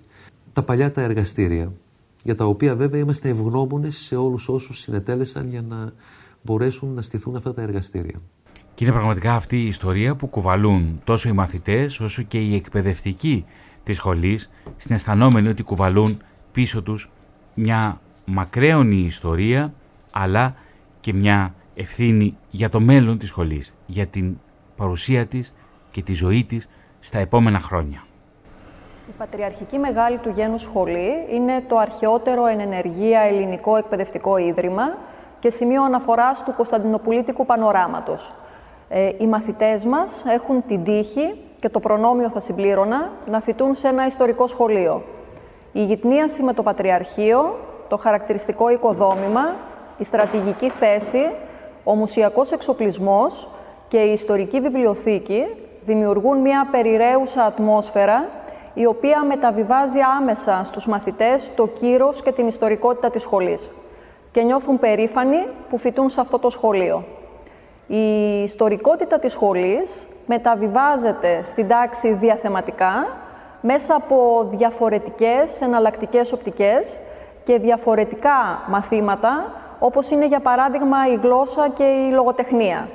τα 0.53 0.63
παλιά 0.63 0.93
τα 0.93 1.01
εργαστήρια 1.01 1.73
για 2.23 2.35
τα 2.35 2.45
οποία 2.45 2.77
βέβαια 2.77 3.01
είμαστε 3.01 3.29
ευγνώμονες 3.29 3.97
σε 3.97 4.17
όλους 4.17 4.49
όσους 4.49 4.79
συνετέλεσαν 4.79 5.49
για 5.51 5.63
να 5.69 5.93
μπορέσουν 6.43 6.95
να 6.95 7.03
στηθούν 7.03 7.37
αυτά 7.37 7.55
τα 7.55 7.63
εργαστήρια. 7.63 8.21
Και 8.75 8.85
είναι 8.85 8.93
πραγματικά 8.93 9.35
αυτή 9.35 9.63
η 9.63 9.67
ιστορία 9.67 10.17
που 10.17 10.27
κουβαλούν 10.27 11.01
τόσο 11.05 11.29
οι 11.29 11.33
μαθητές 11.33 12.01
όσο 12.01 12.23
και 12.23 12.39
οι 12.39 12.55
εκπαιδευτικοί 12.55 13.45
της 13.83 13.97
σχολής 13.97 14.51
συναισθανόμενοι 14.77 15.49
ότι 15.49 15.63
κουβαλούν 15.63 16.19
πίσω 16.53 16.83
τους 16.83 17.11
μια 17.55 18.01
μακραίωνη 18.25 18.97
ιστορία 18.97 19.73
αλλά 20.13 20.55
και 21.01 21.13
μια 21.13 21.55
ευθύνη 21.75 22.37
για 22.51 22.69
το 22.69 22.81
μέλλον 22.81 23.19
της 23.19 23.29
σχολής, 23.29 23.75
για 23.87 24.07
την 24.07 24.39
παρουσία 24.77 25.27
της 25.27 25.55
και 25.91 26.03
τη 26.03 26.15
ζωή 26.15 26.45
της 26.45 26.69
στα 27.01 27.19
επόμενα 27.19 27.59
χρόνια. 27.59 28.03
Η 29.09 29.13
Πατριαρχική 29.19 29.79
Μεγάλη 29.79 30.19
του 30.19 30.29
Γένους 30.29 30.63
Σχολή 30.63 31.11
είναι 31.33 31.65
το 31.69 31.77
αρχαιότερο 31.79 32.47
εν 32.47 32.61
ενεργεία 32.61 33.21
ελληνικό 33.21 33.77
εκπαιδευτικό 33.77 34.37
ίδρυμα 34.37 34.97
και 35.39 35.51
σημείο 35.51 35.85
αναφοράς 35.85 36.45
του 36.45 36.55
Κωνσταντινοπολίτικου 36.57 37.47
πανοράματος. 37.47 38.35
Ε, 38.89 39.11
οι 39.19 39.27
μαθητές 39.27 39.85
μας 39.85 40.25
έχουν 40.27 40.67
την 40.67 40.85
τύχη 40.85 41.35
και 41.61 41.69
το 41.69 41.81
προνόμιο 41.81 42.31
θα 42.31 42.41
συμπλήρωνα 42.41 43.11
να 43.31 43.41
φοιτούν 43.41 43.75
σε 43.75 43.89
ένα 43.89 44.07
ιστορικό 44.07 44.47
σχολείο. 44.47 45.05
Η 45.73 45.85
γυτνίαση 45.85 46.43
με 46.43 46.53
το 46.53 46.63
Πατριαρχείο, 46.63 47.59
το 47.93 47.99
χαρακτηριστικό 47.99 48.69
οικοδόμημα, 48.69 49.57
η 49.99 50.05
στρατηγική 50.05 50.71
θέση, 50.71 51.31
ο 51.85 51.95
μουσιακός 51.95 52.53
εξοπλισμός 52.53 53.49
και 53.89 53.99
η 53.99 54.13
ιστορική 54.13 54.61
βιβλιοθήκη 54.61 55.47
δημιουργούν 55.85 56.39
μια 56.39 56.69
περιραίουσα 56.71 57.45
ατμόσφαιρα 57.45 58.29
η 58.75 58.87
οποία 58.87 59.25
μεταβιβάζει 59.25 59.99
άμεσα 60.19 60.61
στους 60.65 60.87
μαθητές 60.87 61.51
το 61.55 61.67
κύρος 61.67 62.23
και 62.23 62.33
την 62.33 62.47
ιστορικότητα 62.47 63.11
της 63.11 63.23
σχολής 63.23 63.71
και 64.31 64.43
νιώθουν 64.43 64.79
περήφανοι 64.79 65.47
που 65.69 65.79
φοιτούν 65.79 66.09
σε 66.09 66.21
αυτό 66.21 66.39
το 66.39 66.51
σχολείο. 66.51 67.05
Η 67.87 68.43
ιστορικότητα 68.43 69.19
της 69.19 69.33
σχολής 69.33 70.07
μεταβιβάζεται 70.27 71.41
στην 71.43 71.69
τάξη 71.69 72.13
διαθεματικά 72.15 73.17
μέσα 73.61 73.95
από 73.95 74.49
διαφορετικές 74.51 75.61
εναλλακτικές 75.61 76.33
οπτικές 76.33 77.01
και 77.45 77.59
διαφορετικά 77.59 78.63
μαθήματα, 78.69 79.53
όπως 79.79 80.11
είναι 80.11 80.27
για 80.27 80.41
παράδειγμα 80.41 80.97
η 81.13 81.15
γλώσσα 81.23 81.69
και 81.69 81.85
η 81.85 82.13
λογοτεχνία. 82.13 82.89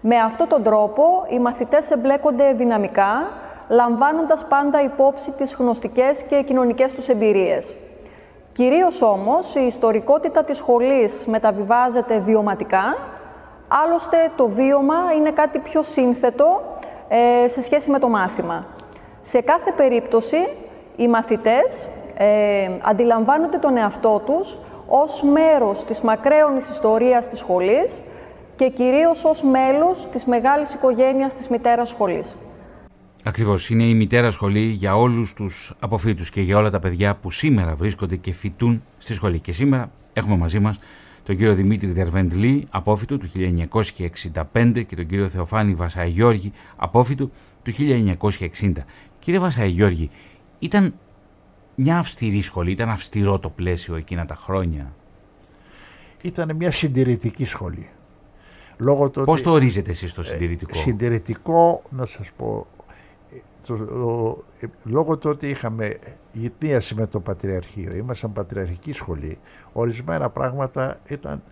Με 0.00 0.16
αυτόν 0.16 0.48
τον 0.48 0.62
τρόπο 0.62 1.24
οι 1.28 1.38
μαθητές 1.38 1.90
εμπλέκονται 1.90 2.52
δυναμικά, 2.52 3.30
λαμβάνοντας 3.68 4.44
πάντα 4.44 4.82
υπόψη 4.82 5.30
τις 5.30 5.54
γνωστικές 5.54 6.22
και 6.22 6.42
κοινωνικές 6.42 6.92
τους 6.92 7.08
εμπειρίες. 7.08 7.76
Κυρίως 8.52 9.02
όμως 9.02 9.54
η 9.54 9.60
ιστορικότητα 9.60 10.44
της 10.44 10.56
σχολής 10.56 11.26
μεταβιβάζεται 11.26 12.18
βιωματικά, 12.18 12.96
άλλωστε 13.68 14.16
το 14.36 14.48
βίωμα 14.48 14.96
είναι 15.16 15.30
κάτι 15.30 15.58
πιο 15.58 15.82
σύνθετο 15.82 16.62
ε, 17.08 17.48
σε 17.48 17.62
σχέση 17.62 17.90
με 17.90 17.98
το 17.98 18.08
μάθημα. 18.08 18.66
Σε 19.22 19.40
κάθε 19.40 19.72
περίπτωση 19.72 20.48
οι 20.96 21.08
μαθητές 21.08 21.88
ε, 22.18 22.68
αντιλαμβάνονται 22.82 23.58
τον 23.58 23.76
εαυτό 23.76 24.22
τους 24.26 24.58
ως 24.86 25.22
μέρος 25.22 25.84
της 25.84 26.00
μακραίωνης 26.00 26.70
ιστορίας 26.70 27.28
της 27.28 27.38
σχολής 27.38 28.02
και 28.56 28.68
κυρίως 28.68 29.24
ως 29.24 29.42
μέλος 29.42 30.06
της 30.06 30.24
μεγάλης 30.24 30.74
οικογένειας 30.74 31.34
της 31.34 31.48
μητέρας 31.48 31.88
σχολής. 31.88 32.36
Ακριβώς, 33.24 33.70
είναι 33.70 33.84
η 33.84 33.94
μητέρα 33.94 34.30
σχολή 34.30 34.60
για 34.60 34.96
όλους 34.96 35.34
τους 35.34 35.74
αποφύτους 35.80 36.30
και 36.30 36.40
για 36.40 36.56
όλα 36.56 36.70
τα 36.70 36.78
παιδιά 36.78 37.14
που 37.14 37.30
σήμερα 37.30 37.74
βρίσκονται 37.74 38.16
και 38.16 38.32
φοιτούν 38.32 38.82
στη 38.98 39.14
σχολή. 39.14 39.40
Και 39.40 39.52
σήμερα 39.52 39.90
έχουμε 40.12 40.36
μαζί 40.36 40.58
μας 40.58 40.78
τον 41.22 41.36
κύριο 41.36 41.54
Δημήτρη 41.54 41.92
Δερβεντλή, 41.92 42.66
απόφυτο 42.70 43.18
του 43.18 43.28
1965 43.28 44.84
και 44.86 44.96
τον 44.96 45.06
κύριο 45.06 45.28
Θεοφάνη 45.28 45.74
Βασαγιώργη, 45.74 46.52
απόφυτο 46.76 47.30
του 47.62 47.72
1960. 47.72 48.72
Κύριε 49.18 49.40
Βασαγιώργη, 49.40 50.10
ήταν 50.58 50.94
μια 51.76 51.98
αυστηρή 51.98 52.40
σχολή, 52.40 52.70
ήταν 52.70 52.88
αυστηρό 52.88 53.38
το 53.38 53.50
πλαίσιο 53.50 53.96
εκείνα 53.96 54.26
τα 54.26 54.34
χρόνια. 54.34 54.94
Ήταν 56.22 56.56
μια 56.56 56.70
συντηρητική 56.70 57.44
σχολή. 57.44 57.88
Λόγω 58.78 59.10
το 59.10 59.24
Πώς 59.24 59.42
το 59.42 59.50
ορίζετε 59.50 59.90
εσείς 59.90 60.12
το 60.12 60.20
ε, 60.20 60.24
συντηρητικό; 60.24 60.78
συντηρητικό, 60.78 61.82
να 61.90 62.06
σας 62.06 62.30
πω, 62.36 62.66
το, 63.66 64.44
λόγω 64.84 65.18
του 65.18 65.30
ότι 65.30 65.48
είχαμε 65.48 65.98
γυτνίαση 66.32 66.94
με 66.94 67.06
το 67.06 67.20
Πατριαρχείο, 67.20 67.94
ήμασταν 67.94 68.32
Πατριαρχική 68.32 68.92
σχολή, 68.92 69.38
ορισμένα 69.72 70.30
πράγματα 70.30 71.00
ήταν 71.08 71.42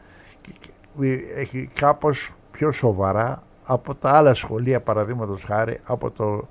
έχει 1.36 1.70
κάπως 1.72 2.30
πιο 2.50 2.72
σοβαρά 2.72 3.42
από 3.64 3.94
τα 3.94 4.10
άλλα 4.10 4.34
σχολεία, 4.34 4.80
παραδείγματος 4.80 5.42
χάρη, 5.42 5.80
από 5.84 6.10
το 6.10 6.48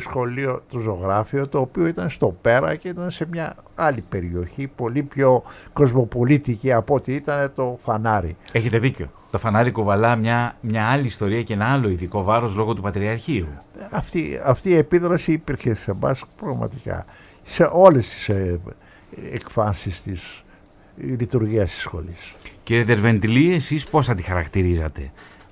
σχολείο 0.00 0.62
το 0.72 0.78
ζωγράφιο 0.78 1.48
το 1.48 1.60
οποίο 1.60 1.86
ήταν 1.86 2.10
στο 2.10 2.36
πέρα 2.40 2.74
και 2.74 2.88
ήταν 2.88 3.10
σε 3.10 3.26
μια 3.30 3.56
άλλη 3.74 4.04
περιοχή 4.08 4.66
πολύ 4.66 5.02
πιο 5.02 5.42
κοσμοπολίτικη 5.72 6.72
από 6.72 6.94
ό,τι 6.94 7.12
ήταν 7.12 7.52
το 7.54 7.78
φανάρι. 7.82 8.36
Έχετε 8.52 8.78
δίκιο. 8.78 9.10
Το 9.30 9.38
φανάρι 9.38 9.70
κουβαλά 9.70 10.16
μια, 10.16 10.56
μια 10.60 10.86
άλλη 10.86 11.06
ιστορία 11.06 11.42
και 11.42 11.52
ένα 11.52 11.72
άλλο 11.72 11.88
ειδικό 11.88 12.22
βάρος 12.22 12.54
λόγω 12.54 12.74
του 12.74 12.82
Πατριαρχείου. 12.82 13.46
Αυτή, 13.90 14.40
αυτή 14.44 14.68
η 14.68 14.76
επίδραση 14.76 15.32
υπήρχε 15.32 15.74
σε 15.74 15.90
εμάς 15.90 16.24
πραγματικά 16.36 17.04
σε 17.42 17.68
όλες 17.72 18.08
τις 18.08 18.28
ε, 18.28 18.60
εκφάνσεις 19.32 20.02
της 20.02 20.44
λειτουργίας 20.96 21.70
της 21.70 21.80
σχολής. 21.80 22.34
Κύριε 22.62 22.84
Δερβεντιλή, 22.84 23.54
εσείς 23.54 23.86
πώς 23.86 24.06
θα 24.06 24.14
τη 24.14 24.22
χαρακτηρίζατε 24.22 25.10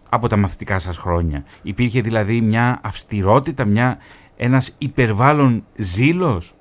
από 0.09 0.28
τα 0.28 0.37
μαθητικά 0.37 0.78
σας 0.78 0.97
χρόνια; 0.97 1.45
Υπήρχε 1.62 2.01
δηλαδή 2.01 2.41
μια 2.41 2.80
αυστηρότητα, 2.82 3.64
μια 3.64 3.99
ένας 4.37 4.72
υπερβάλλον 4.78 5.64
ζήλος; 5.76 6.55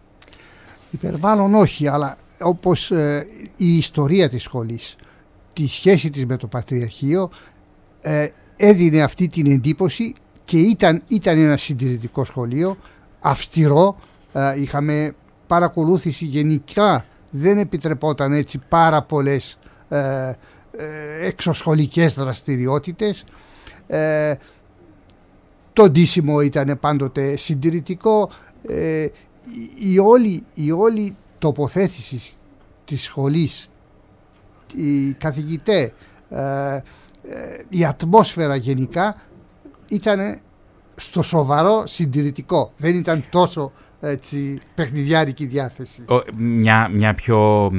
Υπερβάλλον 0.92 1.56
όχι, 1.56 1.88
αλλά 1.88 2.18
όπως 2.40 2.92
ε, 2.92 3.28
η 3.56 3.78
ιστορία 3.78 4.30
της 4.30 4.44
σχολής, 4.44 4.96
τη 5.54 5.68
σχέση 5.68 6.10
της 6.10 6.26
με 6.26 6.38
το 6.38 6.48
Πατριαρχείο 6.48 7.30
ε, 8.02 8.28
έδινε 8.56 9.02
αυτή 9.02 9.28
την 9.28 9.52
εντύπωση 9.52 10.14
και 10.44 10.58
ήταν, 10.58 11.04
ήταν 11.08 11.38
ένα 11.38 11.58
συντηρητικό 11.58 12.26
σχολείο, 12.26 12.78
αυστηρό, 13.20 13.98
ε, 14.34 14.62
είχαμε 14.62 15.16
παρακολούθηση 15.48 16.26
γενικά, 16.26 17.06
δεν 17.32 17.58
επιτρεπόταν 17.58 18.32
έτσι 18.32 18.62
πάρα 18.70 19.02
πολλές 19.02 19.60
ε, 19.90 20.34
εξωσχολικές 21.22 22.14
δραστηριότητες 22.14 23.26
το 25.74 25.90
ντύσιμο 25.90 26.42
ήταν 26.42 26.78
πάντοτε 26.80 27.38
συντηρητικό. 27.38 28.30
Ε, 28.68 29.08
η, 29.80 30.00
όλη, 30.00 30.44
η 30.54 30.72
όλη 30.72 31.16
τοποθέτηση 31.40 32.34
της 32.86 33.04
σχολής, 33.04 33.70
οι 34.74 35.14
καθηγητές, 35.14 35.92
ε, 36.30 36.80
η 37.70 37.86
ατμόσφαιρα 37.86 38.56
γενικά 38.56 39.22
ήταν 39.88 40.40
στο 40.96 41.22
σοβαρό 41.22 41.84
συντηρητικό. 41.86 42.74
Δεν 42.78 42.96
ήταν 42.96 43.26
τόσο 43.30 43.72
έτσι, 44.00 44.60
παιχνιδιάρικη 44.76 45.46
διάθεση. 45.46 46.06
μια, 46.38 46.90
μια 46.90 47.14
πιο 47.14 47.72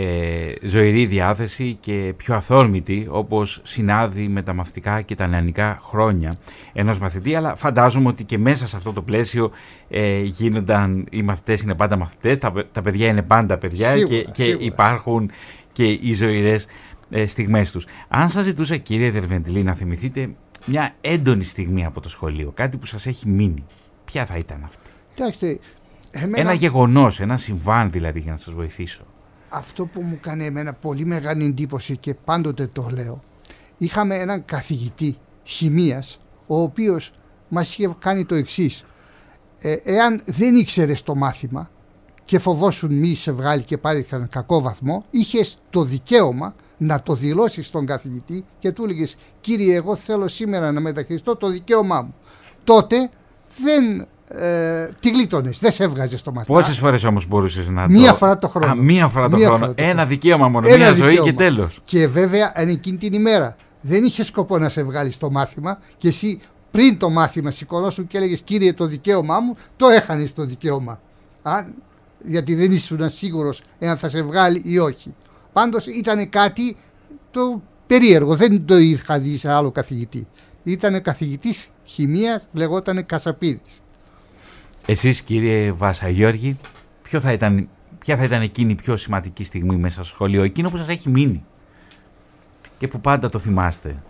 ε, 0.00 0.52
ζωηρή 0.62 1.06
διάθεση 1.06 1.76
και 1.80 2.14
πιο 2.16 2.34
αθόρμητη 2.34 3.06
όπως 3.10 3.60
συνάδει 3.62 4.28
με 4.28 4.42
τα 4.42 4.52
μαθητικά 4.52 5.02
και 5.02 5.14
τα 5.14 5.26
νεανικά 5.26 5.80
χρόνια 5.82 6.32
ενός 6.72 6.98
μαθητή 6.98 7.34
αλλά 7.34 7.56
φαντάζομαι 7.56 8.08
ότι 8.08 8.24
και 8.24 8.38
μέσα 8.38 8.66
σε 8.66 8.76
αυτό 8.76 8.92
το 8.92 9.02
πλαίσιο 9.02 9.50
ε, 9.88 10.20
γίνονταν 10.20 11.06
οι 11.10 11.22
μαθητές 11.22 11.60
είναι 11.60 11.74
πάντα 11.74 11.96
μαθητές, 11.96 12.38
τα, 12.38 12.52
τα 12.72 12.82
παιδιά 12.82 13.08
είναι 13.08 13.22
πάντα 13.22 13.58
παιδιά 13.58 14.02
και, 14.02 14.22
και 14.22 14.44
υπάρχουν 14.44 15.30
και 15.72 15.84
οι 15.84 16.12
ζωηρές 16.12 16.66
ε, 17.10 17.26
στιγμές 17.26 17.70
τους. 17.70 17.86
Αν 18.08 18.28
σας 18.28 18.44
ζητούσα 18.44 18.76
κύριε 18.76 19.10
Δερβεντλή 19.10 19.62
να 19.62 19.74
θυμηθείτε 19.74 20.30
μια 20.66 20.94
έντονη 21.00 21.44
στιγμή 21.44 21.84
από 21.84 22.00
το 22.00 22.08
σχολείο, 22.08 22.52
κάτι 22.54 22.76
που 22.76 22.86
σας 22.86 23.06
έχει 23.06 23.28
μείνει, 23.28 23.64
ποια 24.04 24.26
θα 24.26 24.36
ήταν 24.36 24.62
αυτή; 24.64 24.90
Κοιτάξτε, 25.14 25.58
εμένα... 26.10 26.40
Ένα 26.40 26.52
γεγονός, 26.52 27.20
ένα 27.20 27.36
συμβάν 27.36 27.90
δηλαδή 27.90 28.20
για 28.20 28.30
να 28.30 28.38
σας 28.38 28.54
βοηθήσω 28.54 29.02
αυτό 29.48 29.86
που 29.86 30.02
μου 30.02 30.18
κάνει 30.20 30.44
εμένα 30.44 30.72
πολύ 30.72 31.04
μεγάλη 31.04 31.44
εντύπωση 31.44 31.96
και 31.96 32.14
πάντοτε 32.14 32.66
το 32.66 32.88
λέω 32.92 33.22
είχαμε 33.76 34.14
έναν 34.14 34.44
καθηγητή 34.44 35.16
χημίας 35.42 36.18
ο 36.46 36.60
οποίος 36.60 37.12
μας 37.48 37.76
είχε 37.76 37.94
κάνει 37.98 38.24
το 38.24 38.34
εξής. 38.34 38.84
Ε, 39.58 39.72
εάν 39.72 40.22
δεν 40.24 40.56
ήξερε 40.56 40.94
το 41.04 41.14
μάθημα 41.14 41.70
και 42.24 42.38
φοβόσουν 42.38 42.94
μη 42.94 43.14
σε 43.14 43.32
βγάλει 43.32 43.62
και 43.62 43.78
πάρει 43.78 44.06
έναν 44.10 44.28
κακό 44.28 44.60
βαθμό 44.60 45.02
είχες 45.10 45.58
το 45.70 45.84
δικαίωμα 45.84 46.54
να 46.76 47.02
το 47.02 47.14
δηλώσεις 47.14 47.66
στον 47.66 47.86
καθηγητή 47.86 48.44
και 48.58 48.72
του 48.72 48.84
έλεγες 48.84 49.16
κύριε 49.40 49.74
εγώ 49.74 49.96
θέλω 49.96 50.28
σήμερα 50.28 50.72
να 50.72 50.80
μεταχειριστώ 50.80 51.36
το 51.36 51.48
δικαίωμά 51.48 52.02
μου 52.02 52.14
τότε 52.64 53.10
δεν 53.62 54.06
ε, 54.28 54.88
τη 55.00 55.10
γλίτωνες. 55.10 55.58
Δεν 55.58 55.72
σε 55.72 55.84
έβγαζε 55.84 56.16
στο 56.16 56.32
μαθήμα. 56.32 56.58
Πόσες 56.58 56.78
φορές 56.78 57.04
όμως 57.04 57.26
μπορούσες 57.26 57.68
να 57.68 57.88
Μία 57.88 58.12
φορά 58.12 58.38
το 58.38 58.48
χρόνο. 58.48 58.72
Α, 58.72 58.74
μία 58.74 59.08
φορά 59.08 59.28
το 59.28 59.36
μία 59.36 59.46
χρόνο. 59.46 59.64
Φορά 59.64 59.74
το 59.74 59.82
Ένα 59.82 60.06
δικαίωμα 60.06 60.48
μόνο. 60.48 60.68
Ένα 60.68 60.76
μία 60.76 60.92
δικαίωμα. 60.92 61.14
ζωή 61.14 61.24
και 61.24 61.32
τέλος. 61.32 61.80
Και 61.84 62.06
βέβαια 62.08 62.52
αν 62.54 62.68
εκείνη 62.68 62.96
την 62.96 63.12
ημέρα 63.12 63.56
δεν 63.80 64.04
είχε 64.04 64.24
σκοπό 64.24 64.58
να 64.58 64.68
σε 64.68 64.82
βγάλει 64.82 65.10
στο 65.10 65.30
μάθημα 65.30 65.78
και 65.98 66.08
εσύ 66.08 66.40
πριν 66.70 66.98
το 66.98 67.10
μάθημα 67.10 67.50
σηκωνόσουν 67.50 68.06
και 68.06 68.16
έλεγες 68.16 68.40
Κύριε, 68.40 68.72
το 68.72 68.86
δικαίωμά 68.86 69.40
μου, 69.40 69.56
το 69.76 69.88
έχανες 69.88 70.32
το 70.32 70.44
δικαίωμα. 70.44 71.00
Αν, 71.42 71.74
γιατί 72.24 72.54
δεν 72.54 72.72
ήσουν 72.72 73.10
σίγουρος 73.10 73.62
εάν 73.78 73.96
θα 73.96 74.08
σε 74.08 74.22
βγάλει 74.22 74.62
ή 74.64 74.78
όχι. 74.78 75.14
Πάντως 75.52 75.86
ήταν 75.86 76.28
κάτι 76.28 76.76
το 77.30 77.62
περίεργο. 77.86 78.36
Δεν 78.36 78.64
το 78.64 78.76
είχα 78.76 79.18
δει 79.18 79.36
σε 79.36 79.52
άλλο 79.52 79.70
καθηγητή. 79.70 80.26
Ήταν 80.62 81.02
καθηγητής 81.02 81.70
χημίας, 81.84 82.48
λεγόταν 82.52 83.06
Κασαπίδης. 83.06 83.80
Εσείς 84.90 85.22
κύριε 85.22 85.72
Βασαγιώργη, 85.72 86.58
ποιο 87.02 87.20
θα 87.20 87.32
ήταν, 87.32 87.68
ποια 87.98 88.16
θα 88.16 88.24
ήταν 88.24 88.42
εκείνη 88.42 88.72
η 88.72 88.74
πιο 88.74 88.96
σημαντική 88.96 89.44
στιγμή 89.44 89.76
μέσα 89.76 90.02
στο 90.02 90.14
σχολείο, 90.14 90.42
εκείνο 90.42 90.70
που 90.70 90.76
σας 90.76 90.88
έχει 90.88 91.08
μείνει 91.08 91.44
και 92.78 92.88
που 92.88 93.00
πάντα 93.00 93.28
το 93.28 93.38
θυμάστε; 93.38 94.02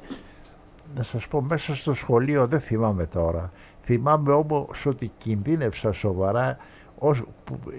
Να 0.95 1.03
σας 1.03 1.29
πω, 1.29 1.41
μέσα 1.43 1.75
στο 1.75 1.95
σχολείο 1.95 2.47
δεν 2.47 2.61
θυμάμαι 2.61 3.07
τώρα. 3.07 3.53
Θυμάμαι 3.85 4.33
όμως 4.33 4.87
ότι 4.87 5.11
κινδύνευσα 5.19 5.93
σοβαρά 5.93 6.57
ως, 6.99 7.23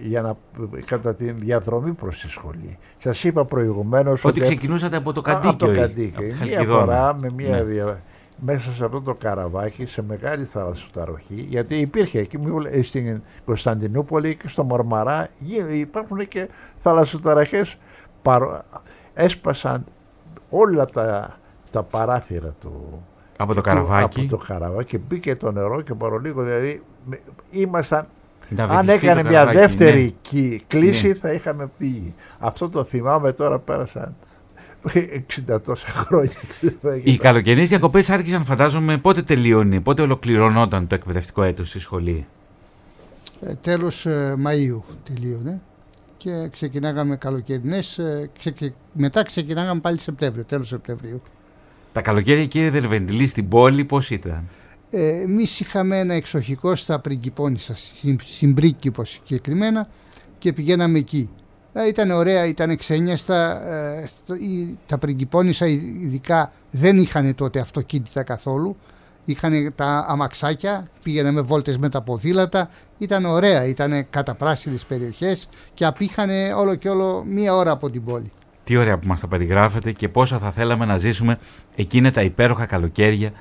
για 0.04 0.22
να, 0.22 0.38
κατά 0.86 1.16
τη 1.16 1.32
διαδρομή 1.32 1.94
προς 1.94 2.20
τη 2.20 2.30
σχολή. 2.30 2.78
Σας 2.98 3.24
είπα 3.24 3.46
προηγουμένως 3.46 4.26
ότι... 4.26 4.40
Ότι 4.40 4.50
ξεκινούσατε 4.50 4.96
από 4.96 5.14
το 5.14 5.22
Καντίκιο. 5.22 5.50
Από 5.50 5.66
το 5.66 5.72
Καντίκιο. 5.72 6.34
Μία 6.44 6.64
φορά 6.64 7.16
με 7.20 7.32
μία 7.36 7.64
ναι 7.64 8.02
μέσα 8.40 8.72
σε 8.72 8.86
αυτό 8.86 9.02
το 9.02 9.14
καραβάκι 9.14 9.86
σε 9.86 10.02
μεγάλη 10.02 10.44
θαλασσοταροχή 10.44 11.46
γιατί 11.50 11.76
υπήρχε 11.76 12.20
εκεί 12.20 12.38
στην 12.84 13.22
Κωνσταντινούπολη 13.46 14.36
και 14.36 14.48
στο 14.48 14.64
Μορμαρά 14.64 15.28
υπάρχουν 15.72 16.28
και 16.28 16.50
θαλασσοταραχές 16.80 17.78
έσπασαν 19.14 19.86
όλα 20.50 20.86
τα, 20.86 21.38
τα 21.72 21.84
παράθυρα 21.84 22.54
του 22.60 23.04
από 23.38 23.54
το 23.54 23.62
καραβάκι 23.62 24.20
από 24.20 24.30
το 24.30 24.38
καραβάκι 24.38 24.98
μπήκε 24.98 25.36
το 25.36 25.52
νερό 25.52 25.82
και 25.82 25.94
παρολίγο 25.94 26.44
δηλαδή 26.44 26.84
ήμασταν 27.52 28.08
αν 28.58 28.90
έκανε 28.90 29.24
μια 29.24 29.46
δεύτερη 29.46 30.16
ναι. 30.32 30.58
κλίση 30.68 31.08
ναι. 31.08 31.14
θα 31.14 31.32
είχαμε 31.32 31.70
πήγει 31.78 32.16
αυτό 32.40 32.70
το 32.70 32.84
θυμάμαι 32.84 33.32
τώρα 33.32 33.60
πέρασαν 33.60 34.16
60 35.52 35.62
τόσα 35.64 35.88
χρόνια. 35.88 36.32
Οι 37.04 37.18
καλοκαιρινές 37.18 37.70
διακοπές 37.70 38.10
άρχισαν, 38.10 38.46
φαντάζομαι, 38.46 38.98
πότε 38.98 39.22
τελειώνει, 39.22 39.82
πότε 39.82 40.02
ολοκληρωνόταν 40.02 40.88
το 40.88 40.96
εκπαιδευτικό 40.96 41.44
έτος 41.44 41.70
στη 41.70 41.80
σχολή; 41.80 42.26
Ε, 43.42 43.54
τέλος 43.62 44.06
ε, 44.06 44.36
Μαΐου 44.46 44.82
τελείωνε 45.14 45.62
και 46.18 46.50
ξεκινάγαμε 46.52 47.16
καλοκαιρινές, 47.16 47.98
ε, 47.98 48.30
μετά 48.94 49.24
ξεκινάγαμε 49.24 49.80
πάλι 49.80 50.00
Σεπτέμβριο, 50.00 50.44
τέλος 50.44 50.68
Σεπτεμβρίου. 50.68 51.22
Τα 51.94 52.02
καλοκαίρια 52.02 52.46
κύριε 52.46 52.70
Δερβεντιλή 52.70 53.28
στην 53.28 53.48
πόλη 53.48 53.86
πώς 53.86 54.10
ήταν; 54.10 54.48
Ε, 54.90 55.22
Εμείς 55.22 55.60
είχαμε 55.60 56.00
ένα 56.00 56.14
εξοχικό 56.14 56.76
στα 56.76 57.00
Πριγκυπώνησα, 57.00 57.74
στην 58.18 58.54
Πρίκυπο 58.54 59.04
συγκεκριμένα 59.04 59.88
και 60.40 60.54
πηγαίναμε 60.54 61.00
εκεί. 61.00 61.30
Ε, 61.74 61.88
ήταν 61.88 62.12
ωραία, 62.12 62.46
ήταν 62.46 62.78
ξένιαστα. 62.78 63.68
Ε, 63.70 64.10
τα 64.86 64.98
πριγκυπώνησα 64.98 65.68
ειδικά 65.68 66.52
δεν 66.72 66.98
είχαν 66.98 67.36
τότε 67.36 67.60
αυτοκίνητα 67.60 68.24
καθόλου. 68.24 68.78
Είχαν 69.26 69.74
τα 69.76 70.06
αμαξάκια, 70.08 70.86
πήγαιναμε 71.04 71.42
βόλτες 71.42 71.78
με 71.78 71.90
τα 71.90 72.02
ποδήλατα. 72.02 72.70
Ήταν 72.98 73.26
ωραία, 73.26 73.66
ήταν 73.66 74.10
καταπράσινες 74.10 74.86
περιοχές 74.86 75.50
και 75.74 75.86
απήχανε 75.86 76.54
όλο 76.54 76.76
και 76.76 76.90
όλο 76.90 77.24
μία 77.28 77.56
ώρα 77.56 77.72
από 77.72 77.90
την 77.90 78.04
πόλη. 78.04 78.32
Τι 78.64 78.78
ωραία 78.78 78.98
που 78.98 79.08
μας 79.08 79.20
τα 79.20 79.28
περιγράφετε 79.28 79.92
και 79.92 80.10
πόσο 80.10 80.38
θα 80.38 80.52
θέλαμε 80.52 80.86
να 80.86 80.98
ζήσουμε 80.98 81.40
εκείνα 81.76 82.12
τα 82.12 82.22
υπέροχα 82.22 82.66
καλοκαίρια 82.66 83.32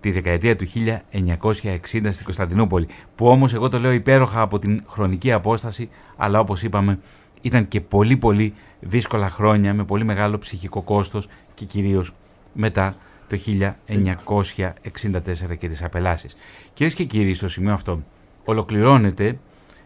τη 0.00 0.10
δεκαετία 0.10 0.56
του 0.56 0.66
1960 0.66 1.80
στην 2.10 2.24
Κωνσταντινούπολη. 2.24 2.88
Που 3.16 3.26
όμως 3.26 3.54
εγώ 3.54 3.68
το 3.68 3.78
λέω 3.78 3.92
υπέροχα 3.92 4.40
από 4.40 4.58
την 4.58 4.82
χρονική 4.88 5.32
απόσταση, 5.32 5.88
αλλά 6.16 6.40
όπως 6.40 6.62
είπαμε 6.62 6.98
ήταν 7.44 7.68
και 7.68 7.80
πολύ 7.80 8.16
πολύ 8.16 8.54
δύσκολα 8.80 9.30
χρόνια 9.30 9.74
με 9.74 9.84
πολύ 9.84 10.04
μεγάλο 10.04 10.38
ψυχικό 10.38 10.82
κόστος 10.82 11.28
και 11.54 11.64
κυρίως 11.64 12.12
μετά 12.52 12.96
το 13.28 13.36
1964 13.36 15.56
και 15.58 15.68
τις 15.68 15.82
απελάσεις. 15.82 16.36
Κυρίες 16.74 16.94
και 16.94 17.04
κύριοι, 17.04 17.34
στο 17.34 17.48
σημείο 17.48 17.72
αυτό 17.72 18.02
ολοκληρώνεται 18.44 19.38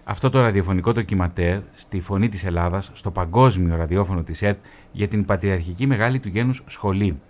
αυτό 0.04 0.30
το 0.30 0.40
ραδιοφωνικό 0.40 0.92
ντοκιματέρ 0.92 1.60
στη 1.74 2.00
Φωνή 2.00 2.28
της 2.28 2.44
Ελλάδας, 2.44 2.90
στο 2.92 3.10
παγκόσμιο 3.10 3.76
ραδιόφωνο 3.76 4.22
της 4.22 4.42
ΕΡΤ 4.42 4.58
για 4.92 5.08
την 5.08 5.24
Πατριαρχική 5.24 5.86
Μεγάλη 5.86 6.18
του 6.18 6.28
Γένους 6.28 6.62
Σχολή. 6.66 7.20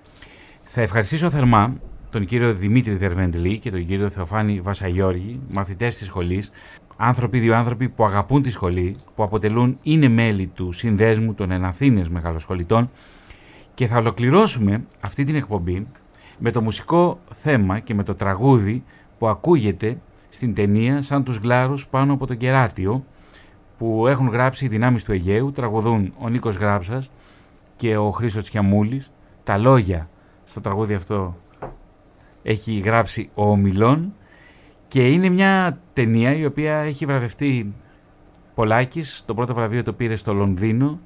Θα 0.64 0.80
ευχαριστήσω 0.80 1.30
θερμά 1.30 1.74
τον 2.10 2.24
κύριο 2.24 2.54
Δημήτρη 2.54 2.94
Δερβεντλή 2.94 3.58
και 3.58 3.70
τον 3.70 3.86
κύριο 3.86 4.10
Θεοφάνη 4.10 4.60
Βασαγιώργη, 4.60 5.40
μαθητές 5.52 5.96
της 5.96 6.06
σχολής, 6.06 6.50
άνθρωποι, 7.00 7.38
δύο 7.38 7.56
άνθρωποι 7.56 7.88
που 7.88 8.04
αγαπούν 8.04 8.42
τη 8.42 8.50
σχολή, 8.50 8.96
που 9.14 9.22
αποτελούν, 9.22 9.78
είναι 9.82 10.08
μέλη 10.08 10.46
του 10.46 10.72
συνδέσμου 10.72 11.34
των 11.34 11.50
Εναθήνες 11.50 12.08
Μεγαλοσχολητών 12.08 12.90
και 13.74 13.86
θα 13.86 13.98
ολοκληρώσουμε 13.98 14.84
αυτή 15.00 15.24
την 15.24 15.34
εκπομπή 15.34 15.86
με 16.38 16.50
το 16.50 16.62
μουσικό 16.62 17.18
θέμα 17.30 17.78
και 17.78 17.94
με 17.94 18.02
το 18.02 18.14
τραγούδι 18.14 18.84
που 19.18 19.28
ακούγεται 19.28 19.98
στην 20.28 20.54
ταινία 20.54 21.02
σαν 21.02 21.24
τους 21.24 21.36
γλάρους 21.36 21.86
πάνω 21.86 22.12
από 22.12 22.26
τον 22.26 22.36
κεράτιο 22.36 23.04
που 23.78 24.06
έχουν 24.06 24.28
γράψει 24.28 24.64
οι 24.64 24.68
δυνάμεις 24.68 25.04
του 25.04 25.12
Αιγαίου, 25.12 25.52
τραγουδούν 25.52 26.12
ο 26.18 26.28
Νίκος 26.28 26.56
Γράψας 26.56 27.10
και 27.76 27.96
ο 27.96 28.10
Χρήστος 28.10 28.42
Τσιαμούλης. 28.42 29.12
Τα 29.44 29.58
λόγια 29.58 30.08
στο 30.44 30.60
τραγούδι 30.60 30.94
αυτό 30.94 31.36
έχει 32.42 32.78
γράψει 32.78 33.30
ο 33.34 33.50
Ομιλών 33.50 34.12
και 34.88 35.08
είναι 35.08 35.28
μια 35.28 35.78
ταινία 35.92 36.36
η 36.36 36.44
οποία 36.44 36.76
έχει 36.76 37.06
βραβευτεί 37.06 37.72
Πολάκης. 38.54 39.22
Το 39.26 39.34
πρώτο 39.34 39.54
βραβείο 39.54 39.82
το 39.82 39.92
πήρε 39.92 40.16
στο 40.16 40.32
Λονδίνο 40.32 41.00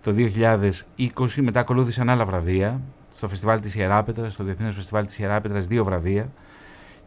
το 0.00 0.12
2020. 0.12 1.42
Μετά 1.42 1.60
ακολούθησαν 1.60 2.08
άλλα 2.08 2.24
βραβεία. 2.24 2.80
Στο 3.10 3.28
φεστιβάλ 3.28 3.60
της 3.60 3.74
Ιεράπετρας, 3.74 4.32
στο 4.32 4.44
Διεθνές 4.44 4.74
Φεστιβάλ 4.74 5.06
της 5.06 5.18
Ιεράπετρας, 5.18 5.66
δύο 5.66 5.84
βραβεία. 5.84 6.32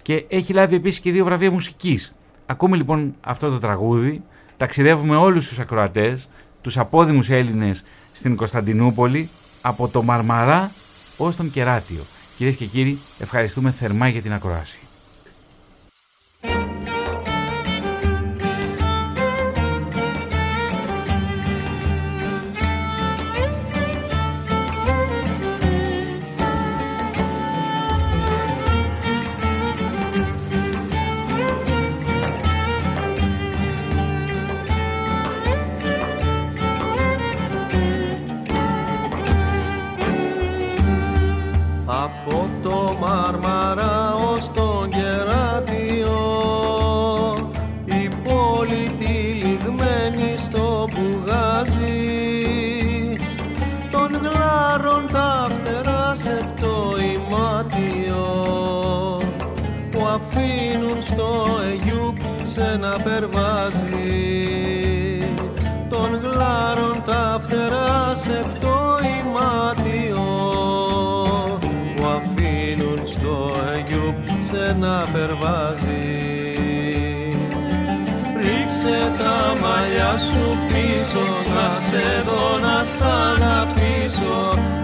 Και 0.01 0.25
έχει 0.28 0.53
λάβει 0.53 0.75
επίσης 0.75 0.99
και 0.99 1.11
δύο 1.11 1.25
βραβεία 1.25 1.51
μουσικής. 1.51 2.15
Ακούμε 2.45 2.78
λοιπόν 2.78 3.15
αυτό 3.21 3.49
το 3.49 3.59
τραγούδι. 3.59 4.21
Ταξιδεύουμε 4.57 5.15
όλους 5.15 5.47
τους 5.47 5.59
ακροατές, 5.59 6.30
τους 6.61 6.78
απόδημους 6.78 7.30
Έλληνες 7.30 7.84
στην 8.13 8.36
Κωνσταντινούπολη, 8.36 9.30
από 9.61 9.88
το 9.88 10.03
Μαρμαρά 10.03 10.71
ως 11.17 11.36
τον 11.36 11.51
Κεράτιο. 11.51 12.03
Κυρίες 12.38 12.55
και 12.55 12.65
κύριοι, 12.65 12.97
ευχαριστούμε 13.19 13.71
θερμά 13.71 14.07
για 14.07 14.21
την 14.21 14.34
ακροάση. 14.34 14.87
Από 16.42 16.76
ένα 63.18 63.28
περβάζι 63.28 63.89
των 65.89 66.20
γλάρων 66.22 67.03
τα 67.05 67.39
φτερά 67.41 68.15
σε 68.15 68.41
το 68.59 68.78
σε 74.49 74.76
να 74.80 75.05
περβάζει. 75.13 76.05
Ρίξε 78.41 79.11
τα 79.18 79.53
μαλλιά 79.61 80.18
σου 80.18 80.57
πίσω 80.68 81.26
να 81.53 81.80
σε 81.88 82.24
δω 82.26 82.57
να 82.65 82.84
σ' 82.84 83.01
αγαπήσω. 83.01 84.38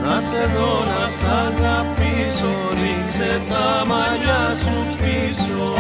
Να 0.06 0.20
σε 0.20 0.44
δω 0.56 0.74
να 0.92 1.08
σ' 1.18 1.26
αγαπήσω. 1.46 2.54
Ρίξε 2.80 3.42
τα 3.50 3.86
μαλλιά 3.88 4.56
σου 4.56 4.78
πίσω 4.98 5.74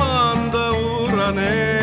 πάντα 0.00 0.64
ουρανέ 0.80 1.80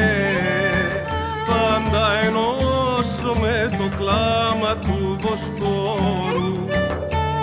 πάντα 1.47 2.03
ενώσω 2.25 3.31
με 3.41 3.69
το 3.77 3.95
κλάμα 3.97 4.75
του 4.75 5.15
βοσκόρου 5.19 6.65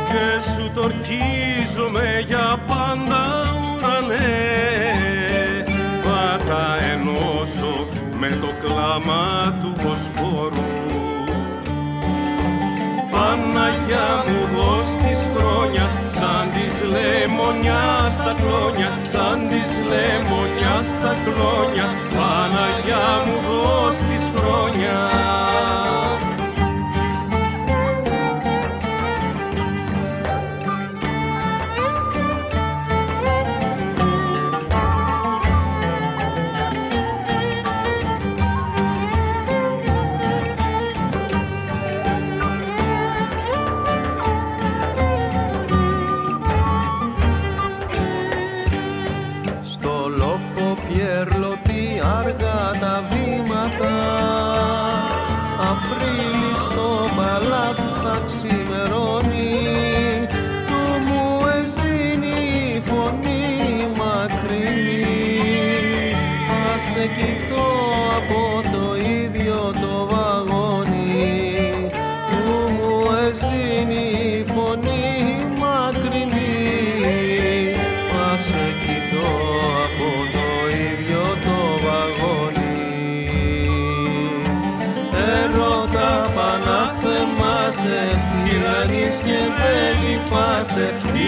και 0.09 0.27
σου 0.51 0.70
τορκίζομαι 0.75 2.25
για 2.27 2.62
πάντα 2.66 3.22
ουρανέ 3.64 4.25
πάντα 6.05 6.83
ενώσω 6.93 7.87
με 8.18 8.29
το 8.29 8.51
κλάμα 8.66 9.55
του 9.62 9.75
βοσκόρου 9.77 10.72
Παναγιά 13.11 14.25
μου 14.27 14.41
δώσ' 14.55 14.97
της 15.03 15.20
χρόνια 15.35 15.91
σαν 16.09 16.49
της 16.55 16.75
λεμονιάς 16.93 18.16
τα 18.16 18.35
κλόνια 18.41 18.99
σαν 19.12 19.49
της 19.49 19.70
λεμονιάς 19.89 20.24
τα 21.05 21.14
κλόνια 21.24 21.88
Παναγιά 22.14 23.07
μου 23.26 23.36
δώσ' 23.46 24.03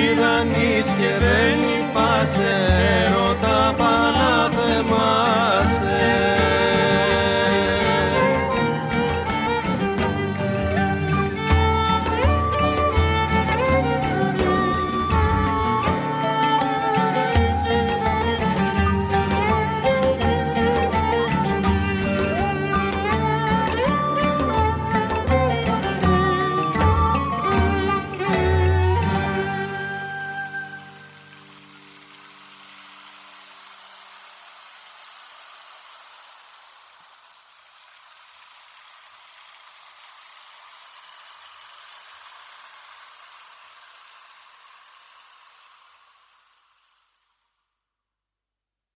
λυπάσαι, 0.06 0.14
τυραννής 0.14 0.86
και 0.86 1.10
δεν 1.24 1.58
λυπάσαι, 1.60 2.52
έρωτα 3.06 3.35